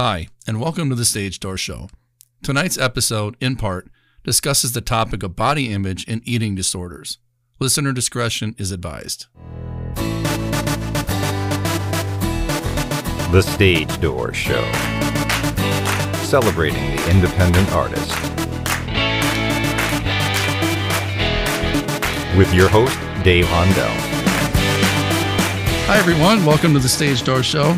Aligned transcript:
Hi, 0.00 0.28
and 0.46 0.60
welcome 0.60 0.90
to 0.90 0.94
the 0.94 1.04
Stage 1.04 1.40
Door 1.40 1.56
Show. 1.56 1.88
Tonight's 2.44 2.78
episode, 2.78 3.36
in 3.40 3.56
part, 3.56 3.88
discusses 4.22 4.70
the 4.70 4.80
topic 4.80 5.24
of 5.24 5.34
body 5.34 5.72
image 5.72 6.04
and 6.06 6.22
eating 6.24 6.54
disorders. 6.54 7.18
Listener 7.58 7.92
discretion 7.92 8.54
is 8.58 8.70
advised. 8.70 9.26
The 13.32 13.42
Stage 13.42 14.00
Door 14.00 14.34
Show. 14.34 14.62
Celebrating 16.22 16.94
the 16.94 17.10
independent 17.10 17.68
artist. 17.72 18.12
With 22.38 22.54
your 22.54 22.68
host, 22.68 22.96
Dave 23.24 23.48
Hondel. 23.48 23.90
Hi, 25.88 25.98
everyone. 25.98 26.46
Welcome 26.46 26.72
to 26.74 26.78
the 26.78 26.88
Stage 26.88 27.24
Door 27.24 27.42
Show. 27.42 27.76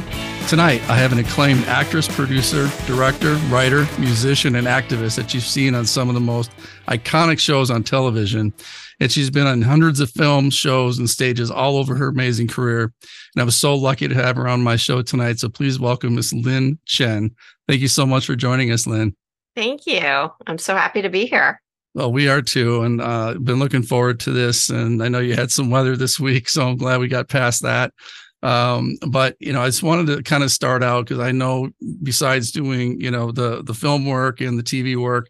Tonight, 0.49 0.83
I 0.89 0.97
have 0.97 1.13
an 1.13 1.19
acclaimed 1.19 1.65
actress, 1.67 2.09
producer, 2.09 2.69
director, 2.87 3.35
writer, 3.51 3.87
musician, 3.99 4.57
and 4.57 4.67
activist 4.67 5.17
that 5.17 5.33
you've 5.33 5.45
seen 5.45 5.75
on 5.75 5.87
some 5.87 6.09
of 6.09 6.15
the 6.15 6.21
most 6.21 6.51
iconic 6.89 7.39
shows 7.39 7.71
on 7.71 7.85
television. 7.85 8.53
And 8.99 9.13
she's 9.13 9.31
been 9.31 9.47
on 9.47 9.63
hundreds 9.63 10.01
of 10.01 10.11
films, 10.11 10.55
shows, 10.55 10.99
and 10.99 11.09
stages 11.09 11.51
all 11.51 11.77
over 11.77 11.95
her 11.95 12.09
amazing 12.09 12.49
career. 12.49 12.93
And 13.35 13.41
I 13.41 13.45
was 13.45 13.57
so 13.57 13.75
lucky 13.75 14.09
to 14.09 14.15
have 14.15 14.37
her 14.37 14.49
on 14.49 14.63
my 14.63 14.77
show 14.77 15.03
tonight. 15.03 15.39
So 15.39 15.49
please 15.49 15.79
welcome 15.79 16.17
Miss 16.17 16.33
Lynn 16.33 16.79
Chen. 16.85 17.31
Thank 17.69 17.81
you 17.81 17.89
so 17.89 18.05
much 18.05 18.27
for 18.27 18.35
joining 18.35 18.73
us, 18.73 18.87
Lynn. 18.87 19.15
Thank 19.55 19.87
you. 19.87 20.31
I'm 20.47 20.59
so 20.59 20.75
happy 20.75 21.03
to 21.03 21.09
be 21.09 21.27
here. 21.27 21.63
Well, 21.95 22.13
we 22.13 22.29
are 22.29 22.43
too, 22.43 22.83
and 22.83 23.01
uh, 23.01 23.35
been 23.35 23.59
looking 23.59 23.83
forward 23.83 24.21
to 24.21 24.31
this. 24.31 24.71
And 24.71 25.03
I 25.03 25.09
know 25.09 25.19
you 25.19 25.35
had 25.35 25.51
some 25.51 25.71
weather 25.71 25.97
this 25.97 26.21
week, 26.21 26.49
so 26.49 26.69
I'm 26.69 26.77
glad 26.77 27.01
we 27.01 27.09
got 27.09 27.29
past 27.29 27.63
that. 27.63 27.93
Um, 28.43 28.97
but 29.09 29.37
you 29.39 29.53
know, 29.53 29.63
I 29.63 29.67
just 29.67 29.83
wanted 29.83 30.07
to 30.15 30.23
kind 30.23 30.43
of 30.43 30.51
start 30.51 30.83
out 30.83 31.07
because 31.07 31.21
I 31.21 31.33
know 31.33 31.71
besides 32.03 32.51
doing 32.53 33.01
you 33.01 33.11
know 33.11 33.33
the 33.33 33.63
the 33.63 33.75
film 33.75 34.07
work 34.07 34.41
and 34.41 34.59
the 34.59 34.63
TV 34.63 34.97
work, 34.97 35.29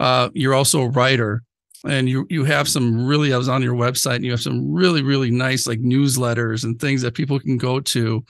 uh, 0.00 0.30
you're 0.34 0.54
also 0.54 0.82
a 0.82 0.88
writer, 0.88 1.42
and 1.86 2.08
you 2.08 2.26
you 2.30 2.44
have 2.44 2.68
some 2.68 3.06
really. 3.06 3.34
I 3.34 3.38
was 3.38 3.48
on 3.48 3.62
your 3.62 3.74
website, 3.74 4.16
and 4.16 4.24
you 4.24 4.30
have 4.30 4.40
some 4.40 4.72
really 4.72 5.02
really 5.02 5.30
nice 5.30 5.66
like 5.66 5.80
newsletters 5.80 6.64
and 6.64 6.80
things 6.80 7.02
that 7.02 7.14
people 7.14 7.38
can 7.38 7.58
go 7.58 7.80
to 7.80 8.24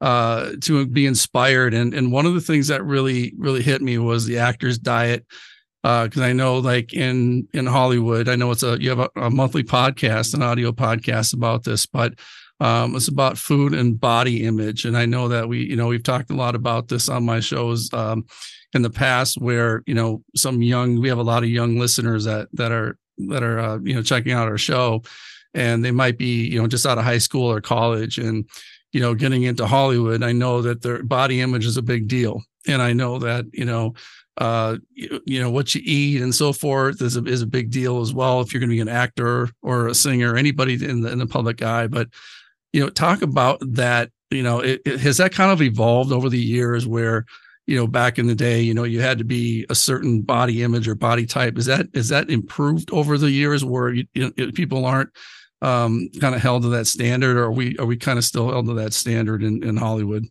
uh 0.00 0.52
to 0.60 0.86
be 0.86 1.06
inspired 1.06 1.74
and 1.74 1.92
and 1.92 2.12
one 2.12 2.24
of 2.24 2.32
the 2.32 2.40
things 2.40 2.68
that 2.68 2.84
really 2.84 3.34
really 3.36 3.60
hit 3.60 3.82
me 3.82 3.98
was 3.98 4.24
the 4.24 4.38
actor's 4.38 4.78
diet 4.78 5.26
because 5.82 6.18
uh, 6.18 6.24
I 6.24 6.32
know 6.32 6.58
like 6.58 6.92
in 6.92 7.46
in 7.54 7.66
Hollywood, 7.66 8.28
I 8.28 8.36
know 8.36 8.50
it's 8.50 8.62
a 8.62 8.80
you 8.80 8.90
have 8.90 8.98
a, 8.98 9.10
a, 9.16 9.30
monthly 9.30 9.62
podcast, 9.62 10.34
an 10.34 10.42
audio 10.42 10.72
podcast 10.72 11.34
about 11.34 11.64
this, 11.64 11.86
but 11.86 12.14
um, 12.60 12.96
it's 12.96 13.08
about 13.08 13.38
food 13.38 13.72
and 13.72 14.00
body 14.00 14.44
image. 14.44 14.84
And 14.84 14.96
I 14.96 15.06
know 15.06 15.28
that 15.28 15.48
we, 15.48 15.64
you 15.64 15.76
know, 15.76 15.86
we've 15.86 16.02
talked 16.02 16.30
a 16.30 16.34
lot 16.34 16.54
about 16.54 16.88
this 16.88 17.08
on 17.08 17.24
my 17.24 17.40
shows 17.40 17.92
um, 17.92 18.26
in 18.74 18.82
the 18.82 18.90
past, 18.90 19.40
where 19.40 19.82
you 19.86 19.94
know 19.94 20.22
some 20.34 20.60
young, 20.62 21.00
we 21.00 21.08
have 21.08 21.18
a 21.18 21.22
lot 21.22 21.42
of 21.42 21.48
young 21.48 21.78
listeners 21.78 22.24
that 22.24 22.48
that 22.52 22.72
are 22.72 22.98
that 23.28 23.42
are 23.42 23.58
uh, 23.58 23.78
you 23.82 23.94
know 23.94 24.02
checking 24.02 24.32
out 24.32 24.48
our 24.48 24.58
show, 24.58 25.02
and 25.54 25.84
they 25.84 25.92
might 25.92 26.18
be 26.18 26.48
you 26.48 26.60
know 26.60 26.66
just 26.66 26.86
out 26.86 26.98
of 26.98 27.04
high 27.04 27.18
school 27.18 27.50
or 27.50 27.60
college, 27.60 28.18
and 28.18 28.48
you 28.92 29.00
know 29.00 29.14
getting 29.14 29.44
into 29.44 29.66
Hollywood. 29.66 30.22
I 30.22 30.32
know 30.32 30.60
that 30.62 30.82
their 30.82 31.02
body 31.02 31.40
image 31.40 31.64
is 31.64 31.76
a 31.76 31.82
big 31.82 32.08
deal, 32.08 32.42
and 32.66 32.82
I 32.82 32.92
know 32.92 33.18
that 33.20 33.46
you 33.52 33.64
know 33.64 33.94
uh, 34.38 34.76
you, 34.92 35.20
you, 35.26 35.40
know 35.40 35.50
what 35.50 35.74
you 35.74 35.80
eat 35.84 36.22
and 36.22 36.34
so 36.34 36.52
forth 36.52 37.02
is 37.02 37.16
a, 37.16 37.24
is 37.24 37.42
a 37.42 37.46
big 37.46 37.70
deal 37.70 38.00
as 38.00 38.12
well 38.12 38.40
if 38.40 38.52
you're 38.52 38.60
going 38.60 38.70
to 38.70 38.76
be 38.76 38.80
an 38.80 38.88
actor 38.88 39.48
or 39.62 39.88
a 39.88 39.94
singer 39.94 40.36
anybody 40.36 40.74
in 40.74 41.00
the 41.00 41.10
in 41.10 41.18
the 41.18 41.26
public 41.26 41.60
eye 41.60 41.88
but 41.88 42.08
you 42.78 42.84
know 42.84 42.90
talk 42.90 43.22
about 43.22 43.58
that 43.60 44.08
you 44.30 44.40
know 44.40 44.60
it, 44.60 44.80
it, 44.86 45.00
has 45.00 45.16
that 45.16 45.32
kind 45.32 45.50
of 45.50 45.60
evolved 45.60 46.12
over 46.12 46.28
the 46.28 46.40
years 46.40 46.86
where 46.86 47.24
you 47.66 47.76
know 47.76 47.88
back 47.88 48.20
in 48.20 48.28
the 48.28 48.36
day 48.36 48.60
you 48.60 48.72
know 48.72 48.84
you 48.84 49.00
had 49.00 49.18
to 49.18 49.24
be 49.24 49.66
a 49.68 49.74
certain 49.74 50.22
body 50.22 50.62
image 50.62 50.86
or 50.86 50.94
body 50.94 51.26
type. 51.26 51.58
Is 51.58 51.66
that 51.66 51.86
is 51.92 52.08
that 52.10 52.30
improved 52.30 52.88
over 52.92 53.18
the 53.18 53.32
years 53.32 53.64
where 53.64 53.92
you, 53.92 54.06
you 54.14 54.32
know, 54.36 54.52
people 54.52 54.86
aren't 54.86 55.10
um, 55.60 56.08
kind 56.20 56.36
of 56.36 56.40
held 56.40 56.62
to 56.62 56.68
that 56.68 56.86
standard 56.86 57.36
or 57.36 57.46
are 57.46 57.52
we 57.52 57.76
are 57.78 57.86
we 57.86 57.96
kind 57.96 58.16
of 58.16 58.24
still 58.24 58.48
held 58.48 58.66
to 58.66 58.74
that 58.74 58.92
standard 58.92 59.42
in, 59.42 59.64
in 59.64 59.76
hollywood 59.76 60.24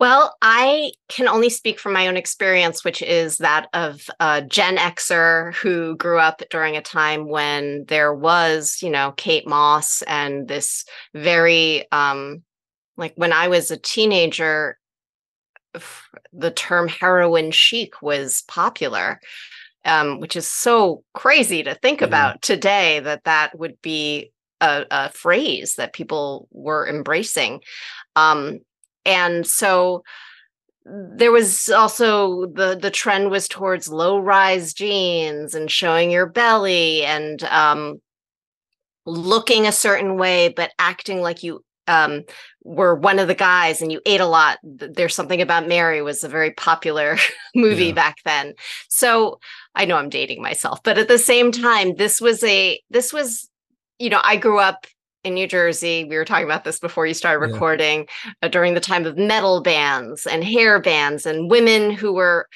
well, 0.00 0.34
I 0.40 0.92
can 1.08 1.28
only 1.28 1.50
speak 1.50 1.78
from 1.78 1.92
my 1.92 2.08
own 2.08 2.16
experience, 2.16 2.82
which 2.82 3.02
is 3.02 3.36
that 3.36 3.68
of 3.74 4.08
a 4.18 4.40
Gen 4.40 4.78
Xer 4.78 5.54
who 5.54 5.94
grew 5.96 6.18
up 6.18 6.42
during 6.48 6.74
a 6.74 6.82
time 6.82 7.28
when 7.28 7.84
there 7.86 8.14
was, 8.14 8.78
you 8.80 8.88
know, 8.88 9.12
Kate 9.18 9.46
Moss 9.46 10.00
and 10.02 10.48
this 10.48 10.86
very, 11.14 11.86
um, 11.92 12.42
like 12.96 13.12
when 13.16 13.34
I 13.34 13.48
was 13.48 13.70
a 13.70 13.76
teenager, 13.76 14.78
the 16.32 16.50
term 16.50 16.88
heroin 16.88 17.50
chic 17.50 18.00
was 18.00 18.42
popular, 18.48 19.20
um, 19.84 20.18
which 20.18 20.34
is 20.34 20.48
so 20.48 21.04
crazy 21.12 21.62
to 21.62 21.74
think 21.74 22.00
about 22.00 22.40
today 22.40 23.00
that 23.00 23.24
that 23.24 23.58
would 23.58 23.80
be 23.82 24.32
a, 24.62 24.86
a 24.90 25.10
phrase 25.10 25.74
that 25.74 25.92
people 25.92 26.48
were 26.50 26.88
embracing. 26.88 27.60
Um, 28.16 28.60
and 29.04 29.46
so 29.46 30.02
there 30.84 31.30
was 31.30 31.68
also 31.68 32.46
the 32.46 32.78
the 32.80 32.90
trend 32.90 33.30
was 33.30 33.46
towards 33.48 33.88
low 33.88 34.18
rise 34.18 34.72
jeans 34.72 35.54
and 35.54 35.70
showing 35.70 36.10
your 36.10 36.26
belly 36.26 37.04
and 37.04 37.42
um, 37.44 38.00
looking 39.06 39.66
a 39.66 39.72
certain 39.72 40.16
way 40.16 40.48
but 40.48 40.72
acting 40.78 41.20
like 41.20 41.42
you 41.42 41.64
um, 41.86 42.22
were 42.62 42.94
one 42.94 43.18
of 43.18 43.26
the 43.26 43.34
guys 43.34 43.82
and 43.82 43.90
you 43.90 44.00
ate 44.06 44.20
a 44.20 44.26
lot 44.26 44.58
there's 44.62 45.14
something 45.14 45.40
about 45.40 45.68
mary 45.68 46.02
was 46.02 46.24
a 46.24 46.28
very 46.28 46.52
popular 46.52 47.16
movie 47.54 47.86
yeah. 47.86 47.92
back 47.92 48.16
then 48.24 48.54
so 48.88 49.38
i 49.74 49.84
know 49.84 49.96
i'm 49.96 50.10
dating 50.10 50.40
myself 50.40 50.82
but 50.82 50.98
at 50.98 51.08
the 51.08 51.18
same 51.18 51.52
time 51.52 51.94
this 51.96 52.20
was 52.20 52.42
a 52.44 52.80
this 52.90 53.12
was 53.12 53.48
you 53.98 54.08
know 54.08 54.20
i 54.22 54.36
grew 54.36 54.58
up 54.58 54.86
in 55.24 55.34
New 55.34 55.46
Jersey. 55.46 56.04
We 56.04 56.16
were 56.16 56.24
talking 56.24 56.46
about 56.46 56.64
this 56.64 56.78
before 56.78 57.06
you 57.06 57.14
started 57.14 57.40
recording 57.40 58.06
yeah. 58.24 58.32
uh, 58.42 58.48
during 58.48 58.74
the 58.74 58.80
time 58.80 59.06
of 59.06 59.16
metal 59.16 59.60
bands 59.60 60.26
and 60.26 60.42
hair 60.42 60.80
bands 60.80 61.26
and 61.26 61.50
women 61.50 61.90
who 61.90 62.12
were 62.12 62.48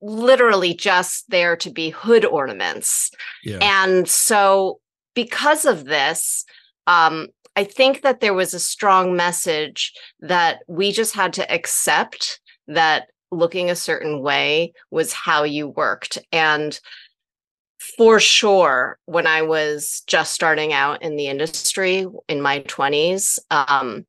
literally 0.00 0.74
just 0.74 1.28
there 1.28 1.56
to 1.56 1.70
be 1.70 1.90
hood 1.90 2.24
ornaments. 2.24 3.10
Yeah. 3.44 3.58
And 3.60 4.08
so, 4.08 4.80
because 5.14 5.64
of 5.64 5.86
this, 5.86 6.44
um, 6.86 7.28
I 7.56 7.64
think 7.64 8.02
that 8.02 8.20
there 8.20 8.34
was 8.34 8.54
a 8.54 8.60
strong 8.60 9.16
message 9.16 9.92
that 10.20 10.60
we 10.68 10.92
just 10.92 11.14
had 11.14 11.32
to 11.34 11.52
accept 11.52 12.40
that 12.68 13.08
looking 13.30 13.68
a 13.68 13.76
certain 13.76 14.22
way 14.22 14.72
was 14.90 15.12
how 15.12 15.42
you 15.42 15.68
worked. 15.68 16.18
And 16.30 16.78
for 17.96 18.20
sure 18.20 18.98
when 19.06 19.26
i 19.26 19.42
was 19.42 20.02
just 20.06 20.32
starting 20.32 20.72
out 20.72 21.02
in 21.02 21.16
the 21.16 21.26
industry 21.26 22.06
in 22.28 22.40
my 22.40 22.60
20s 22.60 23.38
um, 23.50 24.06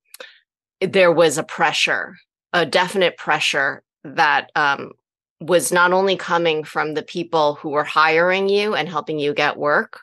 there 0.81 1.11
was 1.11 1.37
a 1.37 1.43
pressure 1.43 2.17
a 2.53 2.65
definite 2.65 3.15
pressure 3.17 3.83
that 4.03 4.51
um, 4.55 4.91
was 5.39 5.71
not 5.71 5.93
only 5.93 6.15
coming 6.15 6.63
from 6.63 6.93
the 6.93 7.03
people 7.03 7.55
who 7.55 7.69
were 7.69 7.83
hiring 7.83 8.49
you 8.49 8.73
and 8.73 8.89
helping 8.89 9.19
you 9.19 9.33
get 9.33 9.57
work 9.57 10.01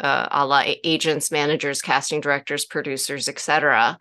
uh, 0.00 0.28
a 0.30 0.46
la 0.46 0.62
agents 0.84 1.30
managers 1.30 1.82
casting 1.82 2.20
directors 2.20 2.64
producers 2.64 3.28
etc 3.28 3.98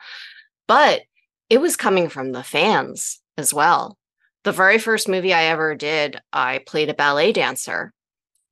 but 0.68 1.02
it 1.50 1.60
was 1.60 1.78
coming 1.78 2.10
from 2.10 2.32
the 2.32 2.44
fans 2.44 3.22
as 3.38 3.54
well. 3.54 3.98
The 4.44 4.52
very 4.52 4.78
first 4.78 5.08
movie 5.08 5.34
i 5.34 5.46
ever 5.46 5.76
did 5.76 6.22
i 6.32 6.60
played 6.66 6.90
a 6.90 6.94
ballet 6.94 7.34
dancer 7.34 7.92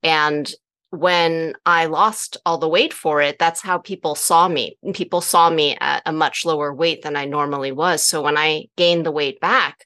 and 0.04 0.52
when 0.96 1.54
I 1.66 1.86
lost 1.86 2.38
all 2.46 2.58
the 2.58 2.70
weight 2.70 2.94
for 2.94 3.22
it, 3.22 3.38
that's 3.38 3.62
how 3.62 3.78
people 3.78 4.16
saw 4.16 4.48
me. 4.48 4.78
People 4.94 5.22
saw 5.22 5.50
me 5.50 5.78
at 5.80 6.02
a 6.06 6.12
much 6.12 6.46
lower 6.46 6.74
weight 6.74 7.02
than 7.02 7.16
I 7.16 7.26
normally 7.26 7.72
was. 7.72 8.04
So 8.04 8.22
when 8.22 8.38
I 8.38 8.68
gained 8.78 9.06
the 9.06 9.12
weight 9.12 9.40
back, 9.40 9.86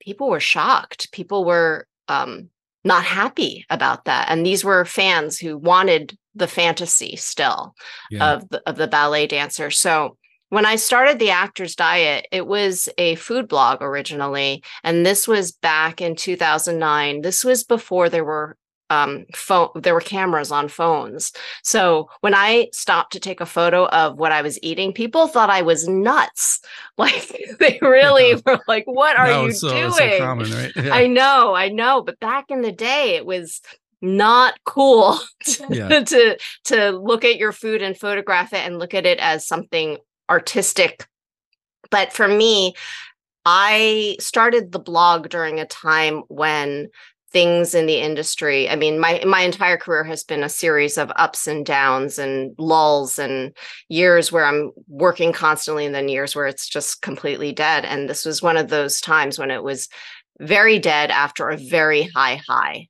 people 0.00 0.30
were 0.30 0.40
shocked. 0.40 1.12
People 1.12 1.44
were 1.44 1.86
um, 2.08 2.50
not 2.84 3.04
happy 3.04 3.66
about 3.68 4.04
that. 4.04 4.28
And 4.30 4.46
these 4.46 4.64
were 4.64 4.84
fans 4.84 5.38
who 5.38 5.58
wanted 5.58 6.16
the 6.34 6.46
fantasy 6.46 7.16
still 7.16 7.74
yeah. 8.10 8.34
of 8.34 8.48
the, 8.48 8.62
of 8.66 8.76
the 8.76 8.86
ballet 8.86 9.26
dancer. 9.26 9.70
So 9.70 10.16
when 10.48 10.64
I 10.64 10.76
started 10.76 11.18
the 11.18 11.30
Actors 11.30 11.74
Diet, 11.74 12.28
it 12.30 12.46
was 12.46 12.88
a 12.98 13.16
food 13.16 13.48
blog 13.48 13.82
originally, 13.82 14.62
and 14.84 15.04
this 15.04 15.26
was 15.26 15.50
back 15.50 16.00
in 16.00 16.14
2009. 16.14 17.22
This 17.22 17.44
was 17.44 17.64
before 17.64 18.08
there 18.08 18.24
were 18.24 18.56
um 18.90 19.24
phone 19.34 19.68
there 19.74 19.94
were 19.94 20.00
cameras 20.00 20.50
on 20.50 20.68
phones 20.68 21.32
so 21.62 22.08
when 22.20 22.34
i 22.34 22.68
stopped 22.72 23.12
to 23.12 23.20
take 23.20 23.40
a 23.40 23.46
photo 23.46 23.86
of 23.86 24.18
what 24.18 24.32
i 24.32 24.42
was 24.42 24.58
eating 24.62 24.92
people 24.92 25.26
thought 25.26 25.50
i 25.50 25.62
was 25.62 25.88
nuts 25.88 26.60
like 26.98 27.56
they 27.58 27.78
really 27.82 28.30
yeah. 28.30 28.40
were 28.46 28.60
like 28.68 28.84
what 28.86 29.18
are 29.18 29.44
you 29.44 29.52
so, 29.52 29.68
doing 29.68 29.92
so 29.92 30.18
common, 30.18 30.50
right? 30.52 30.72
yeah. 30.76 30.94
i 30.94 31.06
know 31.06 31.54
i 31.54 31.68
know 31.68 32.02
but 32.02 32.18
back 32.20 32.46
in 32.50 32.62
the 32.62 32.72
day 32.72 33.16
it 33.16 33.26
was 33.26 33.60
not 34.02 34.54
cool 34.64 35.18
to, 35.44 35.66
yeah. 35.70 36.00
to 36.00 36.38
to 36.64 36.90
look 36.90 37.24
at 37.24 37.36
your 37.36 37.52
food 37.52 37.82
and 37.82 37.98
photograph 37.98 38.52
it 38.52 38.64
and 38.64 38.78
look 38.78 38.94
at 38.94 39.06
it 39.06 39.18
as 39.18 39.46
something 39.46 39.98
artistic 40.30 41.06
but 41.90 42.12
for 42.12 42.28
me 42.28 42.74
I 43.48 44.16
started 44.18 44.72
the 44.72 44.80
blog 44.80 45.28
during 45.28 45.60
a 45.60 45.66
time 45.66 46.24
when 46.26 46.88
things 47.36 47.74
in 47.74 47.84
the 47.84 48.00
industry 48.00 48.66
i 48.70 48.74
mean 48.74 48.98
my 48.98 49.22
my 49.26 49.42
entire 49.42 49.76
career 49.76 50.02
has 50.02 50.24
been 50.24 50.42
a 50.42 50.48
series 50.48 50.96
of 50.96 51.12
ups 51.16 51.46
and 51.46 51.66
downs 51.66 52.18
and 52.18 52.54
lulls 52.56 53.18
and 53.18 53.54
years 53.90 54.32
where 54.32 54.46
i'm 54.46 54.72
working 54.88 55.34
constantly 55.34 55.84
and 55.84 55.94
then 55.94 56.08
years 56.08 56.34
where 56.34 56.46
it's 56.46 56.66
just 56.66 57.02
completely 57.02 57.52
dead 57.52 57.84
and 57.84 58.08
this 58.08 58.24
was 58.24 58.40
one 58.40 58.56
of 58.56 58.70
those 58.70 59.02
times 59.02 59.38
when 59.38 59.50
it 59.50 59.62
was 59.62 59.90
very 60.40 60.78
dead 60.78 61.10
after 61.10 61.50
a 61.50 61.58
very 61.58 62.04
high 62.04 62.40
high 62.48 62.88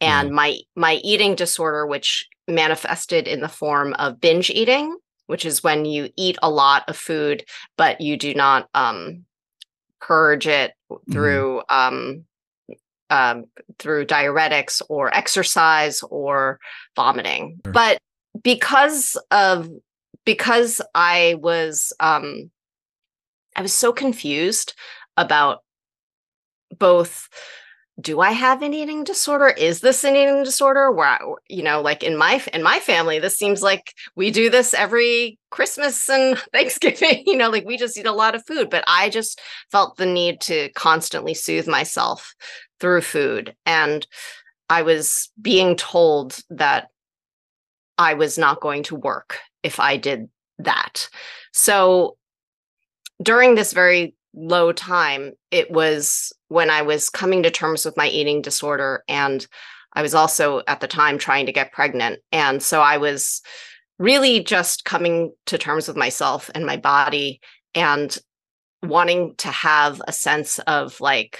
and 0.00 0.30
mm. 0.30 0.34
my 0.34 0.58
my 0.74 0.94
eating 1.04 1.36
disorder 1.36 1.86
which 1.86 2.26
manifested 2.48 3.28
in 3.28 3.38
the 3.38 3.48
form 3.48 3.92
of 4.00 4.20
binge 4.20 4.50
eating 4.50 4.96
which 5.26 5.46
is 5.46 5.62
when 5.62 5.84
you 5.84 6.10
eat 6.16 6.36
a 6.42 6.50
lot 6.50 6.82
of 6.88 6.96
food 6.96 7.44
but 7.76 8.00
you 8.00 8.16
do 8.16 8.34
not 8.34 8.68
um 8.74 9.24
purge 10.00 10.48
it 10.48 10.72
mm-hmm. 10.90 11.12
through 11.12 11.62
mm. 11.70 11.88
um 11.88 12.24
um, 13.10 13.44
through 13.78 14.06
diuretics 14.06 14.82
or 14.88 15.14
exercise 15.14 16.02
or 16.10 16.58
vomiting. 16.94 17.60
Sure. 17.64 17.72
But 17.72 17.98
because 18.42 19.16
of 19.30 19.68
because 20.24 20.80
I 20.94 21.36
was 21.40 21.92
um, 22.00 22.50
I 23.54 23.62
was 23.62 23.72
so 23.72 23.92
confused 23.92 24.74
about 25.16 25.60
both 26.78 27.28
do 27.98 28.20
I 28.20 28.32
have 28.32 28.60
an 28.60 28.74
eating 28.74 29.04
disorder? 29.04 29.48
Is 29.48 29.80
this 29.80 30.04
an 30.04 30.16
eating 30.16 30.42
disorder? 30.42 30.92
Where 30.92 31.08
I, 31.08 31.18
you 31.48 31.62
know, 31.62 31.80
like 31.80 32.02
in 32.02 32.16
my 32.16 32.42
in 32.52 32.62
my 32.62 32.78
family, 32.78 33.18
this 33.18 33.36
seems 33.36 33.62
like 33.62 33.94
we 34.14 34.30
do 34.30 34.50
this 34.50 34.74
every 34.74 35.38
Christmas 35.50 36.08
and 36.10 36.38
Thanksgiving. 36.52 37.22
You 37.26 37.38
know, 37.38 37.48
like 37.48 37.64
we 37.64 37.78
just 37.78 37.96
eat 37.96 38.06
a 38.06 38.12
lot 38.12 38.34
of 38.34 38.44
food. 38.46 38.68
But 38.68 38.84
I 38.86 39.08
just 39.08 39.40
felt 39.72 39.96
the 39.96 40.04
need 40.04 40.42
to 40.42 40.68
constantly 40.72 41.32
soothe 41.32 41.66
myself 41.66 42.34
through 42.80 43.02
food. 43.02 43.54
And 43.64 44.06
I 44.68 44.82
was 44.82 45.30
being 45.40 45.76
told 45.76 46.38
that 46.50 46.88
I 47.98 48.14
was 48.14 48.36
not 48.36 48.60
going 48.60 48.82
to 48.84 48.96
work 48.96 49.38
if 49.62 49.80
I 49.80 49.96
did 49.96 50.28
that. 50.58 51.08
So 51.52 52.16
during 53.22 53.54
this 53.54 53.72
very 53.72 54.14
low 54.34 54.72
time, 54.72 55.32
it 55.50 55.70
was 55.70 56.32
when 56.48 56.70
I 56.70 56.82
was 56.82 57.08
coming 57.08 57.42
to 57.42 57.50
terms 57.50 57.84
with 57.84 57.96
my 57.96 58.08
eating 58.08 58.42
disorder. 58.42 59.02
And 59.08 59.46
I 59.94 60.02
was 60.02 60.14
also 60.14 60.62
at 60.68 60.80
the 60.80 60.88
time 60.88 61.16
trying 61.16 61.46
to 61.46 61.52
get 61.52 61.72
pregnant. 61.72 62.20
And 62.32 62.62
so 62.62 62.82
I 62.82 62.98
was 62.98 63.40
really 63.98 64.44
just 64.44 64.84
coming 64.84 65.32
to 65.46 65.56
terms 65.56 65.88
with 65.88 65.96
myself 65.96 66.50
and 66.54 66.66
my 66.66 66.76
body 66.76 67.40
and 67.74 68.16
wanting 68.82 69.34
to 69.36 69.48
have 69.48 70.02
a 70.06 70.12
sense 70.12 70.58
of 70.60 71.00
like 71.00 71.38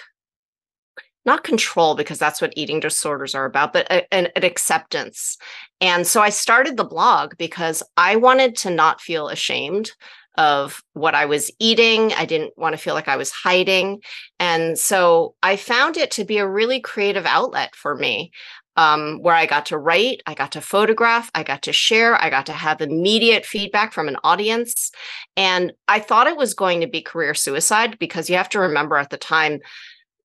not 1.26 1.44
control 1.44 1.94
because 1.94 2.18
that's 2.18 2.40
what 2.40 2.52
eating 2.56 2.80
disorders 2.80 3.34
are 3.34 3.44
about 3.44 3.72
but 3.72 3.86
a, 3.90 4.14
an, 4.14 4.28
an, 4.36 4.44
acceptance. 4.44 5.36
And 5.80 6.06
so 6.06 6.22
i 6.22 6.30
started 6.30 6.76
the 6.76 6.84
blog 6.84 7.36
because 7.36 7.82
i 7.96 8.16
wanted 8.16 8.56
to 8.58 8.70
not 8.70 9.00
feel 9.00 9.28
ashamed 9.28 9.90
of 10.38 10.82
what 10.92 11.14
i 11.14 11.26
was 11.26 11.50
eating. 11.58 12.12
I 12.12 12.24
didn't 12.24 12.56
want 12.56 12.74
to 12.74 12.78
feel 12.78 12.94
like 12.94 13.08
i 13.08 13.16
was 13.16 13.30
hiding. 13.30 14.00
And 14.38 14.78
so 14.78 15.34
i 15.42 15.56
found 15.56 15.96
it 15.96 16.10
to 16.12 16.24
be 16.24 16.38
a 16.38 16.48
really 16.48 16.80
creative 16.80 17.26
outlet 17.26 17.74
for 17.74 17.94
me 17.94 18.30
um, 18.76 19.20
where 19.22 19.34
I 19.34 19.46
got 19.46 19.66
to 19.66 19.78
write, 19.78 20.22
I 20.26 20.34
got 20.34 20.52
to 20.52 20.60
photograph, 20.60 21.30
I 21.34 21.42
got 21.42 21.62
to 21.62 21.72
share, 21.72 22.22
I 22.22 22.28
got 22.28 22.46
to 22.46 22.52
have 22.52 22.80
immediate 22.80 23.46
feedback 23.46 23.92
from 23.92 24.08
an 24.08 24.18
audience. 24.22 24.90
And 25.36 25.72
I 25.88 25.98
thought 25.98 26.26
it 26.26 26.36
was 26.36 26.54
going 26.54 26.82
to 26.82 26.86
be 26.86 27.00
career 27.00 27.34
suicide 27.34 27.98
because 27.98 28.28
you 28.28 28.36
have 28.36 28.50
to 28.50 28.60
remember 28.60 28.96
at 28.96 29.10
the 29.10 29.16
time, 29.16 29.60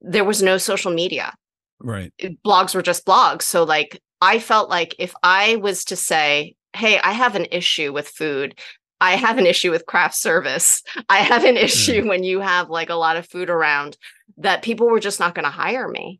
there 0.01 0.25
was 0.25 0.41
no 0.41 0.57
social 0.57 0.91
media. 0.91 1.33
Right. 1.79 2.11
Blogs 2.45 2.75
were 2.75 2.81
just 2.81 3.05
blogs. 3.05 3.43
So 3.43 3.63
like 3.63 3.99
I 4.21 4.39
felt 4.39 4.69
like 4.69 4.95
if 4.99 5.13
I 5.23 5.55
was 5.57 5.85
to 5.85 5.95
say, 5.95 6.55
"Hey, 6.73 6.99
I 6.99 7.11
have 7.11 7.35
an 7.35 7.47
issue 7.51 7.91
with 7.91 8.07
food. 8.07 8.59
I 8.99 9.15
have 9.15 9.39
an 9.39 9.47
issue 9.47 9.71
with 9.71 9.87
craft 9.87 10.15
service. 10.15 10.83
I 11.09 11.17
have 11.17 11.43
an 11.43 11.57
issue 11.57 12.03
mm. 12.03 12.07
when 12.07 12.23
you 12.23 12.39
have 12.39 12.69
like 12.69 12.89
a 12.89 12.95
lot 12.95 13.17
of 13.17 13.27
food 13.27 13.49
around 13.49 13.97
that 14.37 14.61
people 14.61 14.87
were 14.87 14.99
just 14.99 15.19
not 15.19 15.35
going 15.35 15.45
to 15.45 15.51
hire 15.51 15.87
me." 15.87 16.19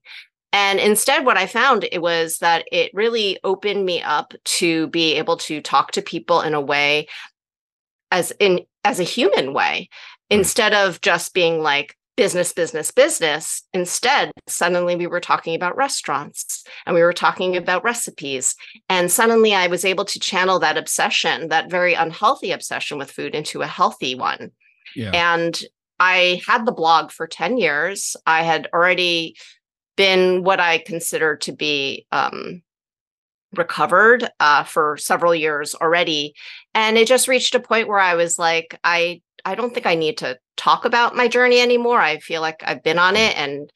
And 0.54 0.80
instead, 0.80 1.26
what 1.26 1.38
I 1.38 1.46
found 1.48 1.88
it 1.92 2.02
was 2.02 2.40
that 2.40 2.66
it 2.72 2.92
really 2.94 3.40
opened 3.44 3.86
me 3.86 4.02
up 4.02 4.34
to 4.44 4.88
be 4.88 5.14
able 5.14 5.38
to 5.38 5.62
talk 5.62 5.92
to 5.92 6.02
people 6.02 6.42
in 6.42 6.54
a 6.54 6.62
way 6.62 7.08
as 8.12 8.34
in 8.40 8.62
as 8.84 9.00
a 9.00 9.04
human 9.04 9.54
way, 9.54 9.90
instead 10.30 10.74
of 10.74 11.00
just 11.02 11.34
being 11.34 11.62
like, 11.62 11.96
business, 12.18 12.54
business, 12.54 12.92
business. 12.92 13.64
Instead, 13.74 14.32
suddenly 14.48 14.96
we 14.96 15.08
were 15.08 15.20
talking 15.20 15.56
about 15.56 15.78
restaurants 15.78 16.64
and 16.86 16.94
we 16.94 17.02
were 17.02 17.14
talking 17.14 17.56
about 17.56 17.84
recipes. 17.84 18.56
And 18.90 19.12
suddenly 19.12 19.54
I 19.54 19.68
was 19.68 19.86
able 19.86 20.06
to 20.06 20.20
channel 20.20 20.60
that 20.60 20.78
obsession, 20.78 21.50
that 21.50 21.70
very 21.70 21.94
unhealthy 21.94 22.52
obsession 22.52 22.98
with 22.98 23.12
food, 23.12 23.34
into 23.34 23.62
a 23.62 23.68
healthy 23.68 24.16
one. 24.16 24.52
Yeah. 24.96 25.12
And 25.14 25.60
I 26.00 26.42
had 26.48 26.66
the 26.66 26.72
blog 26.72 27.12
for 27.12 27.28
10 27.28 27.58
years. 27.58 28.16
I 28.26 28.44
had 28.44 28.68
already 28.74 29.36
been 29.96 30.44
what 30.44 30.60
I 30.60 30.80
consider 30.80 31.38
to 31.38 31.52
be 31.52 32.08
um, 32.12 32.64
recovered 33.54 34.28
uh, 34.40 34.64
for 34.64 34.98
several 34.98 35.36
years 35.36 35.76
already. 35.76 36.34
And 36.74 36.98
it 36.98 37.08
just 37.08 37.28
reached 37.28 37.56
a 37.56 37.60
point 37.60 37.88
where 37.88 38.00
I 38.00 38.16
was 38.16 38.40
like, 38.40 38.80
I 38.84 39.22
I 39.46 39.56
don't 39.56 39.74
think 39.74 39.86
I 39.86 39.96
need 39.96 40.18
to 40.20 40.38
talk 40.58 40.86
about 40.86 41.16
my 41.16 41.28
journey 41.28 41.60
anymore. 41.60 42.00
I 42.00 42.20
feel 42.20 42.42
like 42.42 42.62
I've 42.66 42.84
been 42.84 43.00
on 43.00 43.16
it 43.16 43.38
and 43.38 43.70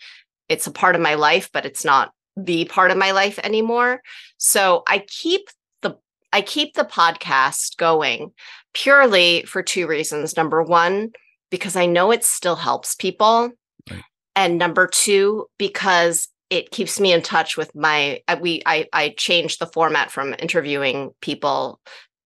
it's 0.50 0.68
a 0.68 0.72
part 0.72 0.96
of 0.96 1.02
my 1.02 1.16
life, 1.16 1.50
but 1.52 1.66
it's 1.66 1.86
not 1.86 2.12
the 2.38 2.66
part 2.66 2.92
of 2.92 2.98
my 2.98 3.12
life 3.12 3.40
anymore. 3.44 4.02
So 4.38 4.84
I 4.88 5.00
keep 5.00 5.50
the 5.82 5.98
I 6.34 6.42
keep 6.42 6.74
the 6.74 6.84
podcast 6.84 7.78
going 7.78 8.32
purely 8.74 9.44
for 9.44 9.64
two 9.64 9.88
reasons. 9.88 10.36
Number 10.38 10.62
one, 10.62 11.12
because 11.50 11.76
I 11.76 11.86
know 11.86 12.12
it 12.12 12.24
still 12.24 12.56
helps 12.56 12.96
people. 12.96 13.52
Right. 13.90 14.02
And 14.36 14.58
number 14.58 14.88
two, 14.88 15.48
because 15.58 16.28
it 16.50 16.72
keeps 16.72 17.00
me 17.00 17.12
in 17.12 17.22
touch 17.22 17.58
with 17.58 17.74
my 17.74 18.22
we 18.40 18.62
I 18.66 18.88
I 18.94 19.10
changed 19.18 19.60
the 19.60 19.68
format 19.68 20.12
from 20.12 20.36
interviewing 20.38 21.12
people 21.22 21.80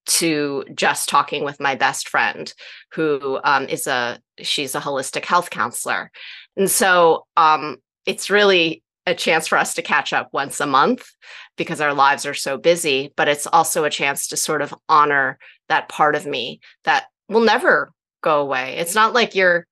to 0.10 0.66
just 0.76 1.10
talking 1.10 1.44
with 1.44 1.60
my 1.60 1.76
best 1.76 2.10
friend 2.10 2.54
who 2.92 3.40
um, 3.44 3.66
is 3.68 3.88
a 3.88 4.20
she's 4.40 4.76
a 4.76 4.80
holistic 4.80 5.26
health 5.26 5.50
counselor. 5.50 6.12
And 6.58 6.70
so 6.70 7.26
um, 7.38 7.78
it's 8.06 8.30
really 8.30 8.84
a 9.06 9.16
chance 9.16 9.48
for 9.48 9.58
us 9.58 9.74
to 9.76 9.82
catch 9.82 10.14
up 10.14 10.30
once 10.34 10.60
a 10.60 10.68
month 10.68 11.10
because 11.58 11.82
our 11.82 11.94
lives 11.94 12.26
are 12.26 12.34
so 12.34 12.58
busy 12.58 13.12
but 13.16 13.28
it's 13.28 13.48
also 13.48 13.84
a 13.84 13.90
chance 13.90 14.28
to 14.28 14.38
sort 14.38 14.62
of 14.62 14.74
honor 14.88 15.40
that 15.68 15.90
part 15.90 16.16
of 16.16 16.26
me 16.26 16.60
that 16.84 17.06
will 17.28 17.42
never 17.42 17.92
go 18.22 18.42
away. 18.42 18.76
It's 18.78 18.96
not 18.96 19.14
like 19.14 19.36
you're 19.36 19.66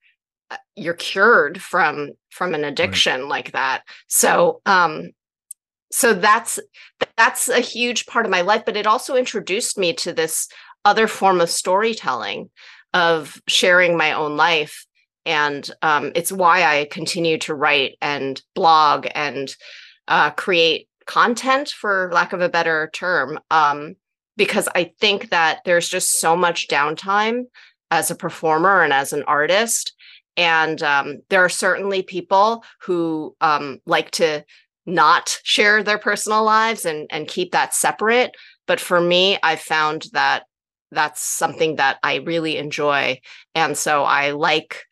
uh, 0.50 0.58
you're 0.76 0.94
cured 0.94 1.62
from 1.62 2.12
from 2.30 2.54
an 2.54 2.64
addiction 2.64 3.22
right. 3.22 3.30
like 3.30 3.52
that. 3.52 3.84
So 4.08 4.62
um 4.66 5.12
so 5.92 6.14
that's 6.14 6.60
that's 7.16 7.50
a 7.50 7.60
huge 7.60 8.06
part 8.06 8.26
of 8.26 8.32
my 8.32 8.42
life 8.42 8.64
but 8.66 8.78
it 8.78 8.88
also 8.88 9.16
introduced 9.16 9.78
me 9.78 9.94
to 9.94 10.12
this 10.14 10.48
other 10.86 11.08
form 11.08 11.42
of 11.42 11.50
storytelling 11.50 12.50
of 12.94 13.42
sharing 13.48 13.98
my 13.98 14.14
own 14.14 14.38
life. 14.38 14.86
And 15.26 15.70
um, 15.82 16.12
it's 16.16 16.32
why 16.32 16.64
i 16.64 16.88
continue 16.90 17.38
to 17.40 17.54
write 17.54 17.98
and 18.02 18.42
blog 18.56 19.08
and 19.14 19.54
uh, 20.08 20.32
create 20.32 20.88
content 21.06 21.70
for 21.70 22.10
lack 22.14 22.34
of 22.34 22.42
a 22.42 22.50
better 22.50 22.90
term 22.94 23.40
um, 23.50 23.96
because 24.36 24.68
i 24.76 24.92
think 25.00 25.30
that 25.30 25.62
there's 25.64 25.88
just 25.88 26.20
so 26.20 26.36
much 26.36 26.68
downtime 26.68 27.44
as 27.92 28.12
a 28.12 28.16
performer 28.16 28.82
and 28.84 28.92
as 28.92 29.14
an 29.14 29.24
artist. 29.24 29.94
And 30.36 30.82
um, 30.84 31.20
there 31.30 31.44
are 31.44 31.50
certainly 31.50 32.04
people 32.04 32.64
who 32.82 33.36
um, 33.42 33.80
like 33.86 34.12
to 34.12 34.46
not 34.88 35.40
share 35.44 35.84
their 35.84 36.00
personal 36.00 36.44
lives 36.44 36.86
and 36.86 37.08
and 37.12 37.28
keep 37.28 37.52
that 37.52 37.76
separate. 37.76 38.36
But 38.66 38.80
for 38.80 39.00
me 39.00 39.38
i 39.44 39.56
found 39.56 40.08
that 40.14 40.44
that's 40.92 41.22
something 41.22 41.76
that 41.76 42.00
i 42.02 42.16
really 42.16 42.58
enjoy. 42.58 43.20
And 43.54 43.78
so 43.78 44.04
i 44.04 44.32
like 44.32 44.84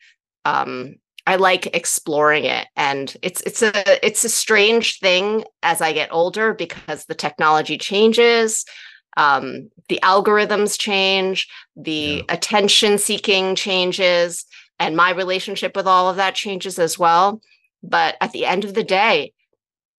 um 0.44 0.96
i 1.26 1.36
like 1.36 1.74
exploring 1.74 2.44
it. 2.44 2.68
And 2.76 3.16
it's 3.22 3.40
it's 3.40 3.62
a 3.62 4.06
it's 4.06 4.22
a 4.24 4.28
strange 4.28 5.00
thing 5.00 5.44
as 5.62 5.80
i 5.80 5.92
get 5.92 6.12
older 6.12 6.52
because 6.52 7.06
the 7.06 7.14
technology 7.14 7.78
changes 7.78 8.64
um 9.16 9.70
the 9.88 9.98
algorithms 10.02 10.78
change 10.78 11.48
the 11.74 11.90
yeah. 11.90 12.22
attention 12.28 12.98
seeking 12.98 13.54
changes 13.54 14.44
and 14.78 14.94
my 14.94 15.10
relationship 15.10 15.74
with 15.74 15.86
all 15.86 16.10
of 16.10 16.16
that 16.16 16.34
changes 16.34 16.78
as 16.78 16.98
well. 16.98 17.40
But 17.82 18.16
at 18.20 18.32
the 18.32 18.44
end 18.44 18.64
of 18.64 18.74
the 18.74 18.84
day 18.84 19.32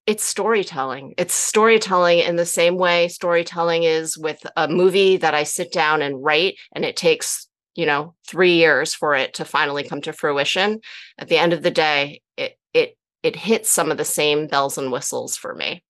it's 0.08 0.24
storytelling. 0.24 1.14
It's 1.18 1.36
storytelling 1.36 2.20
in 2.20 2.38
the 2.38 2.46
same 2.46 2.78
way 2.78 3.10
storytelling 3.10 3.84
is 3.84 4.18
with 4.18 4.44
a 4.56 4.68
movie 4.68 5.18
that 5.18 5.36
I 5.36 5.44
sit 5.44 5.72
down 5.72 6.02
and 6.02 6.24
write, 6.24 6.56
and 6.74 6.84
it 6.84 6.96
takes 6.96 7.48
you 7.78 7.86
know, 7.86 8.16
three 8.28 8.56
years 8.56 8.94
for 8.94 9.16
it 9.16 9.36
to 9.36 9.46
finally 9.46 9.84
come 9.84 10.02
to 10.02 10.12
fruition. 10.12 10.82
At 11.20 11.30
the 11.30 11.38
end 11.38 11.54
of 11.54 11.62
the 11.62 11.72
day, 11.72 12.22
it 12.36 12.58
it 12.74 12.98
it 13.24 13.36
hits 13.36 13.70
some 13.70 13.92
of 13.92 13.98
the 13.98 14.04
same 14.04 14.48
bells 14.48 14.78
and 14.78 14.92
whistles 14.92 15.38
for 15.38 15.54
me. 15.54 15.84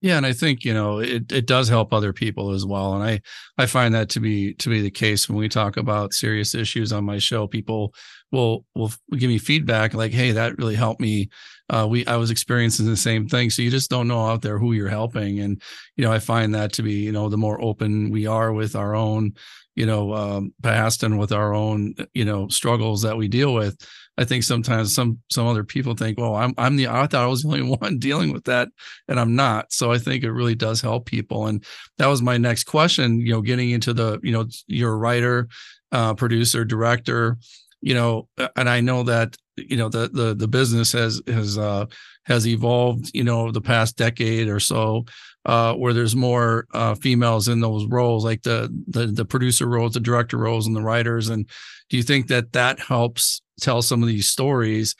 Yeah, 0.00 0.16
and 0.16 0.26
I 0.26 0.32
think 0.32 0.64
you 0.64 0.74
know 0.74 0.98
it 0.98 1.30
it 1.30 1.46
does 1.46 1.68
help 1.68 1.92
other 1.92 2.12
people 2.12 2.50
as 2.50 2.66
well, 2.66 2.94
and 2.94 3.04
I 3.04 3.20
I 3.56 3.66
find 3.66 3.94
that 3.94 4.08
to 4.10 4.20
be 4.20 4.54
to 4.54 4.68
be 4.68 4.82
the 4.82 4.90
case 4.90 5.28
when 5.28 5.38
we 5.38 5.48
talk 5.48 5.76
about 5.76 6.12
serious 6.12 6.56
issues 6.56 6.92
on 6.92 7.04
my 7.04 7.18
show. 7.18 7.46
People 7.46 7.94
will 8.32 8.64
will 8.74 8.92
give 9.16 9.30
me 9.30 9.38
feedback 9.38 9.94
like, 9.94 10.12
"Hey, 10.12 10.32
that 10.32 10.58
really 10.58 10.74
helped 10.74 11.00
me." 11.00 11.28
Uh, 11.70 11.86
we 11.88 12.06
I 12.06 12.16
was 12.16 12.30
experiencing 12.30 12.86
the 12.86 12.96
same 12.96 13.28
thing, 13.28 13.50
so 13.50 13.62
you 13.62 13.70
just 13.70 13.90
don't 13.90 14.08
know 14.08 14.26
out 14.26 14.42
there 14.42 14.58
who 14.58 14.72
you're 14.72 14.88
helping, 14.88 15.40
and 15.40 15.60
you 15.96 16.04
know 16.04 16.12
I 16.12 16.18
find 16.18 16.54
that 16.54 16.72
to 16.74 16.82
be 16.82 16.94
you 16.94 17.12
know 17.12 17.28
the 17.28 17.36
more 17.36 17.60
open 17.62 18.10
we 18.10 18.26
are 18.26 18.52
with 18.52 18.76
our 18.76 18.94
own 18.94 19.34
you 19.76 19.86
know 19.86 20.14
um, 20.14 20.54
past 20.62 21.02
and 21.02 21.18
with 21.18 21.32
our 21.32 21.54
own 21.54 21.94
you 22.14 22.24
know 22.24 22.48
struggles 22.48 23.02
that 23.02 23.16
we 23.16 23.28
deal 23.28 23.54
with 23.54 23.76
I 24.18 24.24
think 24.24 24.42
sometimes 24.42 24.92
some 24.92 25.20
some 25.30 25.46
other 25.46 25.62
people 25.62 25.94
think, 25.94 26.18
well, 26.18 26.34
I'm 26.34 26.52
I'm 26.58 26.74
the 26.74 26.88
I 26.88 27.06
thought 27.06 27.22
I 27.22 27.26
was 27.26 27.42
the 27.42 27.48
only 27.48 27.62
one 27.80 27.98
dealing 27.98 28.32
with 28.32 28.44
that, 28.44 28.68
and 29.06 29.18
I'm 29.18 29.36
not. 29.36 29.72
So 29.72 29.92
I 29.92 29.98
think 29.98 30.24
it 30.24 30.32
really 30.32 30.56
does 30.56 30.80
help 30.80 31.06
people. 31.06 31.46
And 31.46 31.64
that 31.98 32.08
was 32.08 32.20
my 32.20 32.36
next 32.36 32.64
question. 32.64 33.20
You 33.20 33.34
know, 33.34 33.40
getting 33.40 33.70
into 33.70 33.94
the 33.94 34.18
you 34.22 34.32
know 34.32 34.46
you're 34.66 34.92
a 34.92 34.96
writer, 34.96 35.48
uh, 35.92 36.14
producer, 36.14 36.64
director, 36.64 37.38
you 37.80 37.94
know, 37.94 38.28
and 38.56 38.68
I 38.68 38.80
know 38.80 39.02
that 39.04 39.36
you 39.56 39.76
know 39.76 39.88
the 39.88 40.08
the 40.08 40.34
the 40.34 40.48
business 40.48 40.92
has 40.92 41.20
has 41.26 41.58
uh, 41.58 41.86
has 42.24 42.46
evolved. 42.46 43.10
You 43.14 43.24
know, 43.24 43.50
the 43.50 43.60
past 43.60 43.96
decade 43.96 44.48
or 44.48 44.60
so. 44.60 45.04
Uh, 45.44 45.72
where 45.74 45.94
there's 45.94 46.16
more 46.16 46.66
uh, 46.74 46.94
females 46.96 47.48
in 47.48 47.60
those 47.60 47.86
roles, 47.86 48.22
like 48.22 48.42
the, 48.42 48.68
the 48.86 49.06
the 49.06 49.24
producer 49.24 49.66
roles, 49.66 49.94
the 49.94 50.00
director 50.00 50.36
roles, 50.36 50.66
and 50.66 50.76
the 50.76 50.82
writers. 50.82 51.30
And 51.30 51.48
do 51.88 51.96
you 51.96 52.02
think 52.02 52.26
that 52.26 52.52
that 52.52 52.78
helps 52.78 53.40
tell 53.58 53.80
some 53.80 54.02
of 54.02 54.08
these 54.08 54.28
stories 54.28 54.94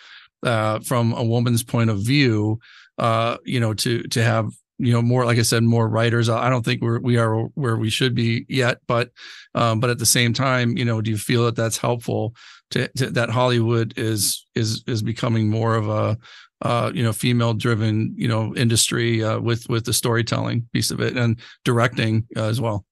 uh, 0.44 0.78
from 0.78 1.12
a 1.12 1.22
woman's 1.22 1.62
point 1.62 1.90
of 1.90 1.98
view? 1.98 2.60
Uh, 2.96 3.36
you 3.44 3.60
know, 3.60 3.74
to 3.74 4.04
to 4.04 4.22
have 4.22 4.48
you 4.78 4.92
know 4.92 5.02
more, 5.02 5.24
like 5.24 5.38
I 5.38 5.42
said, 5.42 5.62
more 5.62 5.88
writers. 5.88 6.28
I 6.28 6.48
don't 6.48 6.64
think 6.64 6.82
we're 6.82 7.00
we 7.00 7.16
are 7.16 7.42
where 7.54 7.76
we 7.76 7.90
should 7.90 8.14
be 8.14 8.46
yet, 8.48 8.78
but 8.86 9.10
um, 9.54 9.80
but 9.80 9.90
at 9.90 9.98
the 9.98 10.06
same 10.06 10.32
time, 10.32 10.76
you 10.76 10.84
know, 10.84 11.00
do 11.00 11.10
you 11.10 11.18
feel 11.18 11.44
that 11.44 11.56
that's 11.56 11.78
helpful 11.78 12.34
to, 12.70 12.88
to 12.96 13.10
that 13.10 13.30
Hollywood 13.30 13.94
is 13.96 14.46
is 14.54 14.84
is 14.86 15.02
becoming 15.02 15.48
more 15.48 15.74
of 15.74 15.88
a 15.88 16.18
uh, 16.62 16.90
you 16.92 17.02
know, 17.02 17.12
female 17.12 17.54
driven, 17.54 18.12
you 18.16 18.26
know, 18.26 18.54
industry 18.56 19.22
uh, 19.22 19.38
with 19.38 19.68
with 19.68 19.84
the 19.84 19.92
storytelling 19.92 20.68
piece 20.72 20.90
of 20.90 21.00
it 21.00 21.16
and 21.16 21.38
directing 21.64 22.26
uh, 22.36 22.44
as 22.44 22.60
well. 22.60 22.84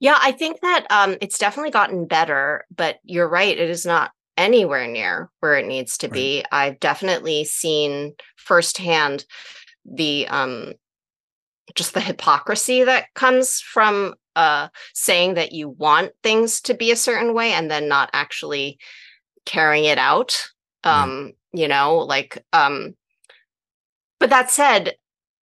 Yeah, 0.00 0.18
I 0.20 0.32
think 0.32 0.60
that 0.60 0.86
um, 0.90 1.16
it's 1.20 1.38
definitely 1.38 1.70
gotten 1.70 2.06
better, 2.06 2.64
but 2.74 2.98
you're 3.04 3.28
right; 3.28 3.56
it 3.56 3.70
is 3.70 3.86
not 3.86 4.10
anywhere 4.36 4.86
near 4.86 5.30
where 5.40 5.54
it 5.54 5.66
needs 5.66 5.96
to 5.98 6.08
right. 6.08 6.12
be. 6.12 6.44
I've 6.50 6.80
definitely 6.80 7.44
seen 7.44 8.14
firsthand 8.36 9.24
the 9.90 10.26
um, 10.28 10.74
just 11.74 11.94
the 11.94 12.00
hypocrisy 12.00 12.84
that 12.84 13.12
comes 13.14 13.60
from 13.60 14.14
uh, 14.34 14.68
saying 14.94 15.34
that 15.34 15.52
you 15.52 15.68
want 15.68 16.12
things 16.22 16.60
to 16.62 16.74
be 16.74 16.90
a 16.90 16.96
certain 16.96 17.34
way 17.34 17.52
and 17.52 17.70
then 17.70 17.88
not 17.88 18.10
actually 18.12 18.78
carrying 19.44 19.84
it 19.84 19.98
out. 19.98 20.50
Um, 20.84 21.32
you 21.56 21.68
know 21.68 21.96
like 21.96 22.44
um 22.52 22.94
but 24.20 24.30
that 24.30 24.50
said 24.50 24.94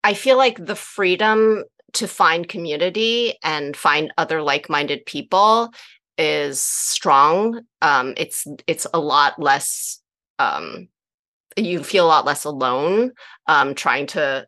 i 0.04 0.14
feel 0.14 0.38
like 0.38 0.64
the 0.64 0.76
freedom 0.76 1.64
to 1.94 2.08
find 2.08 2.48
community 2.48 3.38
and 3.44 3.76
find 3.76 4.14
other 4.18 4.42
like-minded 4.42 5.06
people 5.06 5.74
is 6.18 6.62
strong 6.62 7.62
um 7.82 8.14
it's 8.16 8.48
it's 8.68 8.86
a 8.94 9.00
lot 9.00 9.40
less 9.40 10.02
um 10.40 10.88
you 11.58 11.84
feel 11.84 12.06
a 12.06 12.08
lot 12.08 12.26
less 12.26 12.44
alone 12.44 13.12
um 13.48 13.76
trying 13.76 14.06
to 14.06 14.46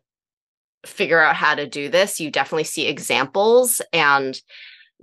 figure 0.84 1.20
out 1.20 1.34
how 1.34 1.54
to 1.54 1.66
do 1.66 1.88
this 1.88 2.20
you 2.20 2.30
definitely 2.30 2.64
see 2.64 2.86
examples 2.86 3.82
and 3.92 4.40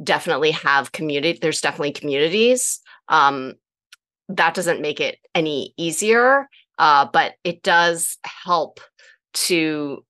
definitely 0.04 0.52
have 0.52 0.92
community 0.92 1.38
there's 1.42 1.62
definitely 1.62 1.92
communities 1.92 2.80
um 3.10 3.54
that 4.30 4.54
doesn't 4.54 4.82
make 4.82 5.00
it 5.00 5.20
any 5.36 5.74
easier, 5.78 6.50
uh, 6.78 7.08
but 7.12 7.34
it 7.44 7.64
does 7.64 8.18
help 8.24 8.80
to 9.34 10.04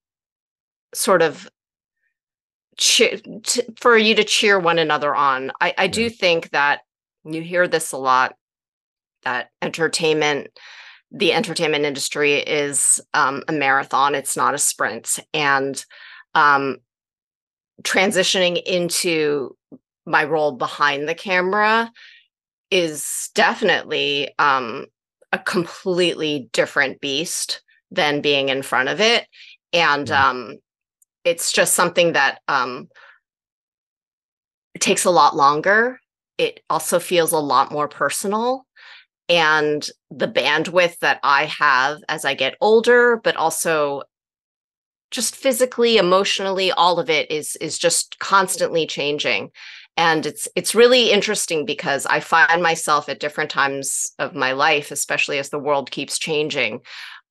sort 0.93 1.21
of 1.21 1.49
cheer, 2.77 3.17
to, 3.43 3.65
for 3.79 3.97
you 3.97 4.15
to 4.15 4.23
cheer 4.23 4.59
one 4.59 4.79
another 4.79 5.15
on. 5.15 5.51
I, 5.59 5.73
I 5.77 5.87
do 5.87 6.09
think 6.09 6.51
that 6.51 6.81
you 7.23 7.41
hear 7.41 7.67
this 7.67 7.91
a 7.91 7.97
lot 7.97 8.35
that 9.23 9.49
entertainment 9.61 10.49
the 11.13 11.31
entertainment 11.31 11.85
industry 11.85 12.33
is 12.33 12.99
um, 13.13 13.43
a 13.47 13.53
marathon 13.53 14.15
it's 14.15 14.35
not 14.35 14.55
a 14.55 14.57
sprint 14.57 15.19
and 15.33 15.85
um, 16.35 16.77
transitioning 17.83 18.61
into 18.63 19.55
my 20.05 20.23
role 20.23 20.51
behind 20.51 21.07
the 21.07 21.15
camera 21.15 21.91
is 22.71 23.29
definitely 23.35 24.33
um, 24.39 24.85
a 25.31 25.37
completely 25.37 26.49
different 26.53 26.99
beast 26.99 27.61
than 27.91 28.21
being 28.21 28.49
in 28.49 28.63
front 28.63 28.89
of 28.89 28.99
it. 28.99 29.27
And 29.71 30.09
um, 30.11 30.55
it's 31.23 31.51
just 31.51 31.73
something 31.73 32.13
that 32.13 32.39
um, 32.47 32.89
takes 34.79 35.05
a 35.05 35.11
lot 35.11 35.35
longer. 35.35 35.99
It 36.37 36.61
also 36.69 36.99
feels 36.99 37.31
a 37.31 37.37
lot 37.37 37.71
more 37.71 37.87
personal. 37.87 38.65
And 39.29 39.87
the 40.11 40.27
bandwidth 40.27 40.99
that 40.99 41.19
I 41.23 41.45
have 41.45 41.99
as 42.09 42.25
I 42.25 42.33
get 42.33 42.57
older, 42.59 43.19
but 43.23 43.35
also 43.35 44.03
just 45.11 45.35
physically, 45.35 45.97
emotionally, 45.97 46.71
all 46.71 46.99
of 46.99 47.09
it 47.09 47.29
is 47.31 47.55
is 47.57 47.77
just 47.77 48.19
constantly 48.19 48.85
changing. 48.85 49.51
And 49.95 50.25
it's 50.25 50.47
it's 50.55 50.73
really 50.73 51.11
interesting 51.11 51.65
because 51.65 52.07
i 52.07 52.19
find 52.19 52.63
myself 52.63 53.07
at 53.09 53.19
different 53.19 53.51
times 53.51 54.11
of 54.17 54.33
my 54.33 54.53
life 54.53 54.89
especially 54.89 55.37
as 55.37 55.49
the 55.51 55.59
world 55.59 55.91
keeps 55.91 56.17
changing 56.17 56.81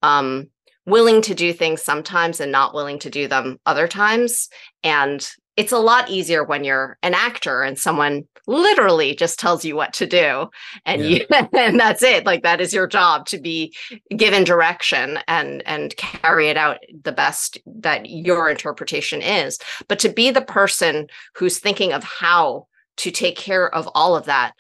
um, 0.03 0.49
willing 0.87 1.23
to 1.23 1.35
do 1.35 1.53
things 1.53 1.83
sometimes 1.83 2.41
and 2.41 2.51
not 2.51 2.75
willing 2.75 2.99
to 3.01 3.11
do 3.11 3.29
them 3.29 3.59
other 3.67 3.87
times. 3.87 4.49
And 4.83 5.27
it's 5.57 5.73
a 5.73 5.79
lot 5.79 6.09
easier 6.09 6.43
when 6.43 6.65
you're 6.65 6.97
an 7.03 7.15
actor 7.15 7.63
and 7.63 7.79
someone 7.79 8.27
literally 8.47 9.15
just 9.15 9.39
tells 9.39 9.65
you 9.65 9.77
what 9.77 9.93
to 9.93 10.07
do 10.07 10.49
and 10.85 11.03
yeah. 11.03 11.09
you 11.31 11.49
and 11.59 11.79
that's 11.79 12.03
it 12.03 12.27
like 12.27 12.43
that 12.43 12.61
is 12.61 12.73
your 12.73 12.87
job 12.87 13.27
to 13.27 13.39
be 13.39 13.75
given 14.17 14.45
direction 14.45 15.19
and 15.29 15.63
and 15.67 15.97
carry 15.97 16.49
it 16.49 16.57
out 16.57 16.79
the 17.03 17.13
best 17.13 17.59
that 17.67 18.09
your 18.09 18.49
interpretation 18.49 19.23
is 19.23 19.59
but 19.89 19.99
to 19.99 20.09
be 20.09 20.31
the 20.31 20.43
person 20.43 21.07
who's 21.37 21.59
thinking 21.59 21.93
of 21.93 22.03
how 22.03 22.67
to 22.97 23.11
take 23.11 23.37
care 23.37 23.73
of 23.75 23.89
all 23.95 24.17
of 24.17 24.25
that 24.25 24.53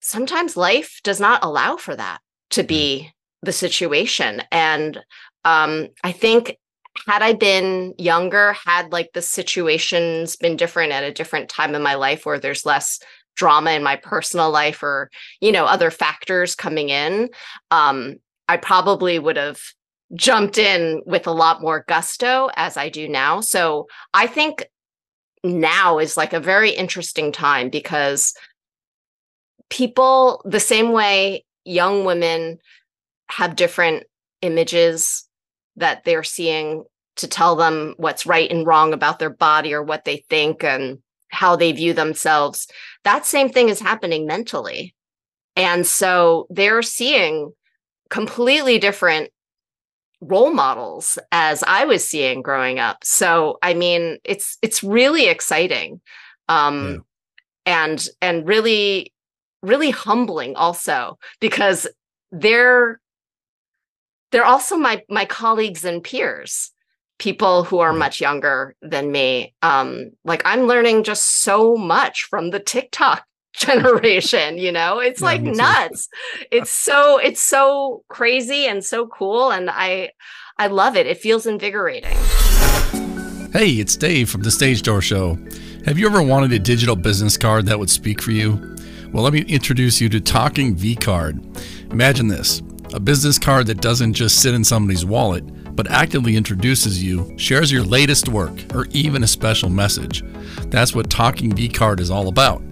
sometimes 0.00 0.56
life 0.56 1.00
does 1.04 1.20
not 1.20 1.44
allow 1.44 1.76
for 1.76 1.94
that 1.94 2.20
to 2.50 2.62
mm. 2.62 2.68
be 2.68 3.10
the 3.42 3.52
situation 3.52 4.42
and 4.50 4.98
um 5.44 5.88
i 6.02 6.10
think 6.10 6.56
had 7.06 7.22
I 7.22 7.32
been 7.32 7.94
younger, 7.98 8.52
had 8.52 8.92
like 8.92 9.12
the 9.12 9.22
situations 9.22 10.36
been 10.36 10.56
different 10.56 10.92
at 10.92 11.04
a 11.04 11.12
different 11.12 11.48
time 11.48 11.74
in 11.74 11.82
my 11.82 11.94
life 11.94 12.24
where 12.24 12.38
there's 12.38 12.64
less 12.64 13.00
drama 13.36 13.72
in 13.72 13.82
my 13.82 13.96
personal 13.96 14.50
life 14.50 14.82
or, 14.82 15.10
you 15.40 15.50
know, 15.50 15.64
other 15.64 15.90
factors 15.90 16.54
coming 16.54 16.88
in, 16.88 17.28
um, 17.70 18.16
I 18.48 18.56
probably 18.56 19.18
would 19.18 19.36
have 19.36 19.60
jumped 20.14 20.58
in 20.58 21.02
with 21.06 21.26
a 21.26 21.32
lot 21.32 21.60
more 21.60 21.84
gusto 21.88 22.50
as 22.56 22.76
I 22.76 22.88
do 22.88 23.08
now. 23.08 23.40
So 23.40 23.88
I 24.12 24.26
think 24.26 24.66
now 25.42 25.98
is 25.98 26.16
like 26.16 26.32
a 26.32 26.40
very 26.40 26.70
interesting 26.70 27.32
time 27.32 27.68
because 27.70 28.34
people, 29.68 30.42
the 30.44 30.60
same 30.60 30.92
way 30.92 31.44
young 31.64 32.04
women 32.04 32.58
have 33.30 33.56
different 33.56 34.04
images 34.42 35.26
that 35.76 36.04
they're 36.04 36.22
seeing 36.22 36.84
to 37.16 37.28
tell 37.28 37.56
them 37.56 37.94
what's 37.96 38.26
right 38.26 38.50
and 38.50 38.66
wrong 38.66 38.92
about 38.92 39.18
their 39.18 39.30
body 39.30 39.72
or 39.72 39.82
what 39.82 40.04
they 40.04 40.24
think 40.28 40.64
and 40.64 40.98
how 41.28 41.56
they 41.56 41.72
view 41.72 41.92
themselves. 41.92 42.66
That 43.04 43.26
same 43.26 43.48
thing 43.48 43.68
is 43.68 43.80
happening 43.80 44.26
mentally. 44.26 44.94
And 45.56 45.86
so 45.86 46.46
they're 46.50 46.82
seeing 46.82 47.52
completely 48.10 48.78
different 48.78 49.30
role 50.20 50.52
models 50.52 51.18
as 51.32 51.62
I 51.64 51.84
was 51.84 52.08
seeing 52.08 52.42
growing 52.42 52.78
up. 52.78 53.04
So 53.04 53.58
I 53.62 53.74
mean, 53.74 54.18
it's 54.24 54.58
it's 54.62 54.82
really 54.82 55.26
exciting. 55.28 56.00
Um 56.48 57.04
yeah. 57.66 57.84
and 57.84 58.08
and 58.20 58.46
really 58.48 59.12
really 59.62 59.90
humbling 59.90 60.54
also 60.56 61.18
because 61.40 61.86
they're 62.30 63.00
they're 64.34 64.44
also 64.44 64.76
my 64.76 65.00
my 65.08 65.24
colleagues 65.24 65.84
and 65.84 66.02
peers 66.02 66.72
people 67.20 67.62
who 67.62 67.78
are 67.78 67.92
much 67.92 68.20
younger 68.20 68.74
than 68.82 69.12
me 69.12 69.54
um 69.62 70.10
like 70.24 70.42
i'm 70.44 70.62
learning 70.62 71.04
just 71.04 71.24
so 71.24 71.76
much 71.76 72.24
from 72.24 72.50
the 72.50 72.58
tiktok 72.58 73.24
generation, 73.54 74.58
you 74.58 74.72
know? 74.72 74.98
It's 74.98 75.20
Yeah, 75.20 75.26
like 75.26 75.42
nuts. 75.42 76.08
It's 76.50 76.70
so 76.88 77.18
it's 77.18 77.40
so 77.40 78.02
crazy 78.08 78.66
and 78.66 78.84
so 78.84 79.06
cool 79.06 79.52
and 79.52 79.70
I 79.70 80.10
I 80.58 80.66
love 80.66 80.96
it. 80.96 81.06
It 81.06 81.18
feels 81.18 81.46
invigorating. 81.46 82.16
Hey, 83.52 83.70
it's 83.74 83.96
Dave 83.96 84.28
from 84.28 84.42
the 84.42 84.50
Stage 84.50 84.82
Door 84.82 85.02
Show. 85.02 85.38
Have 85.86 85.98
you 85.98 86.06
ever 86.06 86.20
wanted 86.20 86.52
a 86.52 86.58
digital 86.58 86.96
business 86.96 87.36
card 87.36 87.66
that 87.66 87.78
would 87.78 87.90
speak 87.90 88.20
for 88.20 88.32
you? 88.32 88.76
Well, 89.12 89.22
let 89.22 89.32
me 89.32 89.42
introduce 89.42 90.00
you 90.00 90.08
to 90.08 90.20
Talking 90.20 90.74
V 90.74 90.96
Card. 90.96 91.40
Imagine 91.92 92.26
this 92.26 92.60
a 92.94 93.00
business 93.00 93.40
card 93.40 93.66
that 93.66 93.80
doesn't 93.80 94.14
just 94.14 94.40
sit 94.40 94.54
in 94.54 94.62
somebody's 94.62 95.04
wallet, 95.04 95.44
but 95.74 95.90
actively 95.90 96.36
introduces 96.36 97.02
you, 97.02 97.34
shares 97.36 97.72
your 97.72 97.82
latest 97.82 98.28
work, 98.28 98.52
or 98.72 98.86
even 98.92 99.24
a 99.24 99.26
special 99.26 99.68
message. 99.68 100.22
That's 100.68 100.94
what 100.94 101.10
Talking 101.10 101.52
V 101.52 101.68
Card 101.68 101.98
is 101.98 102.08
all 102.08 102.28
about. 102.28 102.62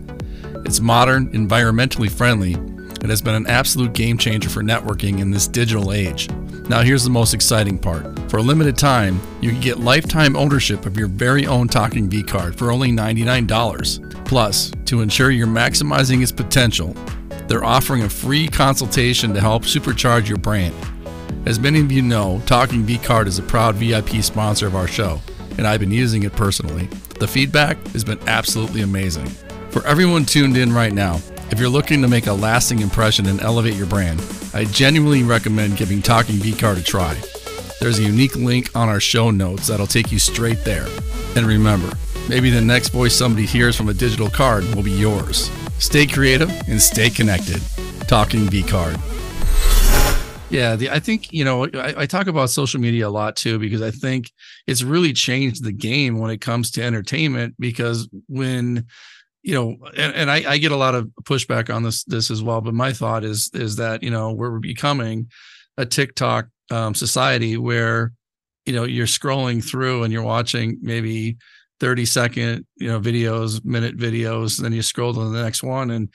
It's 0.65 0.79
modern, 0.79 1.29
environmentally 1.33 2.09
friendly, 2.09 2.55
and 2.55 3.11
has 3.11 3.21
been 3.21 3.35
an 3.35 3.49
absolute 3.49 3.95
game 3.95 4.17
changer 4.17 4.49
for 4.49 4.63
networking 4.63 5.19
in 5.19 5.33
this 5.33 5.49
digital 5.49 5.93
age. 5.93 6.31
Now, 6.69 6.83
here's 6.83 7.03
the 7.03 7.11
most 7.11 7.35
exciting 7.35 7.77
part. 7.77 8.07
For 8.31 8.37
a 8.37 8.43
limited 8.43 8.79
time, 8.79 9.21
you 9.41 9.51
can 9.51 9.61
get 9.61 9.81
lifetime 9.81 10.37
ownership 10.37 10.87
of 10.87 10.97
your 10.97 11.09
very 11.09 11.49
own 11.49 11.67
Talking 11.67 12.09
V 12.09 12.23
card 12.23 12.57
for 12.57 12.71
only 12.71 12.93
$99. 12.93 14.25
Plus, 14.25 14.71
to 14.85 15.01
ensure 15.01 15.33
you're 15.33 15.49
maximizing 15.49 16.23
its 16.23 16.31
potential, 16.31 16.95
they're 17.53 17.63
offering 17.63 18.03
a 18.03 18.09
free 18.09 18.49
consultation 18.49 19.35
to 19.35 19.41
help 19.41 19.65
supercharge 19.65 20.27
your 20.27 20.39
brand. 20.39 20.75
As 21.45 21.61
many 21.61 21.81
of 21.81 21.93
you 21.93 22.01
know, 22.01 22.41
Talking 22.47 22.83
V 22.83 22.97
Card 22.97 23.29
is 23.29 23.39
a 23.39 23.43
proud 23.43 23.75
VIP 23.75 24.23
sponsor 24.23 24.67
of 24.67 24.75
our 24.75 24.89
show, 24.89 25.21
and 25.59 25.67
I've 25.67 25.81
been 25.81 25.91
using 25.91 26.23
it 26.23 26.33
personally. 26.33 26.87
The 27.21 27.29
feedback 27.29 27.77
has 27.89 28.05
been 28.05 28.19
absolutely 28.27 28.81
amazing. 28.81 29.27
For 29.69 29.87
everyone 29.87 30.25
tuned 30.25 30.57
in 30.57 30.73
right 30.73 30.95
now, 30.95 31.21
if 31.51 31.61
you're 31.61 31.69
looking 31.69 32.01
to 32.01 32.09
make 32.09 32.27
a 32.27 32.33
lasting 32.33 32.79
impression 32.79 33.27
and 33.27 33.39
elevate 33.43 33.75
your 33.75 33.87
brand, 33.87 34.25
I 34.55 34.65
genuinely 34.65 35.23
recommend 35.23 35.77
giving 35.77 36.01
Talking 36.01 36.37
V 36.37 36.55
Card 36.55 36.79
a 36.79 36.83
try. 36.83 37.21
There's 37.81 37.99
a 37.99 38.03
unique 38.03 38.35
link 38.35 38.75
on 38.75 38.89
our 38.89 38.99
show 38.99 39.31
notes 39.31 39.67
that'll 39.67 39.87
take 39.87 40.11
you 40.11 40.19
straight 40.19 40.65
there. 40.65 40.87
And 41.37 41.45
remember, 41.45 41.93
maybe 42.31 42.49
the 42.49 42.63
next 42.63 42.89
voice 42.89 43.15
somebody 43.15 43.45
hears 43.45 43.77
from 43.77 43.91
a 43.91 43.95
digital 43.95 44.31
card 44.31 44.65
will 44.75 44.83
be 44.83 44.93
yours. 44.93 45.51
Stay 45.83 46.07
creative 46.07 46.49
and 46.69 46.81
stay 46.81 47.11
connected. 47.11 47.61
Talking 48.07 48.49
V 48.49 48.63
Card. 48.63 48.97
Yeah, 50.49 50.77
the, 50.77 50.89
I 50.89 51.01
think 51.01 51.33
you 51.33 51.45
know 51.45 51.67
I, 51.75 52.03
I 52.03 52.07
talk 52.07 52.29
about 52.29 52.51
social 52.51 52.81
media 52.81 53.09
a 53.09 53.11
lot 53.11 53.35
too 53.35 53.59
because 53.59 53.83
I 53.83 53.91
think 53.91 54.31
it's 54.69 54.85
really 54.85 55.13
changed 55.13 55.65
the 55.65 55.73
game 55.73 56.21
when 56.21 56.31
it 56.31 56.41
comes 56.41 56.71
to 56.73 56.85
entertainment. 56.85 57.57
Because 57.59 58.09
when 58.29 58.87
you 59.43 59.55
know, 59.55 59.77
and, 59.97 60.15
and 60.15 60.31
I, 60.31 60.53
I 60.53 60.59
get 60.59 60.71
a 60.71 60.77
lot 60.77 60.95
of 60.95 61.11
pushback 61.25 61.75
on 61.75 61.83
this 61.83 62.05
this 62.05 62.31
as 62.31 62.45
well. 62.45 62.61
But 62.61 62.75
my 62.75 62.93
thought 62.93 63.25
is 63.25 63.51
is 63.53 63.75
that 63.77 64.05
you 64.05 64.11
know 64.11 64.33
we're 64.33 64.61
becoming 64.61 65.33
a 65.77 65.85
TikTok 65.85 66.47
um, 66.71 66.95
society 66.95 67.57
where 67.57 68.13
you 68.67 68.73
know 68.73 68.85
you're 68.85 69.07
scrolling 69.07 69.69
through 69.69 70.05
and 70.05 70.13
you're 70.13 70.23
watching 70.23 70.79
maybe 70.81 71.39
30 71.83 72.05
second 72.05 72.65
you 72.77 72.87
know 72.87 73.01
videos 73.01 73.65
minute 73.65 73.97
videos 73.97 74.63
then 74.63 74.73
you 74.73 74.83
scroll 74.83 75.13
to 75.13 75.29
the 75.29 75.43
next 75.43 75.65
one. 75.65 75.91
And 75.91 76.09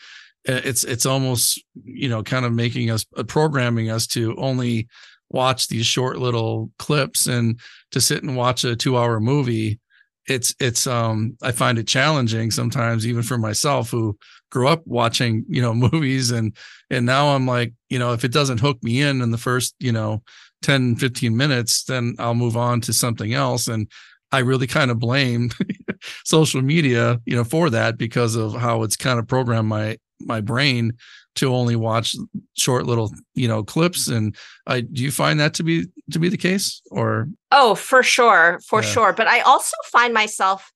it's 0.46 0.86
it's 0.86 1.06
almost 1.06 1.62
you 1.84 2.08
know 2.08 2.24
kind 2.24 2.46
of 2.46 2.54
making 2.54 2.90
us 2.90 3.06
uh, 3.18 3.24
programming 3.24 3.92
us 3.92 4.08
to 4.08 4.34
only 4.38 4.88
watch 5.30 5.68
these 5.68 5.86
short 5.86 6.20
little 6.20 6.72
clips 6.80 7.28
and 7.28 7.60
to 7.92 8.00
sit 8.00 8.24
and 8.24 8.38
watch 8.38 8.64
a 8.64 8.78
2 8.78 8.98
hour 8.98 9.20
movie. 9.20 9.82
It's 10.26 10.56
it's 10.62 10.88
um 10.88 11.36
i 11.42 11.52
find 11.52 11.78
it 11.78 11.88
challenging 11.88 12.50
sometimes 12.50 13.06
even 13.06 13.22
for 13.22 13.38
myself 13.38 13.90
who 13.90 14.18
grew 14.50 14.70
up 14.70 14.84
watching 14.86 15.44
you 15.50 15.62
know 15.62 15.74
movies. 15.92 16.32
And 16.32 16.56
and 16.90 17.06
now 17.06 17.36
i'm 17.36 17.46
like 17.46 17.74
you 17.90 18.00
know 18.00 18.14
if 18.14 18.24
it 18.24 18.32
doesn't 18.32 18.62
hook 18.62 18.82
me 18.82 19.02
in 19.02 19.22
in 19.22 19.32
the 19.32 19.38
first 19.38 19.76
you 19.80 19.92
know 19.92 20.24
10 20.62 20.96
15 20.96 21.36
minutes 21.36 21.84
then 21.84 22.16
i'll 22.20 22.34
move 22.34 22.56
on 22.56 22.80
to 22.82 22.94
something 22.94 23.34
else. 23.34 23.68
And 23.68 23.92
i 24.32 24.40
really 24.40 24.68
kind 24.68 24.92
of 24.92 25.00
blame 25.00 25.50
social 26.26 26.62
media 26.62 27.20
you 27.26 27.36
know 27.36 27.44
for 27.44 27.70
that 27.70 27.98
because 27.98 28.36
of 28.36 28.54
how 28.54 28.84
it's 28.84 28.96
kind 28.98 29.20
of 29.20 29.28
programmed 29.28 29.68
my 29.68 29.98
my 30.22 30.42
brain 30.42 30.94
to 31.36 31.54
only 31.54 31.76
watch 31.76 32.16
short 32.56 32.86
little 32.88 33.12
you 33.36 33.48
know 33.48 33.64
clips 33.64 34.08
and 34.08 34.36
i 34.66 34.82
do 34.82 35.04
you 35.04 35.12
find 35.12 35.40
that 35.40 35.54
to 35.54 35.64
be 35.64 35.86
to 36.12 36.20
be 36.20 36.30
the 36.30 36.38
case 36.38 36.82
or 36.92 37.28
Oh, 37.50 37.76
for 37.76 38.04
sure, 38.04 38.60
for 38.68 38.82
Yeah. 38.82 38.88
sure. 38.90 39.14
But 39.14 39.28
I 39.28 39.40
also 39.40 39.76
find 39.86 40.14
myself 40.14 40.70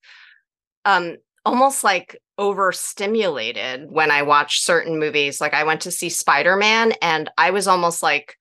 um 0.85 1.17
almost 1.45 1.83
like 1.83 2.17
overstimulated 2.37 3.91
when 3.91 4.11
I 4.11 4.21
watch 4.21 4.61
certain 4.61 4.99
movies. 4.99 5.41
Like 5.41 5.53
I 5.53 5.63
went 5.63 5.81
to 5.81 5.91
see 5.91 6.09
Spider-Man 6.09 6.93
and 7.01 7.29
I 7.37 7.51
was 7.51 7.67
almost 7.67 8.01
like 8.03 8.35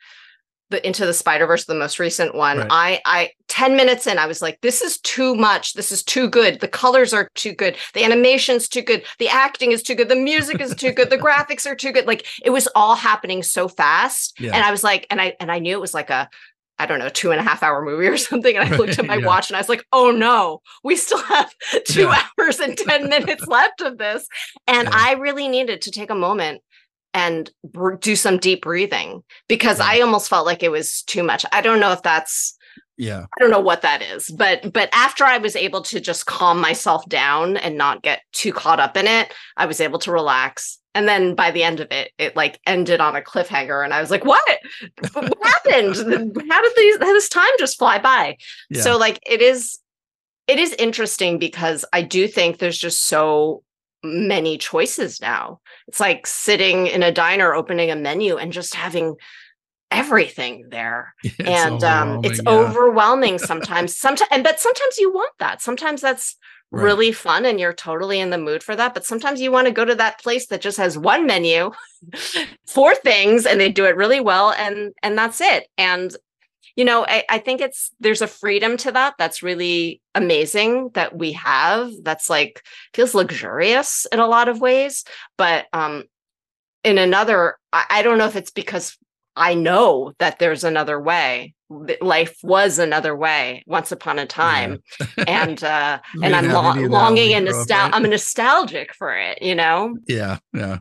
the 0.70 0.84
Into 0.86 1.04
the 1.04 1.12
Spider-Verse, 1.12 1.64
the 1.66 1.74
most 1.74 1.98
recent 1.98 2.34
one. 2.34 2.58
Right. 2.58 2.68
I 2.70 3.00
I 3.04 3.30
10 3.48 3.76
minutes 3.76 4.06
in, 4.06 4.16
I 4.18 4.26
was 4.26 4.40
like, 4.40 4.60
this 4.60 4.80
is 4.80 4.98
too 5.00 5.34
much. 5.34 5.74
This 5.74 5.90
is 5.90 6.02
too 6.02 6.28
good. 6.30 6.60
The 6.60 6.68
colors 6.68 7.12
are 7.12 7.28
too 7.34 7.52
good. 7.52 7.76
The 7.94 8.04
animation's 8.04 8.68
too 8.68 8.82
good. 8.82 9.04
The 9.18 9.28
acting 9.28 9.72
is 9.72 9.82
too 9.82 9.94
good. 9.96 10.08
The 10.08 10.16
music 10.16 10.60
is 10.60 10.74
too 10.74 10.92
good. 10.92 11.10
The 11.10 11.18
graphics 11.26 11.66
are 11.70 11.74
too 11.74 11.92
good. 11.92 12.06
Like 12.06 12.26
it 12.44 12.50
was 12.50 12.68
all 12.74 12.94
happening 12.94 13.42
so 13.42 13.66
fast. 13.68 14.38
Yeah. 14.40 14.54
And 14.54 14.64
I 14.64 14.70
was 14.70 14.84
like, 14.84 15.06
and 15.10 15.20
I 15.20 15.34
and 15.40 15.50
I 15.50 15.58
knew 15.58 15.76
it 15.76 15.80
was 15.80 15.94
like 15.94 16.10
a 16.10 16.28
I 16.78 16.86
don't 16.86 16.98
know, 16.98 17.10
two 17.10 17.30
and 17.30 17.38
a 17.38 17.42
half 17.42 17.62
hour 17.62 17.84
movie 17.84 18.06
or 18.06 18.16
something. 18.30 18.56
And 18.56 18.72
I 18.72 18.76
looked 18.76 18.98
at 18.98 19.04
my 19.06 19.16
Yeah. 19.20 19.26
watch 19.26 19.50
and 19.50 19.56
I 19.56 19.60
was 19.60 19.68
like, 19.68 19.84
oh 19.92 20.12
no, 20.12 20.62
we 20.82 20.96
still 20.96 21.20
have 21.24 21.52
two 21.84 22.04
Yeah. 22.04 22.22
hours 22.38 22.58
and 22.58 22.74
10 22.78 23.08
minutes 23.10 23.46
left 23.46 23.82
of 23.82 23.98
this. 23.98 24.26
And 24.66 24.88
Yeah. 24.88 24.94
I 24.94 25.12
really 25.14 25.46
needed 25.48 25.82
to 25.82 25.90
take 25.90 26.08
a 26.08 26.14
moment 26.14 26.62
and 27.14 27.50
br- 27.64 27.94
do 27.94 28.14
some 28.16 28.38
deep 28.38 28.62
breathing 28.62 29.22
because 29.48 29.78
Yeah. 29.78 29.86
I 29.88 30.00
almost 30.00 30.28
felt 30.28 30.46
like 30.46 30.62
it 30.62 30.70
was 30.70 31.02
too 31.02 31.22
much. 31.22 31.44
I 31.52 31.60
don't 31.60 31.80
know 31.80 31.92
if 31.92 32.02
that's 32.02 32.56
yeah 32.96 33.22
I 33.24 33.40
don't 33.40 33.50
know 33.50 33.60
what 33.60 33.82
that 33.82 34.02
is, 34.02 34.28
but 34.30 34.72
but 34.72 34.88
after 34.92 35.24
I 35.24 35.38
was 35.38 35.56
able 35.56 35.82
to 35.82 36.00
just 36.00 36.26
calm 36.26 36.60
myself 36.60 37.08
down 37.08 37.56
and 37.56 37.76
not 37.78 38.02
get 38.02 38.20
too 38.32 38.52
caught 38.52 38.80
up 38.80 38.96
in 38.96 39.06
it, 39.06 39.32
I 39.56 39.66
was 39.66 39.80
able 39.80 39.98
to 40.00 40.12
relax. 40.12 40.78
And 40.94 41.06
then 41.06 41.36
by 41.36 41.52
the 41.52 41.62
end 41.62 41.78
of 41.78 41.86
it, 41.92 42.10
it 42.18 42.34
like 42.34 42.58
ended 42.66 43.00
on 43.00 43.14
a 43.14 43.20
cliffhanger, 43.22 43.84
and 43.84 43.94
I 43.94 44.00
was 44.00 44.10
like, 44.10 44.24
"What? 44.24 44.42
what 45.12 45.32
happened? 45.42 45.94
How 46.50 46.62
did 46.62 46.72
these? 46.76 46.96
How 46.98 47.12
this 47.12 47.28
time 47.28 47.48
just 47.60 47.78
fly 47.78 47.98
by?" 47.98 48.36
yeah 48.70 48.82
So 48.82 48.96
like, 48.98 49.20
it 49.24 49.40
is, 49.40 49.78
it 50.48 50.58
is 50.58 50.72
interesting 50.74 51.38
because 51.38 51.84
I 51.92 52.02
do 52.02 52.26
think 52.26 52.58
there's 52.58 52.76
just 52.76 53.02
so 53.06 53.62
many 54.02 54.58
choices 54.58 55.20
now. 55.20 55.60
It's 55.88 56.00
like 56.00 56.26
sitting 56.26 56.86
in 56.86 57.02
a 57.02 57.12
diner, 57.12 57.54
opening 57.54 57.90
a 57.90 57.96
menu, 57.96 58.36
and 58.36 58.52
just 58.52 58.74
having 58.74 59.16
everything 59.90 60.66
there 60.70 61.14
It's 61.38 61.64
and 61.64 61.82
um 61.82 62.18
it's 62.22 62.40
overwhelming, 62.40 62.46
yeah. 62.46 62.74
overwhelming 62.74 63.38
sometimes 63.38 63.96
sometimes 63.96 64.28
and 64.30 64.44
but 64.44 64.60
sometimes 64.60 64.98
you 64.98 65.12
want 65.12 65.32
that 65.40 65.60
sometimes 65.60 66.00
that's 66.00 66.36
Right. 66.72 66.96
really 66.96 67.10
fun 67.10 67.44
and 67.44 67.58
you're 67.58 67.72
totally 67.72 68.20
in 68.20 68.30
the 68.30 68.38
mood 68.38 68.62
for 68.62 68.76
that 68.76 68.94
but 68.94 69.04
sometimes 69.04 69.40
you 69.40 69.50
want 69.50 69.66
to 69.66 69.72
go 69.72 69.84
to 69.84 69.96
that 69.96 70.20
place 70.20 70.46
that 70.46 70.60
just 70.60 70.78
has 70.78 70.96
one 70.96 71.26
menu 71.26 71.72
four 72.68 72.94
things 72.94 73.46
and 73.46 73.60
they 73.60 73.70
do 73.70 73.84
it 73.86 73.96
really 73.96 74.20
well 74.20 74.52
and 74.52 74.92
and 75.02 75.18
that's 75.18 75.40
it 75.40 75.66
and 75.76 76.16
you 76.76 76.84
know 76.84 77.04
I, 77.06 77.24
I 77.28 77.38
think 77.38 77.60
it's 77.60 77.90
there's 78.00 78.22
a 78.22 78.26
freedom 78.26 78.76
to 78.78 78.92
that 78.92 79.14
that's 79.18 79.42
really 79.42 80.00
amazing 80.14 80.90
that 80.94 81.16
we 81.16 81.32
have 81.32 81.90
that's 82.02 82.30
like 82.30 82.62
feels 82.94 83.14
luxurious 83.14 84.06
in 84.12 84.18
a 84.18 84.26
lot 84.26 84.48
of 84.48 84.60
ways 84.60 85.04
but 85.36 85.66
um 85.72 86.04
in 86.84 86.98
another 86.98 87.56
I, 87.72 87.84
I 87.90 88.02
don't 88.02 88.18
know 88.18 88.26
if 88.26 88.36
it's 88.36 88.50
because 88.50 88.96
I 89.36 89.54
know 89.54 90.12
that 90.18 90.38
there's 90.38 90.64
another 90.64 91.00
way. 91.00 91.54
Life 92.00 92.36
was 92.42 92.78
another 92.80 93.14
way 93.14 93.62
once 93.66 93.92
upon 93.92 94.18
a 94.18 94.26
time, 94.26 94.82
and 95.28 95.62
uh, 95.62 96.00
and 96.22 96.34
I'm 96.34 96.48
lo- 96.48 96.60
any 96.60 96.68
of 96.68 96.74
that 96.74 96.80
when 96.82 96.90
longing 96.90 97.34
and 97.34 97.46
grew 97.46 97.60
up, 97.60 97.68
nostal- 97.68 97.90
I'm 97.92 98.02
nostalgic 98.02 98.92
for 98.94 99.16
it. 99.16 99.40
You 99.40 99.54
know, 99.54 99.96
Yeah, 100.08 100.38
yeah. 100.52 100.78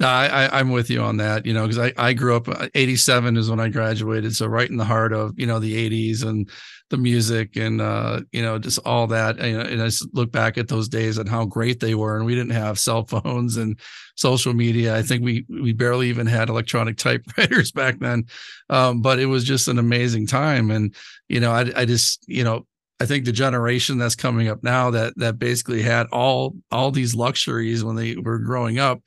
No, 0.00 0.08
I, 0.08 0.26
I 0.46 0.58
I'm 0.58 0.70
with 0.70 0.90
you 0.90 1.00
on 1.00 1.18
that. 1.18 1.46
You 1.46 1.54
know, 1.54 1.62
because 1.62 1.78
I 1.78 1.92
I 1.96 2.12
grew 2.12 2.34
up. 2.34 2.48
uh, 2.48 2.68
'87 2.74 3.36
is 3.36 3.48
when 3.48 3.60
I 3.60 3.68
graduated, 3.68 4.34
so 4.34 4.46
right 4.46 4.68
in 4.68 4.76
the 4.78 4.84
heart 4.84 5.12
of 5.12 5.38
you 5.38 5.46
know 5.46 5.60
the 5.60 5.88
'80s 5.88 6.24
and 6.26 6.50
the 6.92 6.98
music 6.98 7.56
and 7.56 7.80
uh 7.80 8.20
you 8.30 8.42
know 8.42 8.58
just 8.58 8.78
all 8.84 9.08
that. 9.08 9.38
And, 9.40 9.56
and 9.62 9.82
I 9.82 9.86
just 9.86 10.06
look 10.14 10.30
back 10.30 10.56
at 10.58 10.68
those 10.68 10.88
days 10.88 11.18
and 11.18 11.28
how 11.28 11.44
great 11.44 11.80
they 11.80 11.96
were. 11.96 12.16
And 12.16 12.24
we 12.24 12.34
didn't 12.36 12.52
have 12.52 12.78
cell 12.78 13.04
phones 13.08 13.56
and 13.56 13.80
social 14.14 14.52
media. 14.52 14.96
I 14.96 15.02
think 15.02 15.24
we 15.24 15.44
we 15.48 15.72
barely 15.72 16.08
even 16.08 16.26
had 16.28 16.48
electronic 16.48 16.96
typewriters 16.98 17.72
back 17.72 17.98
then. 17.98 18.26
Um, 18.70 19.02
but 19.02 19.18
it 19.18 19.26
was 19.26 19.42
just 19.42 19.66
an 19.66 19.80
amazing 19.80 20.28
time. 20.28 20.70
And 20.70 20.94
you 21.28 21.40
know, 21.40 21.50
I 21.50 21.72
I 21.74 21.84
just 21.84 22.24
you 22.28 22.44
know 22.44 22.66
I 23.00 23.06
think 23.06 23.24
the 23.24 23.32
generation 23.32 23.98
that's 23.98 24.14
coming 24.14 24.46
up 24.46 24.62
now 24.62 24.90
that 24.90 25.14
that 25.16 25.40
basically 25.40 25.82
had 25.82 26.06
all 26.12 26.54
all 26.70 26.92
these 26.92 27.16
luxuries 27.16 27.82
when 27.82 27.96
they 27.96 28.14
were 28.14 28.38
growing 28.38 28.78
up, 28.78 29.00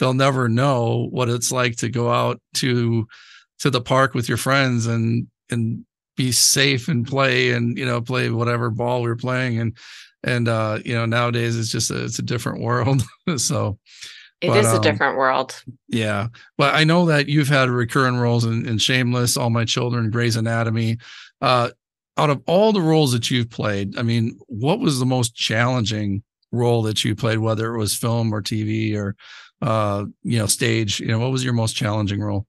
they'll 0.00 0.14
never 0.14 0.48
know 0.48 1.06
what 1.12 1.28
it's 1.28 1.52
like 1.52 1.76
to 1.76 1.88
go 1.88 2.10
out 2.10 2.40
to 2.54 3.06
to 3.60 3.70
the 3.70 3.80
park 3.80 4.14
with 4.14 4.28
your 4.28 4.38
friends 4.38 4.86
and 4.86 5.28
and 5.48 5.85
be 6.16 6.32
safe 6.32 6.88
and 6.88 7.06
play 7.06 7.50
and 7.52 7.76
you 7.78 7.84
know 7.84 8.00
play 8.00 8.30
whatever 8.30 8.70
ball 8.70 9.02
we 9.02 9.10
are 9.10 9.16
playing 9.16 9.58
and 9.58 9.76
and 10.24 10.48
uh 10.48 10.78
you 10.84 10.94
know 10.94 11.06
nowadays 11.06 11.58
it's 11.58 11.70
just 11.70 11.90
a, 11.90 12.04
it's 12.04 12.18
a 12.18 12.22
different 12.22 12.60
world 12.60 13.02
so 13.36 13.78
It 14.40 14.48
But, 14.48 14.58
is 14.58 14.72
a 14.72 14.76
um, 14.76 14.82
different 14.82 15.16
world. 15.16 15.62
Yeah. 15.88 16.28
But 16.58 16.74
I 16.74 16.84
know 16.84 17.06
that 17.06 17.28
you've 17.28 17.48
had 17.48 17.70
recurring 17.70 18.16
roles 18.16 18.44
in, 18.44 18.68
in 18.68 18.76
Shameless, 18.78 19.36
All 19.36 19.48
My 19.50 19.64
Children, 19.64 20.10
Grey's 20.10 20.36
Anatomy. 20.36 20.98
Uh, 21.40 21.70
out 22.18 22.30
of 22.30 22.42
all 22.46 22.72
the 22.72 22.82
roles 22.82 23.12
that 23.12 23.30
you've 23.30 23.50
played, 23.50 23.98
I 23.98 24.02
mean, 24.02 24.38
what 24.46 24.78
was 24.78 24.98
the 24.98 25.06
most 25.06 25.34
challenging 25.34 26.22
role 26.52 26.82
that 26.82 27.02
you 27.04 27.14
played, 27.14 27.38
whether 27.38 27.74
it 27.74 27.78
was 27.78 27.94
film 27.94 28.32
or 28.32 28.42
TV 28.42 28.94
or, 28.94 29.16
uh, 29.62 30.04
you 30.22 30.38
know, 30.38 30.46
stage? 30.46 31.00
You 31.00 31.08
know, 31.08 31.18
what 31.18 31.32
was 31.32 31.44
your 31.44 31.54
most 31.54 31.74
challenging 31.74 32.20
role? 32.20 32.46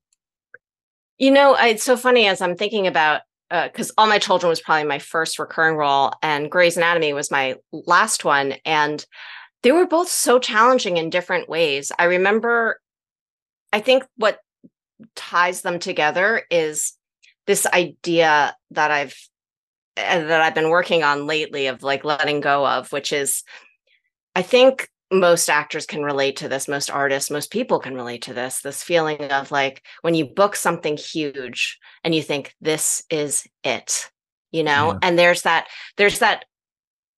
You 1.17 1.31
know, 1.31 1.55
it's 1.55 1.83
so 1.83 1.95
funny 1.97 2.27
as 2.27 2.41
I'm 2.41 2.55
thinking 2.55 2.85
about 2.85 3.21
because 3.49 3.91
All 3.97 4.07
My 4.07 4.19
Children 4.19 4.49
was 4.49 4.61
probably 4.61 4.87
my 4.87 4.99
first 4.99 5.39
recurring 5.39 5.75
role, 5.75 6.13
and 6.21 6.51
Grey's 6.51 6.77
Anatomy 6.77 7.13
was 7.13 7.31
my 7.31 7.55
last 7.71 8.25
one, 8.25 8.55
and 8.65 9.05
they 9.63 9.71
were 9.71 9.87
both 9.87 10.09
so 10.09 10.39
challenging 10.39 10.97
in 10.97 11.09
different 11.09 11.49
ways. 11.49 11.91
I 11.97 12.05
remember, 12.05 12.79
I 13.71 13.79
think 13.79 14.05
what 14.17 14.39
ties 15.15 15.61
them 15.61 15.79
together 15.79 16.43
is 16.49 16.93
this 17.45 17.65
idea 17.65 18.55
that 18.71 18.91
I've 18.91 19.15
uh, 19.97 20.19
that 20.25 20.41
I've 20.41 20.55
been 20.55 20.69
working 20.69 21.03
on 21.03 21.25
lately 21.25 21.67
of 21.67 21.81
like 21.83 22.03
letting 22.03 22.39
go 22.39 22.67
of, 22.67 22.91
which 22.91 23.11
is, 23.11 23.43
I 24.35 24.41
think 24.41 24.89
most 25.11 25.49
actors 25.49 25.85
can 25.85 26.03
relate 26.03 26.35
to 26.37 26.49
this, 26.49 26.67
most 26.67 26.91
artists, 26.91 27.31
most 27.31 27.51
people 27.51 27.79
can 27.79 27.95
relate 27.95 28.23
to 28.23 28.33
this. 28.33 28.61
This 28.61 28.83
feeling 28.83 29.21
of 29.31 29.51
like 29.51 29.83
when 30.01 30.13
you 30.15 30.25
book 30.25 30.55
something 30.55 30.97
huge 30.97 31.79
and 32.03 32.13
you 32.13 32.21
think 32.21 32.53
this 32.61 33.03
is 33.09 33.47
it, 33.63 34.09
you 34.51 34.63
know, 34.63 34.91
Yeah. 34.93 34.99
and 35.01 35.17
there's 35.17 35.43
that 35.43 35.67
there's 35.95 36.19
that 36.19 36.45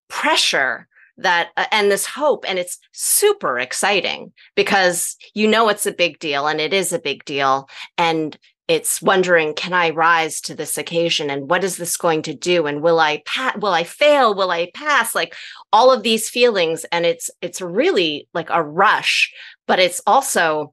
pressure 0.08 0.86
that 1.18 1.48
uh, 1.56 1.66
and 1.70 1.90
this 1.90 2.06
hope 2.06 2.44
and 2.48 2.58
it's 2.58 2.78
super 2.92 3.58
exciting 3.58 4.32
because 4.54 5.16
you 5.34 5.46
know 5.46 5.68
it's 5.68 5.86
a 5.86 5.92
big 5.92 6.18
deal 6.18 6.46
and 6.46 6.60
it 6.60 6.72
is 6.72 6.92
a 6.92 6.98
big 6.98 7.24
deal 7.24 7.68
and 7.98 8.38
it's 8.70 9.02
wondering 9.02 9.52
can 9.52 9.72
i 9.72 9.90
rise 9.90 10.40
to 10.42 10.54
this 10.54 10.78
occasion? 10.78 11.28
And 11.28 11.50
what 11.50 11.64
is 11.64 11.76
this 11.76 11.96
going 11.96 12.22
to 12.22 12.34
do? 12.34 12.66
And 12.66 12.80
will 12.80 13.00
i 13.00 13.20
pa- 13.26 13.56
will 13.58 13.72
i 13.72 13.82
fail? 13.82 14.32
Will 14.32 14.52
i 14.52 14.70
pass? 14.74 15.12
Like 15.12 15.34
all 15.72 15.90
of 15.90 16.04
these 16.04 16.30
feelings. 16.30 16.86
And 16.92 17.04
it's 17.04 17.30
it's 17.42 17.60
really 17.60 18.28
like 18.32 18.48
a 18.50 18.62
rush 18.62 19.32
but 19.66 19.80
it's 19.80 20.00
also 20.06 20.72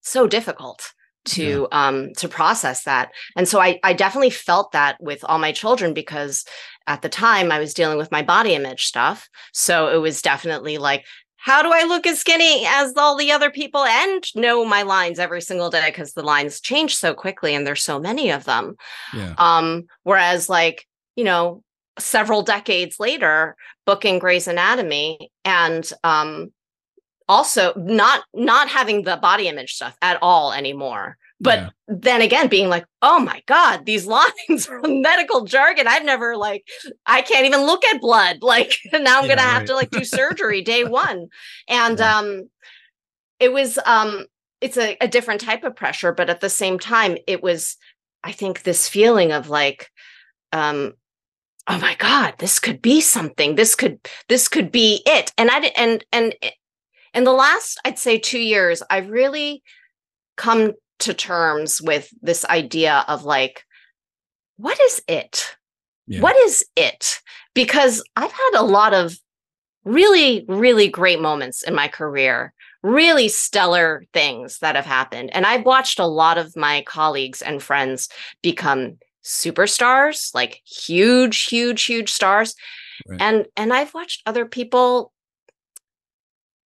so 0.00 0.28
difficult 0.28 0.92
to 1.24 1.66
um 1.72 2.12
to 2.18 2.28
process 2.28 2.84
that. 2.84 3.10
And 3.36 3.48
so 3.48 3.60
i 3.60 3.80
i 3.82 3.92
definitely 3.92 4.30
felt 4.30 4.70
that 4.72 4.96
with 5.00 5.24
all 5.24 5.40
my 5.40 5.50
children 5.50 5.94
because 5.94 6.44
at 6.86 7.02
the 7.02 7.08
time 7.08 7.52
i 7.52 7.58
was 7.60 7.74
dealing 7.74 7.98
with 7.98 8.12
my 8.12 8.22
body 8.22 8.54
image 8.54 8.86
stuff. 8.86 9.28
So 9.52 9.88
it 9.88 9.98
was 9.98 10.22
definitely 10.22 10.78
like 10.78 11.04
how 11.44 11.62
do 11.62 11.70
i 11.72 11.82
look 11.84 12.06
as 12.06 12.18
skinny 12.20 12.64
as 12.66 12.94
all 12.96 13.16
the 13.16 13.32
other 13.32 13.50
people 13.50 13.84
and 13.84 14.24
know 14.34 14.64
my 14.64 14.82
lines 14.82 15.18
every 15.18 15.40
single 15.42 15.70
day 15.70 15.86
because 15.88 16.12
the 16.12 16.22
lines 16.22 16.60
change 16.60 16.96
so 16.96 17.12
quickly 17.14 17.54
and 17.54 17.66
there's 17.66 17.82
so 17.82 17.98
many 17.98 18.30
of 18.30 18.44
them 18.44 18.76
Yeah. 19.12 19.34
um, 19.38 19.84
whereas 20.04 20.48
like, 20.48 20.86
you 21.16 21.24
know, 21.24 21.62
several 21.98 22.42
decades 22.42 22.98
later, 22.98 23.54
booking 23.86 24.18
Grey's 24.18 24.48
Anatomy 24.48 25.30
and 25.44 25.90
um 26.04 26.52
also 27.28 27.72
not 27.76 28.24
not 28.34 28.68
having 28.68 29.02
the 29.02 29.16
body 29.16 29.48
image 29.48 29.74
stuff 29.74 29.96
at 30.02 30.18
all 30.22 30.52
anymore. 30.52 31.16
But 31.42 31.58
Yeah. 31.58 31.70
then 31.88 32.22
again, 32.22 32.48
being 32.48 32.68
like, 32.68 32.86
oh 33.02 33.18
my 33.20 33.42
God, 33.46 33.84
these 33.84 34.06
lines 34.48 34.68
are 34.68 34.80
medical 34.84 35.44
jargon. 35.44 35.86
I've 35.88 36.04
never 36.04 36.36
like, 36.36 36.64
I 37.06 37.22
can't 37.22 37.46
even 37.46 37.62
look 37.62 37.84
at 37.84 38.00
blood. 38.00 38.38
Like 38.42 38.76
now 38.92 39.18
I'm 39.18 39.28
Yeah, 39.28 39.36
gonna 39.36 39.42
have 39.42 39.64
to 39.66 39.74
like 39.74 39.90
do 39.90 40.04
surgery 40.04 40.62
day 40.62 40.84
one. 40.84 41.28
And 41.68 41.98
Yeah. 41.98 42.18
um 42.18 42.48
it 43.40 43.52
was 43.52 43.78
um 43.84 44.26
it's 44.60 44.76
a, 44.76 44.96
a 45.00 45.08
different 45.08 45.40
type 45.40 45.64
of 45.64 45.74
pressure, 45.74 46.12
but 46.12 46.30
at 46.30 46.40
the 46.40 46.48
same 46.48 46.78
time, 46.78 47.16
it 47.26 47.42
was, 47.42 47.76
I 48.22 48.30
think, 48.30 48.62
this 48.62 48.88
feeling 48.88 49.32
of 49.32 49.48
like, 49.48 49.90
um, 50.52 50.92
oh 51.66 51.78
my 51.80 51.96
God, 51.98 52.34
this 52.38 52.60
could 52.60 52.80
be 52.80 53.00
something. 53.00 53.56
This 53.56 53.74
could 53.74 53.98
this 54.28 54.48
could 54.48 54.70
be 54.70 55.02
it. 55.06 55.32
And 55.38 55.50
I 55.50 55.58
and 55.76 56.04
and 56.12 56.34
in 57.14 57.24
the 57.24 57.32
last, 57.32 57.80
I'd 57.84 57.98
say 57.98 58.18
two 58.18 58.38
years, 58.40 58.82
I've 58.90 59.10
really 59.10 59.62
come 60.36 60.72
to 61.02 61.14
terms 61.14 61.80
with 61.82 62.08
this 62.22 62.44
idea 62.46 63.04
of 63.08 63.24
like, 63.24 63.64
what 64.56 64.80
is 64.80 65.02
it? 65.08 65.56
Yeah. 66.06 66.20
What 66.20 66.36
is 66.36 66.64
it? 66.76 67.20
Because 67.54 68.02
I've 68.16 68.32
had 68.32 68.50
a 68.54 68.62
lot 68.62 68.94
of 68.94 69.16
really, 69.84 70.44
really 70.48 70.88
great 70.88 71.20
moments 71.20 71.62
in 71.62 71.74
my 71.74 71.88
career, 71.88 72.52
really 72.82 73.28
stellar 73.28 74.04
things 74.12 74.58
that 74.58 74.76
have 74.76 74.86
happened. 74.86 75.30
And 75.32 75.46
I've 75.46 75.64
watched 75.64 75.98
a 75.98 76.06
lot 76.06 76.38
of 76.38 76.56
my 76.56 76.82
colleagues 76.86 77.42
and 77.42 77.62
friends 77.62 78.08
become 78.42 78.98
superstars, 79.24 80.34
like 80.34 80.60
huge, 80.64 81.44
huge, 81.44 81.84
huge 81.84 82.10
stars. 82.10 82.54
Right. 83.06 83.20
And 83.20 83.46
and 83.56 83.72
I've 83.72 83.94
watched 83.94 84.22
other 84.26 84.46
people. 84.46 85.12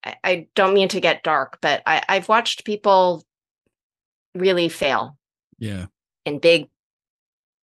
I, 0.05 0.17
I 0.25 0.49
don't 0.55 0.75
mean 0.75 0.89
to 0.89 1.01
get 1.01 1.23
dark, 1.23 1.59
but 1.61 1.83
I, 1.87 2.03
I've 2.09 2.29
watched 2.29 2.65
people 2.65 3.25
really 4.39 4.69
fail 4.69 5.17
Yeah. 5.59 5.87
in 6.25 6.39
big, 6.39 6.69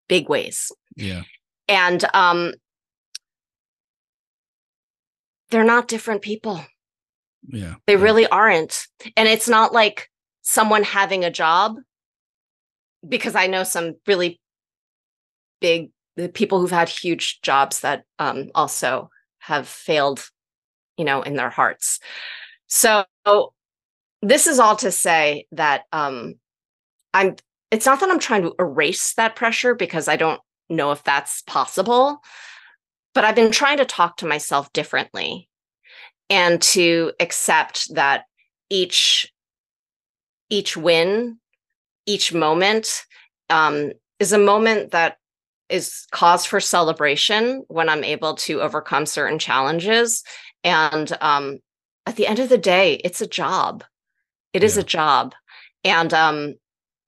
big 0.07 0.29
ways 0.29 0.71
Yeah. 0.95 1.23
and 1.67 2.03
um 2.13 2.53
they're 5.49 5.63
not 5.63 5.87
different 5.87 6.21
people 6.21 6.63
Yeah. 7.47 7.75
they 7.87 7.93
yeah. 7.93 8.01
really 8.01 8.27
aren't 8.27 8.87
and 9.15 9.27
it's 9.27 9.47
not 9.47 9.73
like 9.73 10.09
someone 10.41 10.83
having 10.83 11.23
a 11.23 11.31
job 11.31 11.77
because 13.07 13.35
i 13.35 13.47
know 13.47 13.63
some 13.63 13.95
really 14.07 14.39
big 15.61 15.91
the 16.15 16.29
people 16.29 16.59
who've 16.59 16.69
had 16.71 16.89
huge 16.89 17.41
jobs 17.41 17.79
that 17.81 18.03
um 18.19 18.49
also 18.55 19.09
have 19.39 19.67
failed 19.67 20.29
you 20.97 21.05
know 21.05 21.21
in 21.21 21.35
their 21.35 21.49
hearts 21.49 21.99
so 22.67 23.05
this 24.21 24.47
is 24.47 24.59
all 24.59 24.75
to 24.75 24.91
say 24.91 25.45
that 25.51 25.83
um 25.91 26.35
i'm 27.13 27.35
it's 27.71 27.85
not 27.85 27.99
that 27.99 28.09
i'm 28.09 28.19
trying 28.19 28.43
to 28.43 28.53
erase 28.59 29.13
that 29.15 29.35
pressure 29.35 29.75
because 29.75 30.07
i 30.07 30.15
don't 30.15 30.41
know 30.69 30.91
if 30.91 31.03
that's 31.03 31.41
possible 31.43 32.21
but 33.13 33.23
i've 33.23 33.35
been 33.35 33.51
trying 33.51 33.77
to 33.77 33.85
talk 33.85 34.17
to 34.17 34.25
myself 34.25 34.71
differently 34.73 35.47
and 36.29 36.61
to 36.61 37.11
accept 37.19 37.93
that 37.95 38.23
each 38.69 39.31
each 40.49 40.75
win 40.77 41.37
each 42.05 42.33
moment 42.33 43.05
um, 43.49 43.91
is 44.19 44.33
a 44.33 44.37
moment 44.37 44.91
that 44.91 45.17
is 45.69 46.05
cause 46.11 46.45
for 46.45 46.59
celebration 46.59 47.63
when 47.67 47.89
i'm 47.89 48.03
able 48.03 48.35
to 48.35 48.61
overcome 48.61 49.05
certain 49.05 49.39
challenges. 49.39 50.23
And 50.63 51.11
um, 51.21 51.59
at 52.05 52.15
the 52.15 52.27
end 52.27 52.39
of 52.39 52.49
the 52.49 52.57
day 52.57 52.95
it's 53.03 53.21
a 53.21 53.27
job. 53.27 53.83
It 54.53 54.63
is 54.63 54.75
Yeah. 54.75 54.81
a 54.81 54.85
job. 54.85 55.35
And 55.83 56.13
um, 56.13 56.53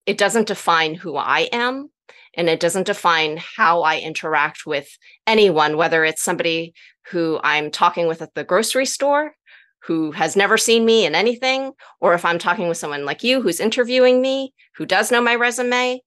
it 0.06 0.18
doesn't 0.18 0.48
define 0.48 0.96
who 0.96 1.16
i 1.16 1.50
am 1.52 1.90
and 2.36 2.50
it 2.50 2.60
doesn't 2.60 2.88
define 2.88 3.40
how 3.58 3.82
i 3.82 4.00
interact 4.00 4.66
with 4.66 4.88
anyone 5.28 5.78
whether 5.78 6.04
it's 6.04 6.24
somebody 6.24 6.74
who 7.12 7.40
i'm 7.44 7.72
talking 7.72 8.08
with 8.08 8.22
at 8.22 8.34
the 8.34 8.44
grocery 8.44 8.86
store 8.86 9.36
who 9.84 10.12
has 10.12 10.36
never 10.36 10.58
seen 10.58 10.84
me 10.84 11.06
in 11.06 11.16
anything 11.16 11.72
or 12.02 12.14
if 12.14 12.26
i'm 12.26 12.40
talking 12.40 12.68
with 12.68 12.78
someone 12.78 13.06
like 13.06 13.24
you 13.24 13.42
who's 13.42 13.60
interviewing 13.60 14.22
me 14.22 14.54
who 14.76 14.86
does 14.86 15.12
know 15.12 15.22
my 15.22 15.36
resume 15.36 16.00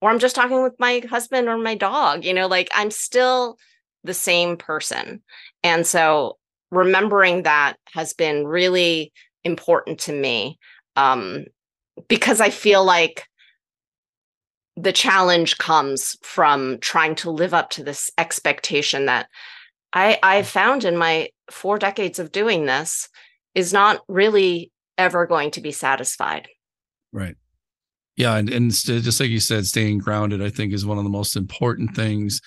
or 0.00 0.10
i'm 0.10 0.18
just 0.18 0.34
talking 0.34 0.62
with 0.62 0.74
my 0.78 1.02
husband 1.10 1.48
or 1.48 1.56
my 1.56 1.74
dog 1.74 2.24
you 2.24 2.34
know 2.34 2.46
like 2.46 2.68
i'm 2.74 2.90
still 2.90 3.56
the 4.04 4.14
same 4.14 4.56
person. 4.56 5.22
And 5.62 5.86
so 5.86 6.38
remembering 6.70 7.42
that 7.42 7.74
has 7.92 8.12
been 8.12 8.46
really 8.46 9.12
important 9.44 9.98
to 10.00 10.12
me 10.12 10.58
um, 10.96 11.44
because 12.08 12.40
i 12.40 12.50
feel 12.50 12.84
like 12.84 13.24
the 14.76 14.92
challenge 14.92 15.58
comes 15.58 16.16
from 16.22 16.78
trying 16.78 17.14
to 17.14 17.30
live 17.30 17.52
up 17.52 17.70
to 17.70 17.84
this 17.84 18.10
expectation 18.16 19.06
that 19.06 19.28
I 19.92 20.18
I've 20.22 20.46
found 20.46 20.84
in 20.84 20.96
my 20.96 21.30
four 21.50 21.78
decades 21.78 22.18
of 22.18 22.32
doing 22.32 22.66
this 22.66 23.08
is 23.54 23.72
not 23.72 24.00
really 24.08 24.70
ever 24.96 25.26
going 25.26 25.50
to 25.52 25.60
be 25.60 25.72
satisfied. 25.72 26.48
Right. 27.12 27.36
Yeah, 28.16 28.36
and, 28.36 28.50
and 28.50 28.74
st- 28.74 29.02
just 29.02 29.18
like 29.18 29.30
you 29.30 29.40
said, 29.40 29.66
staying 29.66 29.98
grounded, 29.98 30.42
I 30.42 30.50
think, 30.50 30.72
is 30.72 30.86
one 30.86 30.98
of 30.98 31.04
the 31.04 31.10
most 31.10 31.36
important 31.36 31.96
things 31.96 32.40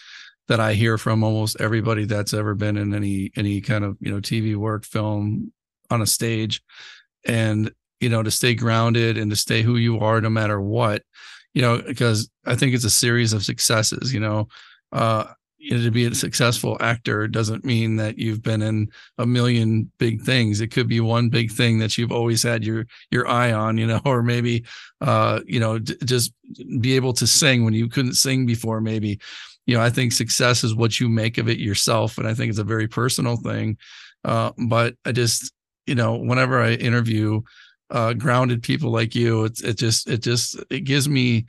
that 0.47 0.59
I 0.59 0.73
hear 0.73 0.97
from 0.97 1.23
almost 1.23 1.59
everybody 1.59 2.05
that's 2.05 2.33
ever 2.33 2.53
been 2.53 2.77
in 2.77 2.93
any 2.93 3.31
any 3.35 3.61
kind 3.61 3.83
of 3.83 3.97
you 3.99 4.11
know 4.11 4.19
TV 4.19 4.55
work, 4.55 4.85
film, 4.85 5.51
on 5.89 6.01
a 6.01 6.07
stage, 6.07 6.61
and 7.25 7.71
you 8.03 8.09
know 8.09 8.21
to 8.21 8.31
stay 8.31 8.53
grounded 8.53 9.17
and 9.17 9.31
to 9.31 9.37
stay 9.37 9.61
who 9.61 9.77
you 9.77 9.99
are 9.99 10.19
no 10.19 10.29
matter 10.29 10.59
what, 10.59 11.03
you 11.53 11.61
know, 11.61 11.81
because 11.81 12.29
I 12.45 12.55
think 12.55 12.75
it's 12.75 12.83
a 12.83 12.89
series 12.89 13.33
of 13.33 13.45
successes. 13.45 14.13
You 14.13 14.19
know, 14.19 14.47
uh, 14.91 15.25
you 15.63 15.77
know, 15.77 15.83
to 15.83 15.91
be 15.91 16.05
a 16.05 16.13
successful 16.13 16.75
actor 16.81 17.25
doesn't 17.25 17.63
mean 17.63 17.95
that 17.95 18.19
you've 18.19 18.43
been 18.43 18.61
in 18.61 18.89
a 19.17 19.25
million 19.25 19.89
big 19.97 20.21
things. 20.21 20.59
It 20.59 20.67
could 20.67 20.89
be 20.89 20.99
one 20.99 21.29
big 21.29 21.51
thing 21.51 21.79
that 21.79 21.97
you've 21.97 22.11
always 22.11 22.43
had 22.43 22.65
your 22.65 22.85
your 23.11 23.25
eye 23.29 23.53
on, 23.53 23.77
you 23.77 23.87
know, 23.87 24.01
or 24.05 24.21
maybe 24.21 24.65
uh, 24.99 25.39
you 25.45 25.61
know, 25.61 25.79
d- 25.79 25.95
just 26.03 26.33
be 26.81 26.97
able 26.97 27.13
to 27.13 27.25
sing 27.25 27.63
when 27.63 27.73
you 27.73 27.87
couldn't 27.87 28.15
sing 28.15 28.45
before. 28.45 28.81
Maybe, 28.81 29.19
you 29.65 29.75
know, 29.77 29.81
I 29.81 29.89
think 29.89 30.11
success 30.11 30.65
is 30.65 30.75
what 30.75 30.99
you 30.99 31.07
make 31.07 31.37
of 31.37 31.47
it 31.47 31.59
yourself, 31.59 32.17
and 32.17 32.27
I 32.27 32.33
think 32.33 32.49
it's 32.49 32.59
a 32.59 32.65
very 32.65 32.89
personal 32.89 33.37
thing. 33.37 33.77
Uh, 34.25 34.51
but 34.67 34.95
I 35.05 35.13
just, 35.13 35.53
you 35.85 35.95
know, 35.95 36.17
whenever 36.17 36.61
I 36.61 36.73
interview 36.73 37.41
uh, 37.89 38.13
grounded 38.13 38.63
people 38.63 38.91
like 38.91 39.15
you, 39.15 39.45
it's 39.45 39.61
it 39.61 39.77
just 39.77 40.09
it 40.09 40.21
just 40.21 40.57
it 40.69 40.81
gives 40.81 41.07
me 41.07 41.45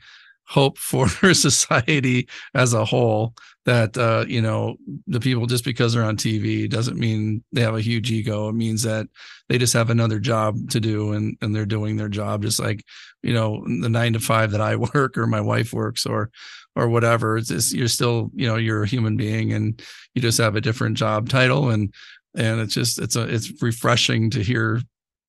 hope 0.47 0.77
for 0.79 1.07
society 1.33 2.27
as 2.53 2.73
a 2.73 2.85
whole 2.85 3.33
that 3.65 3.97
uh, 3.97 4.23
you 4.27 4.41
know 4.41 4.75
the 5.07 5.19
people 5.19 5.47
just 5.47 5.65
because 5.65 5.93
they're 5.93 6.03
on 6.03 6.17
TV 6.17 6.69
doesn't 6.69 6.97
mean 6.97 7.43
they 7.51 7.61
have 7.61 7.75
a 7.75 7.81
huge 7.81 8.11
ego. 8.11 8.49
It 8.49 8.53
means 8.53 8.83
that 8.83 9.07
they 9.49 9.57
just 9.57 9.73
have 9.73 9.89
another 9.89 10.19
job 10.19 10.69
to 10.69 10.79
do 10.79 11.13
and 11.13 11.35
and 11.41 11.55
they're 11.55 11.65
doing 11.65 11.97
their 11.97 12.09
job 12.09 12.43
just 12.43 12.59
like 12.59 12.83
you 13.23 13.33
know 13.33 13.63
the 13.81 13.89
nine 13.89 14.13
to 14.13 14.19
five 14.19 14.51
that 14.51 14.61
I 14.61 14.75
work 14.93 15.17
or 15.17 15.27
my 15.27 15.41
wife 15.41 15.73
works 15.73 16.05
or 16.05 16.29
or 16.75 16.89
whatever. 16.89 17.37
It's 17.37 17.47
just, 17.47 17.73
you're 17.73 17.87
still 17.87 18.29
you 18.35 18.47
know 18.47 18.57
you're 18.57 18.83
a 18.83 18.87
human 18.87 19.17
being 19.17 19.53
and 19.53 19.81
you 20.13 20.21
just 20.21 20.37
have 20.37 20.55
a 20.55 20.61
different 20.61 20.97
job 20.97 21.27
title 21.27 21.69
and 21.69 21.93
and 22.35 22.59
it's 22.59 22.73
just 22.73 22.99
it's 22.99 23.15
a 23.15 23.23
it's 23.23 23.51
refreshing 23.61 24.29
to 24.31 24.43
hear 24.43 24.81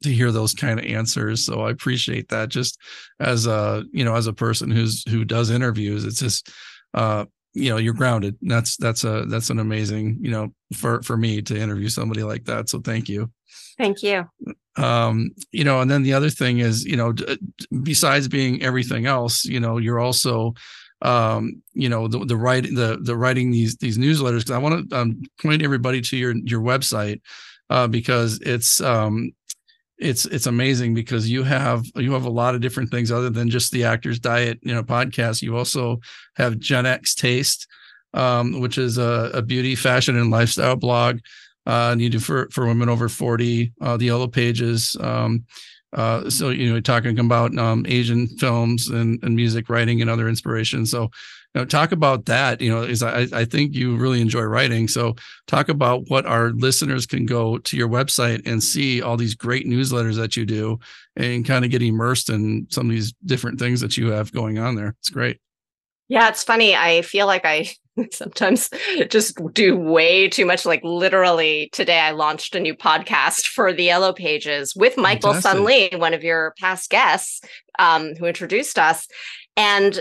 to 0.03 0.13
hear 0.13 0.33
those 0.33 0.55
kind 0.55 0.79
of 0.79 0.87
answers. 0.87 1.45
So 1.45 1.63
i 1.63 1.71
appreciate 1.71 2.29
that. 2.29 2.49
Just 2.49 2.79
as 3.21 3.47
a 3.47 3.85
you 3.93 4.05
know 4.05 4.15
as 4.15 4.27
a 4.27 4.33
person 4.33 4.71
who's 4.71 5.05
who 5.09 5.25
does 5.25 5.51
interviews 5.51 6.05
it's 6.05 6.21
just 6.21 6.51
uh 6.95 7.25
you 7.55 7.71
know 7.71 7.79
you're 7.79 7.95
grounded. 7.95 8.37
That's 8.43 8.77
that's 8.77 9.05
a 9.05 9.25
that's 9.27 9.51
an 9.51 9.59
amazing 9.59 10.19
you 10.21 10.31
know 10.31 10.49
for 10.75 11.03
for 11.03 11.17
me 11.17 11.43
to 11.43 11.59
interview 11.59 11.89
somebody 11.89 12.23
like 12.23 12.45
that. 12.45 12.69
So 12.69 12.81
thank 12.81 13.09
you. 13.09 13.31
Thank 13.79 14.03
you. 14.03 14.25
Um 14.77 15.31
you 15.53 15.65
know 15.65 15.81
and 15.81 15.91
then 15.91 16.03
the 16.03 16.13
other 16.13 16.31
thing 16.31 16.59
is 16.59 16.85
you 16.85 16.97
know 16.97 17.15
besides 17.83 18.29
being 18.29 18.63
everything 18.63 19.07
else 19.07 19.45
you 19.45 19.61
know 19.61 19.79
you're 19.79 20.01
also 20.01 20.55
um 21.03 21.63
you 21.75 21.89
know 21.89 22.09
the 22.09 22.19
the 22.25 22.37
writing 22.37 22.75
the 22.75 22.99
the 23.03 23.17
writing 23.17 23.51
these 23.51 23.77
these 23.77 23.99
newsletters 23.99 24.39
because 24.39 24.51
i 24.53 24.59
want 24.59 24.89
to 24.89 24.97
um, 24.97 25.21
point 25.43 25.63
everybody 25.63 26.01
to 26.01 26.17
your 26.17 26.35
your 26.45 26.61
website 26.61 27.21
uh 27.69 27.87
because 27.87 28.41
it's 28.41 28.81
um 28.81 29.31
it's 29.99 30.27
it's 30.27 30.47
amazing 30.47 30.95
because 30.95 31.29
you 31.29 31.43
have 31.43 31.85
you 31.95 32.13
have 32.13 32.27
a 32.27 32.31
lot 32.31 32.55
of 32.55 32.61
different 32.61 32.91
things 32.91 33.11
other 33.11 33.31
than 33.31 33.49
just 33.49 33.73
the 33.73 33.85
actor's 33.85 34.19
diet 34.19 34.59
you 34.63 34.75
know 34.75 34.83
podcast. 34.83 35.43
You 35.43 35.57
also 35.57 36.01
have 36.37 36.59
gen 36.59 36.87
x 36.87 37.15
taste 37.15 37.67
um, 38.17 38.61
which 38.61 38.79
is 38.79 38.99
a, 38.99 39.31
a, 39.35 39.43
beauty 39.43 39.75
fashion 39.75 40.17
and 40.17 40.31
lifestyle 40.31 40.75
blog 40.75 41.19
uh, 41.67 41.91
and 41.93 42.01
you 42.01 42.09
do 42.09 42.19
for 42.19 42.49
for 42.51 42.67
women 42.67 42.89
over 42.89 43.09
40 43.09 43.73
uh, 43.81 43.97
the 43.97 44.07
yellow 44.07 44.27
pages 44.27 44.97
um, 45.01 45.45
uh, 45.93 46.29
so 46.31 46.51
you 46.51 46.73
know 46.73 46.81
talking 46.81 47.19
about 47.19 47.57
um, 47.59 47.85
asian 47.89 48.27
films 48.27 48.89
and, 48.89 49.23
and 49.23 49.37
music 49.37 49.69
writing 49.69 50.01
and 50.01 50.11
other 50.11 50.29
inspirations 50.29 50.91
so 50.91 51.11
know, 51.57 51.65
talk 51.65 51.93
about 51.93 52.27
that. 52.27 52.61
You 52.61 52.71
know, 52.71 52.83
is 52.83 53.03
I, 53.03 53.27
I 53.33 53.45
think 53.45 53.75
you 53.75 53.97
really 53.97 54.21
enjoy 54.21 54.43
writing. 54.43 54.89
So 54.89 55.15
talk 55.47 55.69
about 55.69 56.05
what 56.09 56.27
our 56.27 56.51
listeners 56.51 57.07
can 57.07 57.27
go 57.27 57.59
to 57.59 57.77
your 57.77 57.89
website 57.89 58.47
and 58.47 58.63
see 58.63 59.03
all 59.03 59.17
these 59.17 59.35
great 59.35 59.67
newsletters 59.67 60.17
that 60.17 60.37
you 60.37 60.45
do 60.45 60.79
and 61.17 61.47
kind 61.47 61.65
of 61.65 61.71
get 61.71 61.83
immersed 61.83 62.31
in 62.31 62.67
some 62.71 62.87
of 62.87 62.93
these 62.93 63.13
different 63.25 63.59
things 63.59 63.81
that 63.81 63.97
you 63.97 64.11
have 64.11 64.33
going 64.33 64.59
on 64.59 64.75
there. 64.75 64.95
It's 65.01 65.11
great. 65.11 65.41
Yeah, 66.09 66.29
it's 66.29 66.45
funny. 66.45 66.77
I 66.77 67.03
feel 67.03 67.27
like 67.27 67.45
I 67.45 67.69
sometimes 68.13 68.71
just 69.09 69.39
do 69.53 69.77
way 69.77 70.29
too 70.29 70.47
much. 70.47 70.65
Like 70.67 70.83
literally 70.85 71.69
today, 71.73 71.99
I 71.99 72.13
launched 72.13 72.55
a 72.55 72.61
new 72.61 72.75
podcast 72.75 73.47
for 73.47 73.73
the 73.73 73.85
Yellow 73.85 74.13
Pages 74.13 74.75
with 74.77 74.97
Michael 74.97 75.35
Sun 75.35 75.65
Lee, 75.65 75.91
one 75.95 76.15
of 76.15 76.23
your 76.23 76.55
past 76.59 76.91
guests 76.91 77.41
um, 77.79 78.15
who 78.15 78.27
introduced 78.27 78.79
us. 78.79 79.09
And 79.57 80.01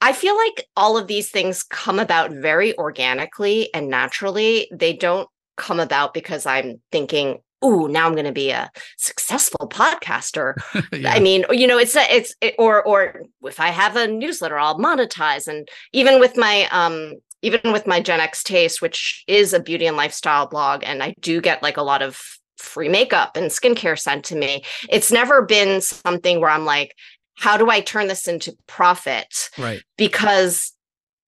I 0.00 0.12
feel 0.12 0.36
like 0.36 0.66
all 0.76 0.96
of 0.96 1.06
these 1.06 1.30
things 1.30 1.62
come 1.62 1.98
about 1.98 2.30
very 2.30 2.76
organically 2.78 3.72
and 3.74 3.88
naturally. 3.88 4.68
They 4.72 4.92
don't 4.92 5.28
come 5.56 5.80
about 5.80 6.12
because 6.14 6.46
I'm 6.46 6.80
thinking, 6.92 7.38
"Ooh, 7.64 7.88
now 7.88 8.06
I'm 8.06 8.12
going 8.14 8.26
to 8.26 8.32
be 8.32 8.50
a 8.50 8.70
successful 8.98 9.68
podcaster." 9.68 10.54
yeah. 10.92 11.12
I 11.12 11.20
mean, 11.20 11.44
you 11.50 11.66
know, 11.66 11.78
it's 11.78 11.96
a, 11.96 12.02
it's 12.14 12.34
it, 12.40 12.54
or 12.58 12.82
or 12.84 13.22
if 13.42 13.58
I 13.58 13.68
have 13.68 13.96
a 13.96 14.06
newsletter, 14.06 14.58
I'll 14.58 14.78
monetize. 14.78 15.48
And 15.48 15.68
even 15.92 16.20
with 16.20 16.36
my 16.36 16.68
um, 16.70 17.14
even 17.42 17.72
with 17.72 17.86
my 17.86 18.00
Gen 18.00 18.20
X 18.20 18.42
Taste, 18.42 18.82
which 18.82 19.24
is 19.26 19.52
a 19.52 19.60
beauty 19.60 19.86
and 19.86 19.96
lifestyle 19.96 20.46
blog, 20.46 20.82
and 20.84 21.02
I 21.02 21.14
do 21.20 21.40
get 21.40 21.62
like 21.62 21.76
a 21.76 21.82
lot 21.82 22.02
of 22.02 22.20
free 22.58 22.88
makeup 22.88 23.36
and 23.36 23.50
skincare 23.50 23.98
sent 23.98 24.24
to 24.26 24.36
me. 24.36 24.64
It's 24.88 25.12
never 25.12 25.42
been 25.42 25.80
something 25.80 26.40
where 26.40 26.50
I'm 26.50 26.64
like, 26.64 26.94
how 27.36 27.56
do 27.56 27.70
I 27.70 27.80
turn 27.80 28.08
this 28.08 28.26
into 28.26 28.56
profit? 28.66 29.50
Right. 29.58 29.82
Because, 29.96 30.72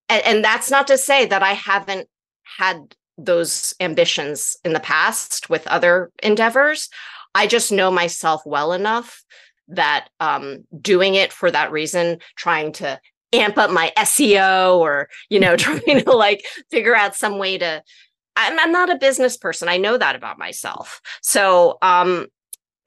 and, 0.09 0.25
and 0.25 0.44
that's 0.44 0.71
not 0.71 0.87
to 0.88 0.99
say 0.99 1.27
that 1.27 1.42
I 1.42 1.53
haven't 1.53 2.09
had 2.59 2.94
those 3.18 3.75
ambitions 3.81 4.57
in 4.64 4.73
the 4.73 4.81
past 4.81 5.51
with 5.51 5.66
other 5.66 6.11
endeavors. 6.23 6.88
I 7.35 7.47
just 7.47 7.71
know 7.71 7.90
myself 7.90 8.42
well 8.47 8.73
enough 8.73 9.23
that 9.68 10.09
um, 10.18 10.64
doing 10.81 11.14
it 11.14 11.33
for 11.33 11.51
that 11.51 11.71
reason, 11.71 12.18
trying 12.37 12.73
to 12.73 12.99
amp 13.33 13.59
up 13.59 13.71
my 13.71 13.92
SEO 13.99 14.79
or, 14.79 15.09
you 15.29 15.38
know, 15.38 15.57
trying 15.59 16.05
to 16.05 16.12
like 16.12 16.44
figure 16.71 16.97
out 16.97 17.14
some 17.14 17.38
way 17.38 17.59
to, 17.59 17.83
I'm, 18.37 18.59
I'm 18.59 18.73
not 18.73 18.90
a 18.90 18.97
business 18.97 19.37
person. 19.37 19.68
I 19.68 19.77
know 19.77 19.99
that 19.99 20.16
about 20.16 20.38
myself. 20.38 21.01
So 21.23 21.77
um, 21.83 22.29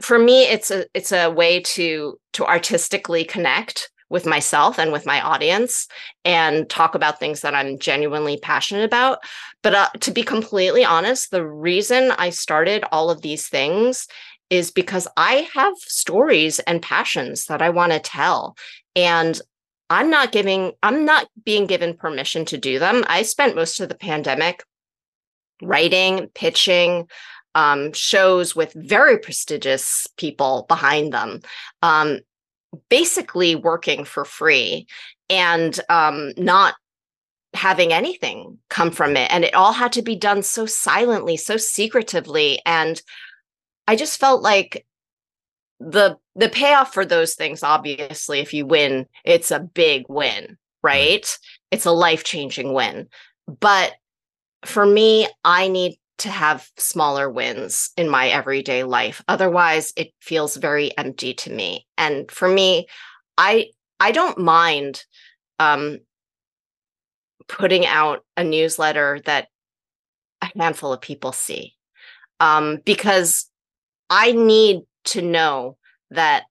for 0.01 0.19
me 0.19 0.43
it's 0.43 0.71
a 0.71 0.85
it's 0.93 1.11
a 1.11 1.29
way 1.29 1.59
to 1.61 2.19
to 2.33 2.45
artistically 2.45 3.23
connect 3.23 3.89
with 4.11 4.25
myself 4.25 4.77
and 4.77 4.91
with 4.91 5.05
my 5.05 5.21
audience 5.21 5.87
and 6.25 6.69
talk 6.69 6.95
about 6.95 7.17
things 7.17 7.39
that 7.41 7.55
I'm 7.55 7.79
genuinely 7.79 8.37
passionate 8.37 8.83
about. 8.83 9.19
But 9.63 9.73
uh, 9.73 9.89
to 10.01 10.11
be 10.11 10.21
completely 10.21 10.83
honest, 10.83 11.31
the 11.31 11.47
reason 11.47 12.11
I 12.11 12.29
started 12.29 12.83
all 12.91 13.09
of 13.09 13.21
these 13.21 13.47
things 13.47 14.07
is 14.49 14.69
because 14.69 15.07
I 15.15 15.47
have 15.53 15.73
stories 15.77 16.59
and 16.59 16.81
passions 16.81 17.45
that 17.45 17.61
I 17.61 17.69
want 17.69 17.93
to 17.93 17.99
tell. 17.99 18.57
And 18.97 19.39
I'm 19.89 20.09
not 20.09 20.33
giving, 20.33 20.73
I'm 20.83 21.05
not 21.05 21.27
being 21.45 21.65
given 21.65 21.95
permission 21.95 22.43
to 22.45 22.57
do 22.57 22.79
them. 22.79 23.05
I 23.07 23.21
spent 23.21 23.55
most 23.55 23.79
of 23.79 23.87
the 23.87 23.95
pandemic 23.95 24.61
writing, 25.61 26.27
pitching, 26.35 27.07
um, 27.55 27.93
shows 27.93 28.55
with 28.55 28.73
very 28.73 29.17
prestigious 29.17 30.07
people 30.17 30.65
behind 30.67 31.13
them, 31.13 31.41
um, 31.81 32.19
basically 32.89 33.55
working 33.55 34.05
for 34.05 34.25
free 34.25 34.87
and 35.29 35.79
um, 35.89 36.31
not 36.37 36.75
having 37.53 37.91
anything 37.91 38.57
come 38.69 38.91
from 38.91 39.17
it. 39.17 39.29
And 39.31 39.43
it 39.43 39.53
all 39.53 39.73
had 39.73 39.91
to 39.93 40.01
be 40.01 40.15
done 40.15 40.41
so 40.43 40.65
silently, 40.65 41.35
so 41.35 41.57
secretively. 41.57 42.61
And 42.65 43.01
I 43.87 43.95
just 43.95 44.19
felt 44.19 44.41
like 44.41 44.85
the 45.81 46.17
the 46.35 46.49
payoff 46.49 46.93
for 46.93 47.03
those 47.03 47.33
things 47.33 47.63
obviously 47.63 48.39
if 48.39 48.53
you 48.53 48.65
win 48.65 49.07
it's 49.25 49.49
a 49.49 49.59
big 49.59 50.05
win 50.07 50.57
right 50.83 51.37
it's 51.71 51.85
a 51.85 51.91
life-changing 51.91 52.71
win 52.71 53.07
but 53.59 53.93
for 54.63 54.85
me 54.85 55.27
i 55.43 55.67
need 55.67 55.97
to 56.21 56.29
have 56.29 56.69
smaller 56.77 57.29
wins 57.29 57.89
in 57.97 58.09
my 58.09 58.29
everyday 58.29 58.83
life. 58.83 59.23
Otherwise, 59.27 59.91
it 59.95 60.13
feels 60.19 60.55
very 60.55 60.95
empty 60.97 61.33
to 61.33 61.51
me. 61.51 61.87
And 61.97 62.29
for 62.31 62.47
me, 62.47 62.87
I 63.37 63.67
I 63.99 64.11
don't 64.11 64.37
mind 64.37 65.03
um, 65.59 65.99
putting 67.47 67.85
out 67.85 68.23
a 68.37 68.43
newsletter 68.43 69.19
that 69.25 69.47
a 70.41 70.49
handful 70.57 70.93
of 70.93 71.01
people 71.01 71.31
see 71.31 71.75
um, 72.39 72.79
because 72.85 73.49
I 74.09 74.31
need 74.31 74.81
to 75.05 75.21
know 75.21 75.77
that 76.11 76.43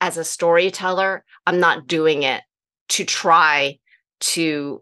as 0.00 0.16
a 0.16 0.24
storyteller, 0.24 1.24
I'm 1.46 1.60
not 1.60 1.86
doing 1.86 2.22
it 2.24 2.42
to 2.90 3.04
try 3.04 3.78
to 4.20 4.80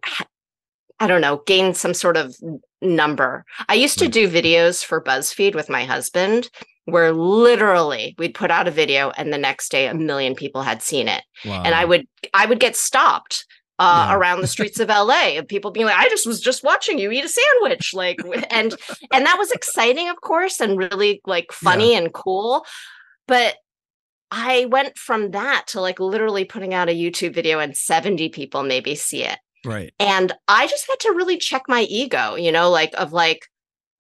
I 1.00 1.08
don't 1.08 1.20
know, 1.20 1.42
gain 1.46 1.74
some 1.74 1.94
sort 1.94 2.16
of 2.16 2.36
number. 2.82 3.44
I 3.68 3.74
used 3.74 3.98
to 4.00 4.06
hmm. 4.06 4.10
do 4.10 4.30
videos 4.30 4.84
for 4.84 5.02
BuzzFeed 5.02 5.54
with 5.54 5.68
my 5.68 5.84
husband 5.84 6.50
where 6.84 7.12
literally 7.12 8.14
we'd 8.18 8.34
put 8.34 8.50
out 8.50 8.66
a 8.66 8.72
video 8.72 9.10
and 9.10 9.32
the 9.32 9.38
next 9.38 9.70
day 9.70 9.86
a 9.86 9.94
million 9.94 10.34
people 10.34 10.62
had 10.62 10.82
seen 10.82 11.08
it. 11.08 11.22
Wow. 11.44 11.62
And 11.64 11.74
I 11.74 11.84
would 11.84 12.06
I 12.34 12.46
would 12.46 12.60
get 12.60 12.76
stopped 12.76 13.46
uh, 13.78 14.06
yeah. 14.08 14.16
around 14.16 14.40
the 14.40 14.46
streets 14.46 14.80
of 14.80 14.88
LA 14.88 15.38
of 15.38 15.48
people 15.48 15.70
being 15.70 15.86
like, 15.86 15.96
I 15.96 16.08
just 16.08 16.26
was 16.26 16.40
just 16.40 16.64
watching 16.64 16.98
you 16.98 17.10
eat 17.10 17.24
a 17.24 17.28
sandwich. 17.28 17.94
Like 17.94 18.18
and 18.50 18.74
and 19.12 19.26
that 19.26 19.38
was 19.38 19.52
exciting, 19.52 20.08
of 20.08 20.20
course, 20.20 20.60
and 20.60 20.78
really 20.78 21.20
like 21.26 21.52
funny 21.52 21.92
yeah. 21.92 21.98
and 21.98 22.12
cool. 22.12 22.64
But 23.28 23.56
I 24.30 24.64
went 24.66 24.96
from 24.96 25.32
that 25.32 25.64
to 25.68 25.80
like 25.80 26.00
literally 26.00 26.44
putting 26.44 26.74
out 26.74 26.88
a 26.88 26.98
YouTube 26.98 27.34
video 27.34 27.58
and 27.58 27.76
70 27.76 28.30
people 28.30 28.62
maybe 28.62 28.94
see 28.94 29.24
it. 29.24 29.38
Right. 29.64 29.92
And 29.98 30.32
I 30.48 30.66
just 30.66 30.86
had 30.88 31.00
to 31.00 31.14
really 31.14 31.38
check 31.38 31.62
my 31.68 31.82
ego, 31.82 32.34
you 32.34 32.52
know, 32.52 32.70
like 32.70 32.92
of 32.98 33.12
like, 33.12 33.46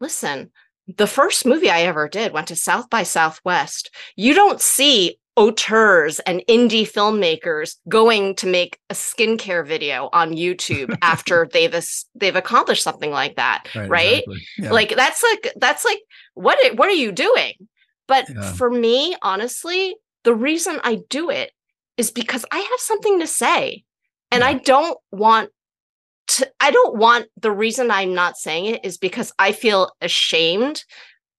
listen, 0.00 0.50
the 0.96 1.06
first 1.06 1.46
movie 1.46 1.70
I 1.70 1.82
ever 1.82 2.08
did 2.08 2.32
went 2.32 2.48
to 2.48 2.56
South 2.56 2.90
by 2.90 3.04
Southwest. 3.04 3.94
You 4.16 4.34
don't 4.34 4.60
see 4.60 5.18
auteurs 5.36 6.18
and 6.20 6.42
indie 6.48 6.88
filmmakers 6.88 7.76
going 7.88 8.34
to 8.36 8.46
make 8.46 8.78
a 8.90 8.94
skincare 8.94 9.66
video 9.66 10.10
on 10.12 10.32
YouTube 10.32 10.96
after 11.02 11.48
they've 11.52 11.74
they've 12.14 12.36
accomplished 12.36 12.82
something 12.82 13.10
like 13.10 13.36
that, 13.36 13.64
right? 13.74 13.88
right? 13.88 14.24
Exactly. 14.26 14.42
Yeah. 14.58 14.72
Like 14.72 14.96
that's 14.96 15.22
like 15.22 15.52
that's 15.56 15.84
like 15.84 16.00
what 16.34 16.58
what 16.76 16.88
are 16.88 16.92
you 16.92 17.12
doing? 17.12 17.54
But 18.08 18.26
yeah. 18.28 18.52
for 18.52 18.68
me, 18.68 19.16
honestly, 19.22 19.96
the 20.24 20.34
reason 20.34 20.80
I 20.82 21.00
do 21.08 21.30
it 21.30 21.52
is 21.96 22.10
because 22.10 22.44
I 22.50 22.58
have 22.58 22.80
something 22.80 23.20
to 23.20 23.26
say. 23.26 23.84
And 24.32 24.40
yeah. 24.40 24.48
I 24.48 24.54
don't 24.54 24.98
want 25.12 25.50
to, 26.28 26.50
I 26.60 26.70
don't 26.70 26.96
want 26.96 27.26
the 27.40 27.52
reason 27.52 27.90
I'm 27.90 28.14
not 28.14 28.36
saying 28.36 28.66
it 28.66 28.84
is 28.84 28.96
because 28.96 29.32
I 29.38 29.52
feel 29.52 29.92
ashamed 30.00 30.84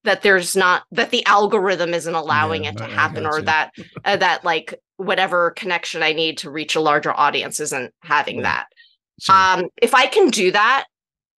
that 0.04 0.22
there's 0.22 0.56
not 0.56 0.84
that 0.92 1.10
the 1.10 1.26
algorithm 1.26 1.94
isn't 1.94 2.14
allowing 2.14 2.66
yeah, 2.66 2.72
it 2.72 2.78
to 2.78 2.86
happen 2.86 3.26
or 3.26 3.42
that 3.42 3.72
uh, 4.06 4.18
that 4.18 4.44
like 4.44 4.76
whatever 4.98 5.52
connection 5.52 6.04
I 6.04 6.14
need 6.14 6.38
to 6.40 6.52
reach 6.52 6.76
a 6.76 6.82
larger 6.82 7.18
audience 7.18 7.60
isn't 7.60 7.94
having 8.04 8.38
yeah. 8.38 8.44
that. 8.44 8.66
Sure. 9.20 9.36
Um 9.36 9.66
if 9.82 9.96
I 9.96 10.06
can 10.06 10.30
do 10.30 10.52
that 10.52 10.86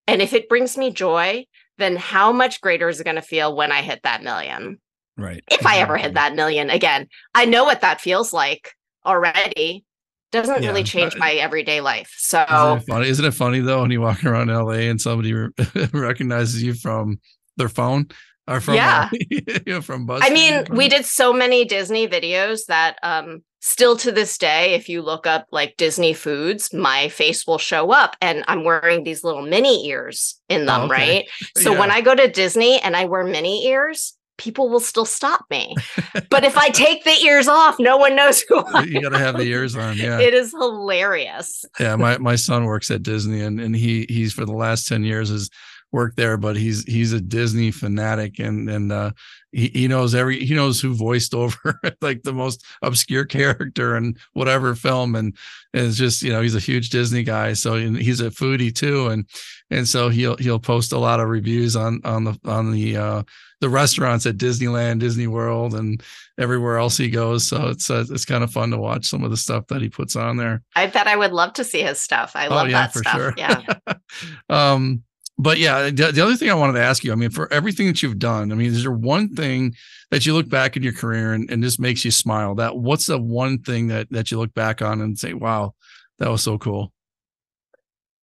and 0.07 0.21
if 0.21 0.33
it 0.33 0.49
brings 0.49 0.77
me 0.77 0.91
joy, 0.91 1.45
then 1.77 1.95
how 1.95 2.31
much 2.31 2.61
greater 2.61 2.89
is 2.89 2.99
it 2.99 3.05
going 3.05 3.15
to 3.15 3.21
feel 3.21 3.55
when 3.55 3.71
I 3.71 3.81
hit 3.81 4.01
that 4.03 4.23
million? 4.23 4.79
Right. 5.17 5.43
If 5.47 5.59
exactly. 5.59 5.79
I 5.79 5.81
ever 5.81 5.97
hit 5.97 6.13
that 6.13 6.35
million 6.35 6.69
again, 6.69 7.07
I 7.33 7.45
know 7.45 7.63
what 7.63 7.81
that 7.81 8.01
feels 8.01 8.33
like 8.33 8.73
already 9.05 9.85
doesn't 10.31 10.61
yeah. 10.61 10.69
really 10.69 10.83
change 10.83 11.15
my 11.17 11.33
everyday 11.33 11.81
life. 11.81 12.13
So 12.17 12.43
isn't 12.43 12.77
it, 12.77 12.85
funny? 12.87 13.07
isn't 13.09 13.25
it 13.25 13.33
funny 13.33 13.59
though 13.59 13.81
when 13.81 13.91
you 13.91 14.01
walk 14.01 14.23
around 14.25 14.47
LA 14.47 14.89
and 14.89 14.99
somebody 14.99 15.33
re- 15.33 15.49
recognizes 15.93 16.61
you 16.61 16.73
from 16.73 17.19
their 17.57 17.69
phone 17.69 18.07
or 18.47 18.59
from 18.59 18.75
yeah 18.75 19.09
uh, 19.71 19.81
from 19.81 20.05
Buzz? 20.05 20.21
I 20.23 20.29
mean, 20.29 20.65
we 20.69 20.87
did 20.87 21.05
so 21.05 21.33
many 21.33 21.65
Disney 21.65 22.07
videos 22.07 22.65
that 22.67 22.97
um 23.03 23.43
still 23.65 23.97
to 23.97 24.11
this 24.11 24.37
day, 24.37 24.75
if 24.75 24.87
you 24.89 25.01
look 25.01 25.25
up 25.25 25.47
like 25.51 25.75
Disney 25.77 26.13
foods, 26.13 26.71
my 26.71 27.09
face 27.09 27.47
will 27.47 27.57
show 27.57 27.91
up 27.91 28.15
and 28.21 28.43
I'm 28.47 28.63
wearing 28.63 29.03
these 29.03 29.23
little 29.23 29.41
mini 29.41 29.87
ears 29.87 30.39
in 30.49 30.67
them, 30.67 30.81
oh, 30.81 30.85
okay. 30.85 30.93
right? 30.93 31.29
So 31.57 31.73
yeah. 31.73 31.79
when 31.79 31.89
I 31.89 32.01
go 32.01 32.13
to 32.13 32.29
Disney 32.29 32.79
and 32.79 32.95
I 32.95 33.05
wear 33.05 33.23
mini 33.23 33.65
ears, 33.65 34.15
people 34.37 34.69
will 34.69 34.79
still 34.79 35.05
stop 35.05 35.45
me. 35.49 35.75
but 36.29 36.43
if 36.43 36.57
I 36.57 36.69
take 36.69 37.03
the 37.03 37.17
ears 37.25 37.47
off, 37.47 37.75
no 37.79 37.97
one 37.97 38.15
knows 38.15 38.41
who 38.41 38.63
I 38.73 38.83
You 38.83 39.01
got 39.01 39.09
to 39.09 39.17
have 39.17 39.37
the 39.37 39.43
ears 39.43 39.75
on. 39.75 39.97
Yeah. 39.97 40.19
It 40.19 40.33
is 40.33 40.51
hilarious. 40.51 41.65
Yeah, 41.79 41.95
my 41.95 42.17
my 42.17 42.35
son 42.35 42.65
works 42.65 42.91
at 42.91 43.03
Disney 43.03 43.41
and 43.41 43.59
and 43.59 43.75
he 43.75 44.05
he's 44.09 44.33
for 44.33 44.45
the 44.45 44.53
last 44.53 44.87
10 44.87 45.03
years 45.03 45.29
has 45.29 45.49
worked 45.91 46.17
there, 46.17 46.37
but 46.37 46.57
he's 46.57 46.83
he's 46.83 47.13
a 47.13 47.21
Disney 47.21 47.71
fanatic 47.71 48.39
and 48.39 48.69
and 48.69 48.91
uh 48.91 49.11
he, 49.51 49.69
he 49.69 49.87
knows 49.87 50.13
every 50.13 50.45
he 50.45 50.53
knows 50.53 50.81
who 50.81 50.93
voiced 50.93 51.33
over 51.33 51.79
like 52.01 52.23
the 52.23 52.33
most 52.33 52.63
obscure 52.81 53.25
character 53.25 53.95
and 53.95 54.17
whatever 54.33 54.75
film 54.75 55.15
and, 55.15 55.35
and 55.73 55.87
it's 55.87 55.97
just 55.97 56.21
you 56.21 56.31
know 56.31 56.41
he's 56.41 56.55
a 56.55 56.59
huge 56.59 56.89
Disney 56.89 57.23
guy 57.23 57.53
so 57.53 57.75
he's 57.75 58.19
a 58.19 58.29
foodie 58.29 58.75
too 58.75 59.07
and 59.07 59.27
and 59.71 59.87
so 59.87 60.09
he'll 60.09 60.35
he'll 60.37 60.59
post 60.59 60.91
a 60.91 60.97
lot 60.97 61.19
of 61.21 61.29
reviews 61.29 61.75
on 61.75 62.01
on 62.03 62.25
the 62.25 62.37
on 62.45 62.71
the 62.71 62.97
uh 62.97 63.23
the 63.65 63.69
restaurants 63.71 64.27
at 64.27 64.37
Disneyland, 64.37 64.99
Disney 64.99 65.25
World, 65.25 65.73
and 65.73 66.03
everywhere 66.37 66.77
else 66.77 66.97
he 66.97 67.09
goes. 67.09 67.47
So 67.47 67.69
it's 67.69 67.89
uh, 67.89 68.05
it's 68.11 68.23
kind 68.23 68.43
of 68.43 68.51
fun 68.51 68.69
to 68.69 68.77
watch 68.77 69.07
some 69.07 69.23
of 69.23 69.31
the 69.31 69.37
stuff 69.37 69.65
that 69.67 69.81
he 69.81 69.89
puts 69.89 70.15
on 70.15 70.37
there. 70.37 70.61
I 70.75 70.85
bet 70.85 71.07
I 71.07 71.15
would 71.15 71.33
love 71.33 71.53
to 71.53 71.63
see 71.63 71.81
his 71.81 71.99
stuff. 71.99 72.33
I 72.35 72.45
oh, 72.45 72.51
love 72.51 72.69
yeah, 72.69 72.81
that 72.81 72.93
for 72.93 72.99
stuff. 72.99 73.15
Sure. 73.15 73.33
Yeah. 73.35 73.61
um, 74.49 75.01
but 75.39 75.57
yeah, 75.57 75.89
the, 75.89 76.11
the 76.11 76.23
other 76.23 76.35
thing 76.35 76.51
I 76.51 76.53
wanted 76.53 76.73
to 76.73 76.83
ask 76.83 77.03
you, 77.03 77.11
I 77.11 77.15
mean, 77.15 77.31
for 77.31 77.51
everything 77.51 77.87
that 77.87 78.03
you've 78.03 78.19
done, 78.19 78.51
I 78.51 78.55
mean, 78.55 78.67
is 78.67 78.83
there 78.83 78.91
one 78.91 79.33
thing 79.35 79.73
that 80.11 80.27
you 80.27 80.35
look 80.35 80.47
back 80.47 80.77
in 80.77 80.83
your 80.83 80.93
career 80.93 81.33
and, 81.33 81.49
and 81.49 81.63
just 81.63 81.79
makes 81.79 82.05
you 82.05 82.11
smile? 82.11 82.53
That 82.53 82.77
what's 82.77 83.07
the 83.07 83.17
one 83.17 83.63
thing 83.63 83.87
that 83.87 84.11
that 84.11 84.29
you 84.29 84.37
look 84.37 84.53
back 84.53 84.83
on 84.83 85.01
and 85.01 85.17
say, 85.17 85.33
wow, 85.33 85.73
that 86.19 86.29
was 86.29 86.43
so 86.43 86.59
cool? 86.59 86.93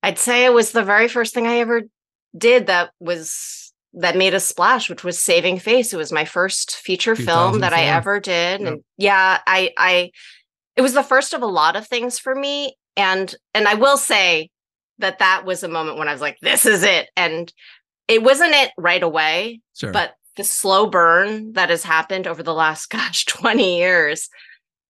I'd 0.03 0.19
say 0.19 0.45
it 0.45 0.53
was 0.53 0.71
the 0.71 0.83
very 0.83 1.07
first 1.07 1.33
thing 1.33 1.47
I 1.47 1.57
ever 1.57 1.81
did 2.37 2.67
that 2.67 2.91
was 2.99 3.60
that 3.93 4.15
made 4.15 4.33
a 4.33 4.39
splash, 4.39 4.89
which 4.89 5.03
was 5.03 5.19
Saving 5.19 5.59
Face. 5.59 5.93
It 5.93 5.97
was 5.97 6.11
my 6.11 6.25
first 6.25 6.77
feature 6.77 7.15
film 7.15 7.59
that 7.59 7.73
I 7.73 7.83
ever 7.83 8.19
did. 8.19 8.61
Yep. 8.61 8.69
And 8.69 8.83
yeah, 8.97 9.39
I 9.45 9.71
I 9.77 10.11
it 10.75 10.81
was 10.81 10.93
the 10.93 11.03
first 11.03 11.33
of 11.33 11.41
a 11.41 11.47
lot 11.47 11.75
of 11.75 11.87
things 11.87 12.17
for 12.17 12.33
me. 12.33 12.75
And 12.95 13.33
and 13.53 13.67
I 13.67 13.73
will 13.73 13.97
say 13.97 14.49
that 14.99 15.19
that 15.19 15.45
was 15.45 15.63
a 15.63 15.67
moment 15.67 15.97
when 15.97 16.07
I 16.07 16.13
was 16.13 16.21
like, 16.21 16.37
this 16.41 16.65
is 16.65 16.83
it. 16.83 17.09
And 17.17 17.51
it 18.07 18.23
wasn't 18.23 18.53
it 18.53 18.71
right 18.77 19.03
away, 19.03 19.61
sure. 19.75 19.91
but 19.91 20.13
the 20.37 20.43
slow 20.43 20.87
burn 20.87 21.53
that 21.53 21.69
has 21.69 21.83
happened 21.83 22.27
over 22.27 22.43
the 22.43 22.53
last, 22.53 22.87
gosh, 22.89 23.25
20 23.25 23.77
years 23.77 24.29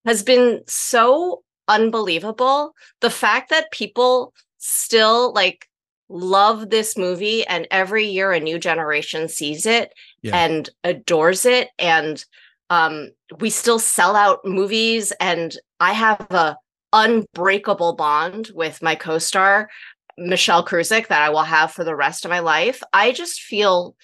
has 0.06 0.24
been 0.24 0.62
so 0.68 1.44
unbelievable. 1.68 2.74
The 3.02 3.10
fact 3.10 3.50
that 3.50 3.72
people 3.72 4.34
still 4.58 5.34
like 5.34 5.68
love 6.12 6.70
this 6.70 6.98
movie 6.98 7.46
and 7.48 7.68
every 7.72 8.06
year 8.06 8.32
a 8.32 8.40
new 8.40 8.60
generation 8.60 9.28
sees 9.28 9.66
it 9.66 9.94
yeah. 10.22 10.36
and 10.36 10.70
adores 10.84 11.46
it 11.46 11.70
and 11.80 12.26
um, 12.70 13.12
we 13.40 13.50
still 13.50 13.80
sell 13.80 14.16
out 14.16 14.40
movies 14.46 15.12
and 15.20 15.58
i 15.80 15.94
have 15.94 16.26
a 16.32 16.58
unbreakable 16.94 17.94
bond 17.94 18.52
with 18.54 18.82
my 18.82 18.96
co-star 18.96 19.70
Michelle 20.18 20.66
Krusiec 20.66 21.08
that 21.08 21.22
I 21.22 21.30
will 21.30 21.44
have 21.44 21.72
for 21.72 21.84
the 21.84 21.96
rest 21.96 22.26
of 22.26 22.30
my 22.30 22.40
life. 22.40 22.82
I 22.94 23.12
just 23.12 23.42
feel 23.42 23.96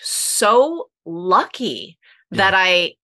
so 0.00 0.88
lucky 1.04 1.98
yeah. 2.30 2.38
that 2.38 2.54
I 2.54 2.94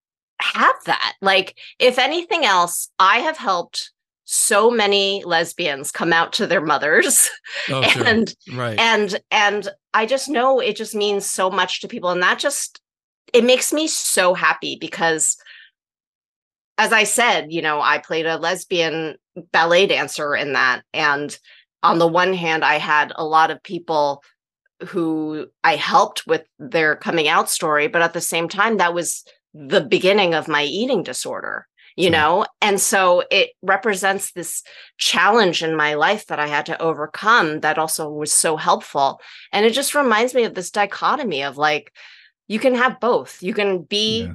have 0.40 0.74
that. 0.86 1.14
Like, 1.20 1.56
if 1.78 1.98
anything 1.98 2.44
else, 2.44 2.90
I 2.98 3.18
have 3.18 3.36
helped 3.36 3.92
so 4.32 4.70
many 4.70 5.24
lesbians 5.24 5.90
come 5.90 6.12
out 6.12 6.32
to 6.34 6.46
their 6.46 6.60
mothers. 6.60 7.28
Oh, 7.68 7.82
and 7.82 8.32
sure. 8.48 8.58
right. 8.58 8.78
and 8.78 9.20
and 9.30 9.68
I 9.92 10.06
just 10.06 10.28
know 10.28 10.60
it 10.60 10.76
just 10.76 10.94
means 10.94 11.26
so 11.26 11.50
much 11.50 11.80
to 11.80 11.88
people. 11.88 12.10
And 12.10 12.22
that 12.22 12.38
just 12.38 12.80
it 13.32 13.44
makes 13.44 13.72
me 13.72 13.88
so 13.88 14.34
happy 14.34 14.78
because 14.80 15.36
as 16.78 16.92
I 16.92 17.04
said, 17.04 17.52
you 17.52 17.60
know, 17.60 17.80
I 17.80 17.98
played 17.98 18.26
a 18.26 18.38
lesbian 18.38 19.16
ballet 19.52 19.86
dancer 19.88 20.36
in 20.36 20.52
that. 20.52 20.82
And 20.94 21.36
on 21.82 21.98
the 21.98 22.06
one 22.06 22.32
hand, 22.32 22.64
I 22.64 22.78
had 22.78 23.12
a 23.16 23.24
lot 23.24 23.50
of 23.50 23.62
people 23.62 24.22
who 24.86 25.48
I 25.64 25.74
helped 25.74 26.26
with 26.26 26.44
their 26.58 26.94
coming 26.96 27.26
out 27.26 27.50
story, 27.50 27.88
but 27.88 28.02
at 28.02 28.12
the 28.12 28.20
same 28.20 28.48
time, 28.48 28.76
that 28.76 28.94
was 28.94 29.24
the 29.52 29.80
beginning 29.80 30.34
of 30.34 30.48
my 30.48 30.62
eating 30.64 31.02
disorder, 31.02 31.66
you 31.96 32.10
know? 32.10 32.46
And 32.62 32.80
so 32.80 33.22
it 33.30 33.50
represents 33.62 34.32
this 34.32 34.62
challenge 34.98 35.62
in 35.62 35.76
my 35.76 35.94
life 35.94 36.26
that 36.26 36.38
I 36.38 36.46
had 36.46 36.66
to 36.66 36.80
overcome 36.80 37.60
that 37.60 37.78
also 37.78 38.08
was 38.08 38.32
so 38.32 38.56
helpful. 38.56 39.20
And 39.52 39.66
it 39.66 39.72
just 39.72 39.94
reminds 39.94 40.34
me 40.34 40.44
of 40.44 40.54
this 40.54 40.70
dichotomy 40.70 41.42
of 41.42 41.56
like, 41.58 41.92
you 42.48 42.58
can 42.58 42.74
have 42.74 43.00
both. 43.00 43.42
You 43.42 43.54
can 43.54 43.82
be 43.82 44.22
yeah. 44.22 44.32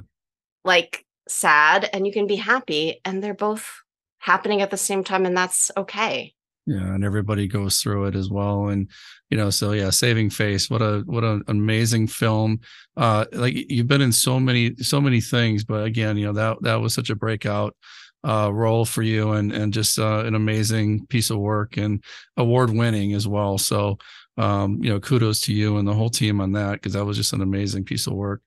like 0.64 1.04
sad 1.28 1.90
and 1.92 2.06
you 2.06 2.12
can 2.12 2.26
be 2.26 2.36
happy, 2.36 3.00
and 3.04 3.22
they're 3.22 3.34
both 3.34 3.82
happening 4.18 4.62
at 4.62 4.70
the 4.70 4.76
same 4.76 5.02
time, 5.02 5.26
and 5.26 5.36
that's 5.36 5.70
okay 5.76 6.35
yeah 6.66 6.94
and 6.94 7.04
everybody 7.04 7.46
goes 7.46 7.80
through 7.80 8.06
it 8.06 8.16
as 8.16 8.28
well 8.28 8.68
and 8.68 8.90
you 9.30 9.36
know 9.36 9.50
so 9.50 9.72
yeah 9.72 9.90
saving 9.90 10.28
face 10.28 10.68
what 10.68 10.82
a 10.82 11.02
what 11.06 11.24
an 11.24 11.42
amazing 11.48 12.06
film. 12.06 12.60
Uh 12.96 13.24
like 13.32 13.54
you've 13.70 13.86
been 13.86 14.00
in 14.00 14.12
so 14.12 14.38
many 14.40 14.74
so 14.76 15.00
many 15.00 15.20
things 15.20 15.64
but 15.64 15.84
again 15.84 16.16
you 16.16 16.26
know 16.26 16.32
that 16.32 16.60
that 16.62 16.76
was 16.76 16.92
such 16.92 17.10
a 17.10 17.16
breakout 17.16 17.74
uh 18.24 18.50
role 18.52 18.84
for 18.84 19.02
you 19.02 19.32
and 19.32 19.52
and 19.52 19.72
just 19.72 19.98
uh, 19.98 20.24
an 20.24 20.34
amazing 20.34 21.06
piece 21.06 21.30
of 21.30 21.38
work 21.38 21.76
and 21.76 22.02
award 22.36 22.70
winning 22.70 23.12
as 23.14 23.28
well. 23.28 23.58
So 23.58 23.98
um 24.38 24.82
you 24.82 24.90
know 24.90 25.00
kudos 25.00 25.40
to 25.42 25.54
you 25.54 25.78
and 25.78 25.86
the 25.86 25.94
whole 25.94 26.10
team 26.10 26.40
on 26.40 26.52
that 26.52 26.72
because 26.72 26.94
that 26.94 27.04
was 27.04 27.16
just 27.16 27.32
an 27.32 27.42
amazing 27.42 27.84
piece 27.84 28.06
of 28.06 28.14
work. 28.14 28.42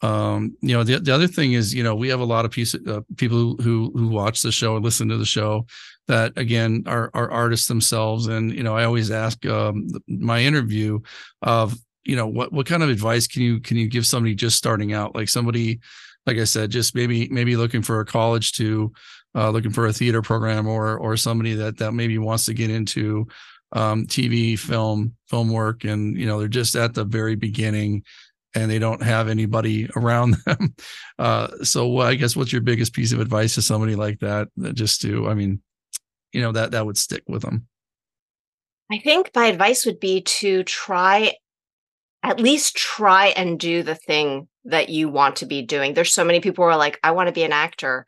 Um 0.00 0.56
you 0.62 0.74
know 0.74 0.84
the, 0.84 1.00
the 1.00 1.14
other 1.14 1.26
thing 1.26 1.52
is 1.52 1.74
you 1.74 1.82
know 1.82 1.94
we 1.94 2.08
have 2.08 2.20
a 2.20 2.24
lot 2.24 2.44
of 2.44 2.50
piece, 2.50 2.74
uh, 2.74 3.00
people 3.16 3.38
who, 3.38 3.56
who 3.60 3.92
who 3.94 4.08
watch 4.08 4.42
the 4.42 4.52
show 4.52 4.76
and 4.76 4.84
listen 4.84 5.08
to 5.08 5.18
the 5.18 5.26
show 5.26 5.66
that 6.08 6.32
again 6.36 6.84
are 6.86 7.10
are 7.14 7.30
artists 7.30 7.66
themselves 7.66 8.26
and 8.26 8.52
you 8.52 8.62
know 8.62 8.76
i 8.76 8.84
always 8.84 9.10
ask 9.10 9.44
um 9.46 9.88
my 10.06 10.40
interview 10.40 10.98
of 11.42 11.76
you 12.04 12.16
know 12.16 12.26
what 12.26 12.52
what 12.52 12.66
kind 12.66 12.82
of 12.82 12.88
advice 12.88 13.26
can 13.26 13.42
you 13.42 13.60
can 13.60 13.76
you 13.76 13.88
give 13.88 14.06
somebody 14.06 14.34
just 14.34 14.56
starting 14.56 14.92
out 14.92 15.14
like 15.14 15.28
somebody 15.28 15.80
like 16.26 16.38
i 16.38 16.44
said 16.44 16.70
just 16.70 16.94
maybe 16.94 17.28
maybe 17.30 17.56
looking 17.56 17.82
for 17.82 18.00
a 18.00 18.06
college 18.06 18.52
to 18.52 18.92
uh, 19.34 19.50
looking 19.50 19.70
for 19.70 19.86
a 19.86 19.92
theater 19.92 20.22
program 20.22 20.66
or 20.66 20.96
or 20.96 21.16
somebody 21.16 21.54
that 21.54 21.76
that 21.76 21.92
maybe 21.92 22.16
wants 22.16 22.46
to 22.46 22.54
get 22.54 22.70
into 22.70 23.26
um, 23.72 24.06
tv 24.06 24.58
film 24.58 25.14
film 25.28 25.50
work 25.50 25.84
and 25.84 26.16
you 26.16 26.24
know 26.24 26.38
they're 26.38 26.48
just 26.48 26.76
at 26.76 26.94
the 26.94 27.04
very 27.04 27.34
beginning 27.34 28.02
and 28.56 28.70
they 28.70 28.78
don't 28.78 29.02
have 29.02 29.28
anybody 29.28 29.88
around 29.96 30.36
them. 30.46 30.74
Uh, 31.18 31.48
so 31.62 31.98
I 31.98 32.14
guess 32.14 32.34
what's 32.34 32.52
your 32.52 32.62
biggest 32.62 32.94
piece 32.94 33.12
of 33.12 33.20
advice 33.20 33.54
to 33.54 33.62
somebody 33.62 33.94
like 33.94 34.18
that? 34.20 34.48
That 34.56 34.74
just 34.74 35.02
to, 35.02 35.28
I 35.28 35.34
mean, 35.34 35.60
you 36.36 36.42
know, 36.42 36.52
that 36.52 36.72
that 36.72 36.84
would 36.84 36.98
stick 36.98 37.22
with 37.26 37.40
them. 37.42 37.66
I 38.92 38.98
think 38.98 39.30
my 39.34 39.46
advice 39.46 39.86
would 39.86 39.98
be 39.98 40.20
to 40.20 40.62
try, 40.64 41.32
at 42.22 42.38
least 42.38 42.76
try 42.76 43.28
and 43.28 43.58
do 43.58 43.82
the 43.82 43.94
thing 43.94 44.48
that 44.66 44.90
you 44.90 45.08
want 45.08 45.36
to 45.36 45.46
be 45.46 45.62
doing. 45.62 45.94
There's 45.94 46.12
so 46.12 46.24
many 46.24 46.40
people 46.40 46.64
who 46.64 46.70
are 46.70 46.76
like, 46.76 47.00
I 47.02 47.12
want 47.12 47.28
to 47.28 47.32
be 47.32 47.42
an 47.42 47.52
actor, 47.52 48.04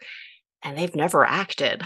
and 0.62 0.76
they've 0.76 0.94
never 0.94 1.24
acted. 1.24 1.82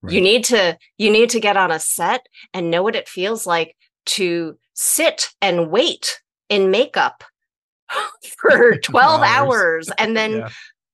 Right. 0.00 0.14
You 0.14 0.20
need 0.22 0.44
to 0.44 0.78
you 0.96 1.10
need 1.10 1.30
to 1.30 1.40
get 1.40 1.56
on 1.56 1.70
a 1.70 1.78
set 1.78 2.26
and 2.54 2.70
know 2.70 2.82
what 2.82 2.96
it 2.96 3.08
feels 3.08 3.46
like 3.46 3.76
to 4.06 4.56
sit 4.72 5.30
and 5.42 5.70
wait 5.70 6.22
in 6.48 6.70
makeup 6.70 7.24
for 8.38 8.76
12 8.82 9.20
hours. 9.20 9.26
hours. 9.26 9.90
and 9.98 10.16
then 10.16 10.32
yeah. 10.36 10.48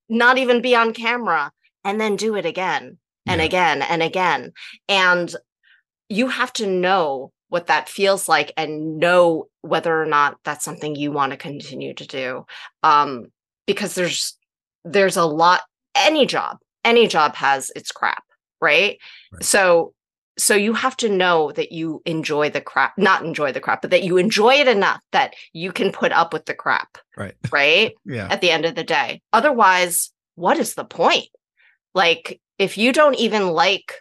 not 0.08 0.38
even 0.38 0.62
be 0.62 0.74
on 0.74 0.92
camera 0.92 1.52
and 1.84 2.00
then 2.00 2.16
do 2.16 2.34
it 2.34 2.46
again 2.46 2.98
and 3.26 3.40
yeah. 3.40 3.46
again 3.46 3.82
and 3.82 4.02
again. 4.02 4.52
And 4.88 5.34
you 6.08 6.28
have 6.28 6.52
to 6.54 6.66
know 6.66 7.32
what 7.48 7.66
that 7.68 7.88
feels 7.88 8.28
like 8.28 8.52
and 8.56 8.98
know 8.98 9.46
whether 9.62 10.00
or 10.00 10.06
not 10.06 10.38
that's 10.44 10.64
something 10.64 10.96
you 10.96 11.12
want 11.12 11.32
to 11.32 11.36
continue 11.36 11.94
to 11.94 12.06
do. 12.06 12.44
Um, 12.82 13.26
because 13.66 13.94
there's 13.94 14.36
there's 14.84 15.16
a 15.16 15.24
lot 15.24 15.62
any 15.94 16.26
job, 16.26 16.58
any 16.84 17.06
job 17.06 17.34
has 17.36 17.70
its 17.76 17.90
crap, 17.90 18.24
right? 18.60 18.98
right. 19.32 19.42
So 19.42 19.94
so 20.36 20.54
you 20.54 20.72
have 20.72 20.96
to 20.96 21.08
know 21.08 21.52
that 21.52 21.72
you 21.72 22.02
enjoy 22.04 22.50
the 22.50 22.60
crap 22.60 22.96
not 22.98 23.24
enjoy 23.24 23.52
the 23.52 23.60
crap 23.60 23.82
but 23.82 23.90
that 23.90 24.02
you 24.02 24.16
enjoy 24.16 24.54
it 24.54 24.68
enough 24.68 25.00
that 25.12 25.34
you 25.52 25.72
can 25.72 25.92
put 25.92 26.12
up 26.12 26.32
with 26.32 26.46
the 26.46 26.54
crap 26.54 26.98
right 27.16 27.34
right 27.52 27.94
yeah 28.04 28.28
at 28.30 28.40
the 28.40 28.50
end 28.50 28.64
of 28.64 28.74
the 28.74 28.84
day 28.84 29.20
otherwise 29.32 30.10
what 30.34 30.58
is 30.58 30.74
the 30.74 30.84
point 30.84 31.28
like 31.94 32.40
if 32.58 32.78
you 32.78 32.92
don't 32.92 33.16
even 33.16 33.48
like 33.48 33.94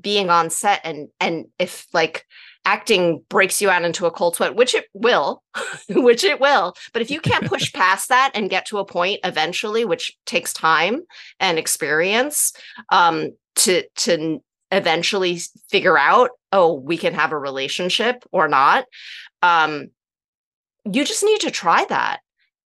being 0.00 0.30
on 0.30 0.50
set 0.50 0.80
and 0.84 1.08
and 1.20 1.46
if 1.58 1.86
like 1.92 2.26
acting 2.64 3.22
breaks 3.28 3.60
you 3.60 3.70
out 3.70 3.84
into 3.84 4.06
a 4.06 4.10
cold 4.10 4.34
sweat 4.34 4.56
which 4.56 4.74
it 4.74 4.86
will 4.92 5.42
which 5.88 6.24
it 6.24 6.40
will 6.40 6.74
but 6.92 7.02
if 7.02 7.10
you 7.10 7.20
can't 7.20 7.46
push 7.46 7.72
past 7.74 8.08
that 8.08 8.30
and 8.34 8.50
get 8.50 8.66
to 8.66 8.78
a 8.78 8.84
point 8.84 9.20
eventually 9.22 9.84
which 9.84 10.16
takes 10.26 10.52
time 10.52 11.02
and 11.38 11.58
experience 11.58 12.52
um 12.90 13.30
to 13.54 13.84
to 13.94 14.42
eventually 14.72 15.38
figure 15.68 15.96
out 15.96 16.30
oh 16.50 16.74
we 16.74 16.96
can 16.96 17.14
have 17.14 17.30
a 17.30 17.38
relationship 17.38 18.24
or 18.32 18.48
not 18.48 18.86
um 19.42 19.88
you 20.84 21.04
just 21.04 21.24
need 21.24 21.40
to 21.40 21.50
try 21.50 21.84
that. 21.88 22.20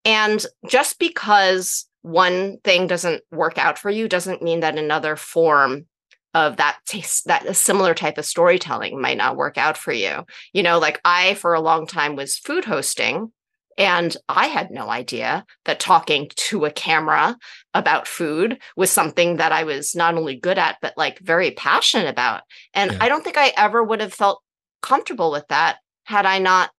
And 0.05 0.45
just 0.69 0.99
because 0.99 1.88
one 2.03 2.59
thing 2.65 2.87
doesn't 2.87 3.23
work 3.31 3.59
out 3.59 3.79
for 3.79 3.91
you 3.91 4.09
doesn't 4.09 4.43
mean 4.43 4.61
that 4.61 4.79
another 4.79 5.17
form 5.17 5.87
of 6.35 6.57
that 6.59 6.79
taste 6.87 7.27
that 7.27 7.47
a 7.47 7.55
similar 7.55 7.95
type 7.95 8.19
of 8.19 8.25
storytelling 8.25 9.01
might 9.01 9.17
not 9.17 9.37
work 9.37 9.59
out 9.59 9.77
for 9.77 9.93
you. 9.93 10.25
You 10.53 10.63
know 10.63 10.79
like 10.79 11.01
i 11.05 11.35
for 11.35 11.55
a 11.55 11.61
long 11.61 11.87
time 11.87 12.17
was 12.17 12.39
food 12.39 12.65
hosting 12.65 13.33
and 13.77 14.17
i 14.29 14.47
had 14.47 14.71
no 14.71 14.91
idea 14.91 15.45
that 15.65 15.81
talking 15.81 16.29
to 16.35 16.65
a 16.65 16.71
camera 16.71 17.37
about 17.75 18.09
food 18.09 18.59
was 18.77 18.91
something 18.91 19.37
that 19.37 19.53
i 19.53 19.65
was 19.65 19.95
not 19.95 20.15
only 20.15 20.37
good 20.37 20.59
at 20.59 20.77
but 20.83 20.95
like 20.97 21.19
very 21.21 21.53
passionate 21.53 22.09
about. 22.09 22.43
And 22.75 22.93
yeah. 22.93 22.99
i 23.01 23.09
don't 23.09 23.25
think 23.25 23.39
i 23.39 23.53
ever 23.57 23.83
would 23.83 24.01
have 24.01 24.15
felt 24.15 24.43
comfortable 24.83 25.31
with 25.31 25.47
that 25.49 25.79
had 26.05 26.27
i 26.27 26.39
not 26.39 26.71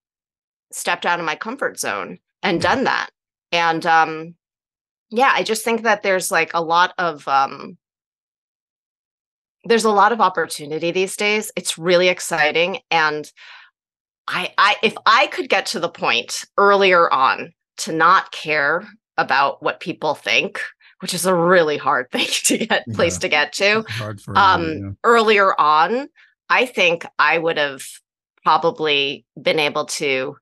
stepped 0.72 1.04
out 1.06 1.18
of 1.18 1.26
my 1.26 1.34
comfort 1.34 1.80
zone 1.80 2.18
and 2.42 2.60
done 2.60 2.84
that. 2.84 3.10
And 3.52 3.84
um 3.84 4.34
yeah, 5.10 5.32
I 5.34 5.42
just 5.42 5.64
think 5.64 5.82
that 5.82 6.02
there's 6.02 6.30
like 6.30 6.52
a 6.54 6.62
lot 6.62 6.94
of 6.98 7.26
um 7.28 7.76
there's 9.64 9.84
a 9.84 9.90
lot 9.90 10.12
of 10.12 10.20
opportunity 10.20 10.90
these 10.90 11.16
days. 11.16 11.52
It's 11.56 11.76
really 11.76 12.08
exciting 12.08 12.78
and 12.90 13.30
I 14.28 14.52
I 14.56 14.76
if 14.82 14.94
I 15.06 15.26
could 15.26 15.48
get 15.48 15.66
to 15.66 15.80
the 15.80 15.88
point 15.88 16.44
earlier 16.56 17.12
on 17.12 17.52
to 17.78 17.92
not 17.92 18.32
care 18.32 18.86
about 19.18 19.62
what 19.62 19.80
people 19.80 20.14
think, 20.14 20.62
which 21.00 21.12
is 21.12 21.26
a 21.26 21.34
really 21.34 21.76
hard 21.76 22.08
thing 22.12 22.28
to 22.44 22.58
get 22.58 22.84
yeah. 22.86 22.94
place 22.94 23.18
to 23.18 23.28
get 23.28 23.52
to. 23.54 23.84
Um 24.34 24.64
yeah. 24.64 24.90
earlier 25.04 25.58
on, 25.60 26.08
I 26.48 26.66
think 26.66 27.04
I 27.18 27.38
would 27.38 27.58
have 27.58 27.82
probably 28.44 29.26
been 29.40 29.58
able 29.58 29.84
to 29.84 30.36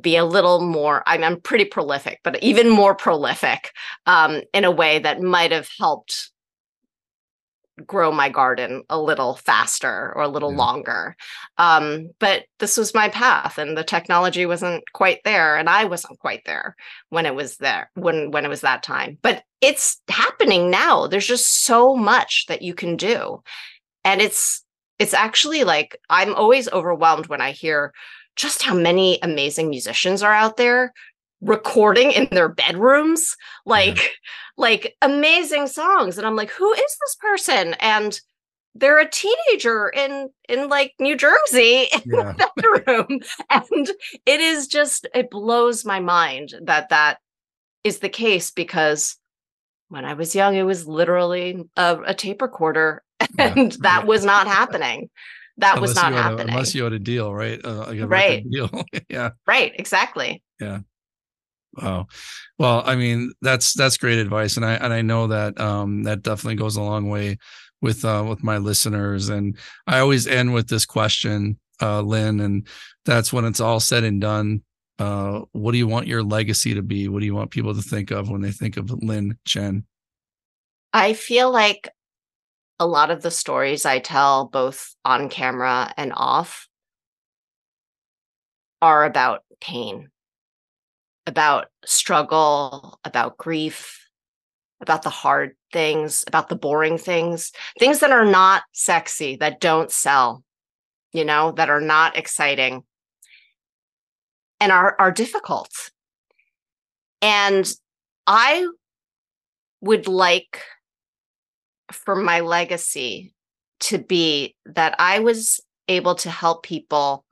be 0.00 0.16
a 0.16 0.24
little 0.24 0.60
more 0.60 1.02
I 1.06 1.16
am 1.16 1.24
I'm 1.24 1.40
pretty 1.40 1.64
prolific, 1.64 2.20
but 2.22 2.42
even 2.42 2.68
more 2.68 2.94
prolific 2.94 3.72
um, 4.06 4.42
in 4.54 4.64
a 4.64 4.70
way 4.70 4.98
that 5.00 5.20
might 5.20 5.52
have 5.52 5.68
helped 5.78 6.30
grow 7.86 8.12
my 8.12 8.28
garden 8.28 8.82
a 8.90 9.00
little 9.00 9.36
faster 9.36 10.12
or 10.14 10.22
a 10.22 10.28
little 10.28 10.50
yeah. 10.52 10.58
longer. 10.58 11.16
Um, 11.58 12.10
but 12.18 12.44
this 12.58 12.76
was 12.76 12.94
my 12.94 13.08
path 13.08 13.58
and 13.58 13.76
the 13.76 13.84
technology 13.84 14.46
wasn't 14.46 14.84
quite 14.92 15.20
there 15.24 15.56
and 15.56 15.68
I 15.68 15.84
wasn't 15.84 16.18
quite 16.18 16.42
there 16.44 16.76
when 17.08 17.26
it 17.26 17.34
was 17.34 17.56
there 17.56 17.90
when 17.94 18.30
when 18.30 18.44
it 18.44 18.48
was 18.48 18.60
that 18.62 18.82
time. 18.82 19.18
But 19.22 19.42
it's 19.60 20.00
happening 20.08 20.70
now. 20.70 21.06
There's 21.06 21.26
just 21.26 21.64
so 21.64 21.96
much 21.96 22.46
that 22.48 22.62
you 22.62 22.74
can 22.74 22.96
do. 22.96 23.42
And 24.04 24.20
it's 24.20 24.64
it's 25.00 25.14
actually 25.14 25.64
like 25.64 25.98
I'm 26.10 26.34
always 26.34 26.68
overwhelmed 26.68 27.26
when 27.26 27.40
I 27.40 27.50
hear 27.52 27.92
just 28.36 28.62
how 28.62 28.74
many 28.74 29.18
amazing 29.22 29.70
musicians 29.70 30.22
are 30.22 30.32
out 30.32 30.56
there 30.56 30.92
recording 31.40 32.12
in 32.12 32.28
their 32.30 32.50
bedrooms 32.50 33.34
like 33.64 33.96
yeah. 33.96 34.08
like 34.58 34.96
amazing 35.00 35.66
songs 35.66 36.18
and 36.18 36.26
i'm 36.26 36.36
like 36.36 36.50
who 36.50 36.70
is 36.70 36.80
this 37.00 37.16
person 37.18 37.74
and 37.80 38.20
they're 38.74 38.98
a 38.98 39.10
teenager 39.10 39.88
in 39.88 40.28
in 40.50 40.68
like 40.68 40.92
new 41.00 41.16
jersey 41.16 41.88
in 41.94 42.02
yeah. 42.04 42.32
the 42.32 42.50
bedroom 42.56 43.20
and 43.48 43.90
it 44.26 44.40
is 44.40 44.66
just 44.66 45.08
it 45.14 45.30
blows 45.30 45.84
my 45.84 45.98
mind 45.98 46.52
that 46.62 46.90
that 46.90 47.18
is 47.84 48.00
the 48.00 48.08
case 48.10 48.50
because 48.50 49.16
when 49.88 50.04
i 50.04 50.12
was 50.12 50.34
young 50.34 50.54
it 50.54 50.62
was 50.64 50.86
literally 50.86 51.64
a, 51.76 51.98
a 52.08 52.14
tape 52.14 52.42
recorder 52.42 53.02
and 53.38 53.72
yeah. 53.72 53.78
that 53.80 54.06
was 54.06 54.24
not 54.24 54.46
happening 54.46 55.08
that 55.60 55.76
unless 55.76 55.90
was 55.90 55.96
not 55.96 56.12
happening 56.12 56.48
a, 56.48 56.52
unless 56.52 56.74
you 56.74 56.84
had 56.84 56.92
a 56.92 56.98
deal, 56.98 57.32
right? 57.32 57.60
Uh, 57.64 58.06
right. 58.06 58.48
Deal. 58.50 58.70
yeah. 59.08 59.30
Right. 59.46 59.72
Exactly. 59.78 60.42
Yeah. 60.60 60.80
Wow. 61.74 62.06
Well, 62.58 62.82
I 62.84 62.96
mean, 62.96 63.32
that's 63.42 63.74
that's 63.74 63.96
great 63.96 64.18
advice, 64.18 64.56
and 64.56 64.66
I 64.66 64.74
and 64.74 64.92
I 64.92 65.02
know 65.02 65.28
that 65.28 65.60
um 65.60 66.02
that 66.04 66.22
definitely 66.22 66.56
goes 66.56 66.76
a 66.76 66.82
long 66.82 67.08
way 67.08 67.38
with 67.80 68.04
uh 68.04 68.24
with 68.28 68.42
my 68.42 68.58
listeners, 68.58 69.28
and 69.28 69.56
I 69.86 70.00
always 70.00 70.26
end 70.26 70.52
with 70.52 70.68
this 70.68 70.84
question, 70.84 71.58
uh, 71.80 72.00
Lynn, 72.00 72.40
and 72.40 72.66
that's 73.04 73.32
when 73.32 73.44
it's 73.44 73.60
all 73.60 73.80
said 73.80 74.04
and 74.04 74.20
done. 74.20 74.62
Uh, 74.98 75.42
what 75.52 75.72
do 75.72 75.78
you 75.78 75.86
want 75.86 76.06
your 76.06 76.22
legacy 76.22 76.74
to 76.74 76.82
be? 76.82 77.08
What 77.08 77.20
do 77.20 77.26
you 77.26 77.34
want 77.34 77.50
people 77.50 77.74
to 77.74 77.80
think 77.80 78.10
of 78.10 78.28
when 78.28 78.42
they 78.42 78.50
think 78.50 78.76
of 78.76 78.90
Lynn 78.90 79.38
Chen? 79.46 79.84
I 80.92 81.14
feel 81.14 81.50
like 81.50 81.88
a 82.80 82.86
lot 82.86 83.10
of 83.10 83.20
the 83.20 83.30
stories 83.30 83.84
I 83.84 83.98
tell, 83.98 84.46
both 84.46 84.96
on 85.04 85.28
camera 85.28 85.92
and 85.98 86.12
off, 86.16 86.66
are 88.80 89.04
about 89.04 89.44
pain, 89.60 90.08
about 91.26 91.66
struggle, 91.84 92.98
about 93.04 93.36
grief, 93.36 94.08
about 94.80 95.02
the 95.02 95.10
hard 95.10 95.54
things, 95.74 96.24
about 96.26 96.48
the 96.48 96.56
boring 96.56 96.96
things, 96.96 97.52
things 97.78 98.00
that 98.00 98.12
are 98.12 98.24
not 98.24 98.62
sexy, 98.72 99.36
that 99.36 99.60
don't 99.60 99.92
sell, 99.92 100.42
you 101.12 101.26
know, 101.26 101.52
that 101.52 101.68
are 101.68 101.82
not 101.82 102.16
exciting 102.16 102.82
and 104.58 104.72
are, 104.72 104.96
are 104.98 105.12
difficult. 105.12 105.90
And 107.20 107.70
I 108.26 108.66
would 109.82 110.08
like 110.08 110.62
for 111.92 112.16
my 112.16 112.40
legacy 112.40 113.34
to 113.80 113.98
be 113.98 114.54
that 114.66 114.94
I 114.98 115.20
was 115.20 115.60
able 115.88 116.14
to 116.16 116.30
help 116.30 116.62
people 116.62 117.24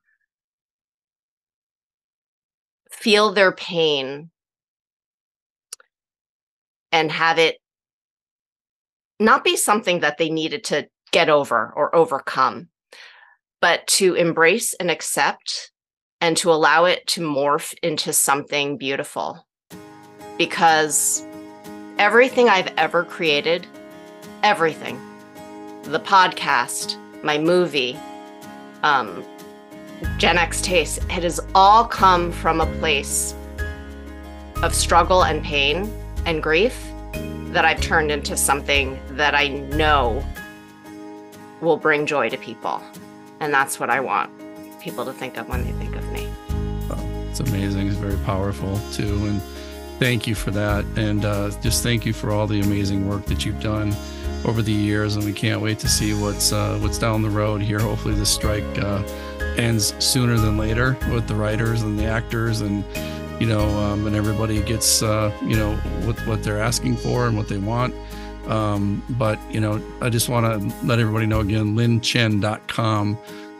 feel 2.91 3.33
their 3.33 3.53
pain 3.53 4.31
and 6.91 7.13
have 7.13 7.39
it 7.39 7.59
not 9.21 9.45
be 9.45 9.57
something 9.57 10.01
that 10.01 10.19
they 10.19 10.31
needed 10.31 10.65
to 10.65 10.89
get 11.13 11.29
over 11.29 11.73
or 11.77 11.95
overcome, 11.95 12.69
but 13.61 13.87
to 13.87 14.15
embrace 14.15 14.75
and 14.75 14.91
accept 14.91 15.73
and 16.21 16.37
to 16.37 16.51
allow 16.51 16.85
it 16.85 17.07
to 17.07 17.21
morph 17.21 17.75
into 17.83 18.13
something 18.13 18.77
beautiful. 18.77 19.47
Because 20.37 21.27
everything 21.99 22.49
I've 22.49 22.73
ever 22.77 23.05
created 23.05 23.67
everything 24.43 25.01
the 25.85 26.01
podcast, 26.01 26.97
my 27.23 27.39
movie, 27.39 27.99
um, 28.83 29.25
Gen 30.19 30.37
X 30.37 30.61
Taste, 30.61 30.99
it 31.05 31.23
has 31.23 31.41
all 31.55 31.85
come 31.85 32.31
from 32.31 32.61
a 32.61 32.67
place 32.79 33.35
of 34.63 34.75
struggle 34.75 35.25
and 35.25 35.43
pain 35.43 35.91
and 36.27 36.43
grief 36.43 36.87
that 37.53 37.65
I've 37.65 37.81
turned 37.81 38.11
into 38.11 38.37
something 38.37 39.01
that 39.13 39.35
I 39.35 39.49
know 39.49 40.25
will 41.61 41.79
bring 41.79 42.07
joy 42.07 42.29
to 42.29 42.37
people. 42.37 42.83
And 43.41 43.53
that's 43.53 43.81
what 43.81 43.89
I 43.89 44.01
want 44.01 44.31
people 44.81 45.05
to 45.07 45.13
think 45.13 45.39
of 45.39 45.49
when 45.49 45.65
they 45.65 45.73
think 45.73 45.97
of 45.97 46.13
me. 46.13 46.29
It's 47.31 47.41
amazing. 47.41 47.89
It's 47.89 47.97
very 47.97 48.17
powerful 48.25 48.79
too. 48.93 49.15
And 49.27 49.41
thank 49.99 50.27
you 50.27 50.35
for 50.35 50.51
that. 50.51 50.85
And 50.97 51.25
uh, 51.25 51.51
just 51.63 51.83
thank 51.83 52.05
you 52.05 52.13
for 52.13 52.31
all 52.31 52.47
the 52.47 52.61
amazing 52.61 53.09
work 53.09 53.25
that 53.27 53.45
you've 53.45 53.61
done 53.61 53.95
over 54.49 54.63
the 54.63 54.73
years. 54.73 55.17
And 55.17 55.25
we 55.25 55.33
can't 55.33 55.61
wait 55.61 55.79
to 55.81 55.89
see 55.89 56.15
what's 56.15 56.53
uh, 56.53 56.79
what's 56.81 56.99
down 56.99 57.23
the 57.23 57.31
road 57.31 57.61
here. 57.63 57.79
Hopefully, 57.79 58.15
this 58.15 58.31
strike 58.31 58.79
uh, 58.79 59.03
ends 59.57 59.95
sooner 60.05 60.37
than 60.37 60.57
later 60.57 60.97
with 61.13 61.29
the 61.29 61.35
writers 61.35 61.83
and 61.83 61.99
the 61.99 62.07
actors 62.07 62.61
and 62.61 62.85
you 63.41 63.47
know, 63.47 63.69
um, 63.79 64.07
and 64.07 64.17
everybody 64.17 64.61
gets 64.63 65.03
uh, 65.03 65.33
you 65.43 65.57
know 65.57 65.77
what 66.05 66.19
what 66.27 66.43
they're 66.43 66.61
asking 66.61 66.97
for 66.97 67.27
and 67.27 67.37
what 67.37 67.49
they 67.49 67.59
want. 67.59 67.95
Um, 68.47 69.05
but 69.11 69.39
you 69.53 69.61
know, 69.61 69.81
I 70.01 70.09
just 70.09 70.29
want 70.29 70.47
to 70.47 70.87
let 70.87 70.99
everybody 70.99 71.27
know 71.27 71.41
again, 71.41 71.77
lynnchen.com 71.77 73.19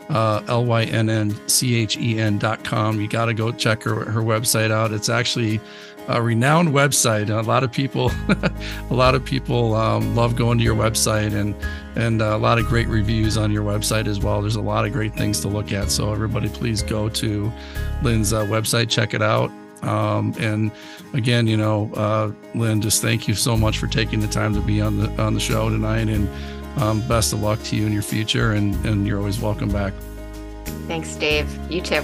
uh, 0.09 0.43
L 0.47 0.65
Y 0.65 0.83
N 0.83 1.09
N 1.09 1.47
C 1.47 1.75
H 1.75 1.97
E 1.97 2.19
N 2.19 2.37
dot 2.37 2.63
com. 2.63 2.99
You 2.99 3.07
got 3.07 3.25
to 3.25 3.33
go 3.33 3.51
check 3.51 3.83
her, 3.83 4.05
her 4.05 4.21
website 4.21 4.71
out. 4.71 4.91
It's 4.91 5.09
actually 5.09 5.61
a 6.09 6.21
renowned 6.21 6.69
website. 6.69 7.29
A 7.29 7.41
lot 7.47 7.63
of 7.63 7.71
people, 7.71 8.11
a 8.89 8.93
lot 8.93 9.15
of 9.15 9.23
people 9.23 9.75
um, 9.75 10.15
love 10.15 10.35
going 10.35 10.57
to 10.57 10.63
your 10.63 10.75
website 10.75 11.33
and 11.33 11.55
and 11.95 12.21
a 12.21 12.37
lot 12.37 12.57
of 12.57 12.65
great 12.65 12.87
reviews 12.87 13.37
on 13.37 13.51
your 13.51 13.63
website 13.63 14.07
as 14.07 14.19
well. 14.19 14.41
There's 14.41 14.55
a 14.55 14.61
lot 14.61 14.85
of 14.85 14.91
great 14.91 15.13
things 15.13 15.39
to 15.41 15.47
look 15.47 15.71
at. 15.71 15.91
So 15.91 16.11
everybody, 16.11 16.49
please 16.49 16.81
go 16.81 17.09
to 17.09 17.51
Lynn's 18.01 18.33
uh, 18.33 18.45
website, 18.45 18.89
check 18.89 19.13
it 19.13 19.21
out. 19.21 19.51
Um, 19.81 20.33
and 20.39 20.71
again, 21.13 21.47
you 21.47 21.57
know, 21.57 21.91
uh, 21.95 22.31
Lynn, 22.55 22.81
just 22.81 23.01
thank 23.01 23.27
you 23.27 23.35
so 23.35 23.55
much 23.55 23.77
for 23.77 23.87
taking 23.87 24.19
the 24.19 24.27
time 24.27 24.53
to 24.55 24.61
be 24.61 24.81
on 24.81 24.97
the 24.97 25.09
on 25.21 25.33
the 25.33 25.39
show 25.39 25.69
tonight 25.69 26.09
and 26.09 26.27
um, 26.77 27.07
best 27.07 27.33
of 27.33 27.41
luck 27.41 27.61
to 27.63 27.75
you 27.75 27.85
in 27.85 27.93
your 27.93 28.01
future, 28.01 28.53
and, 28.53 28.73
and 28.85 29.05
you're 29.05 29.17
always 29.19 29.39
welcome 29.39 29.69
back. 29.69 29.93
Thanks, 30.87 31.15
Dave. 31.15 31.47
You 31.69 31.81
too. 31.81 32.03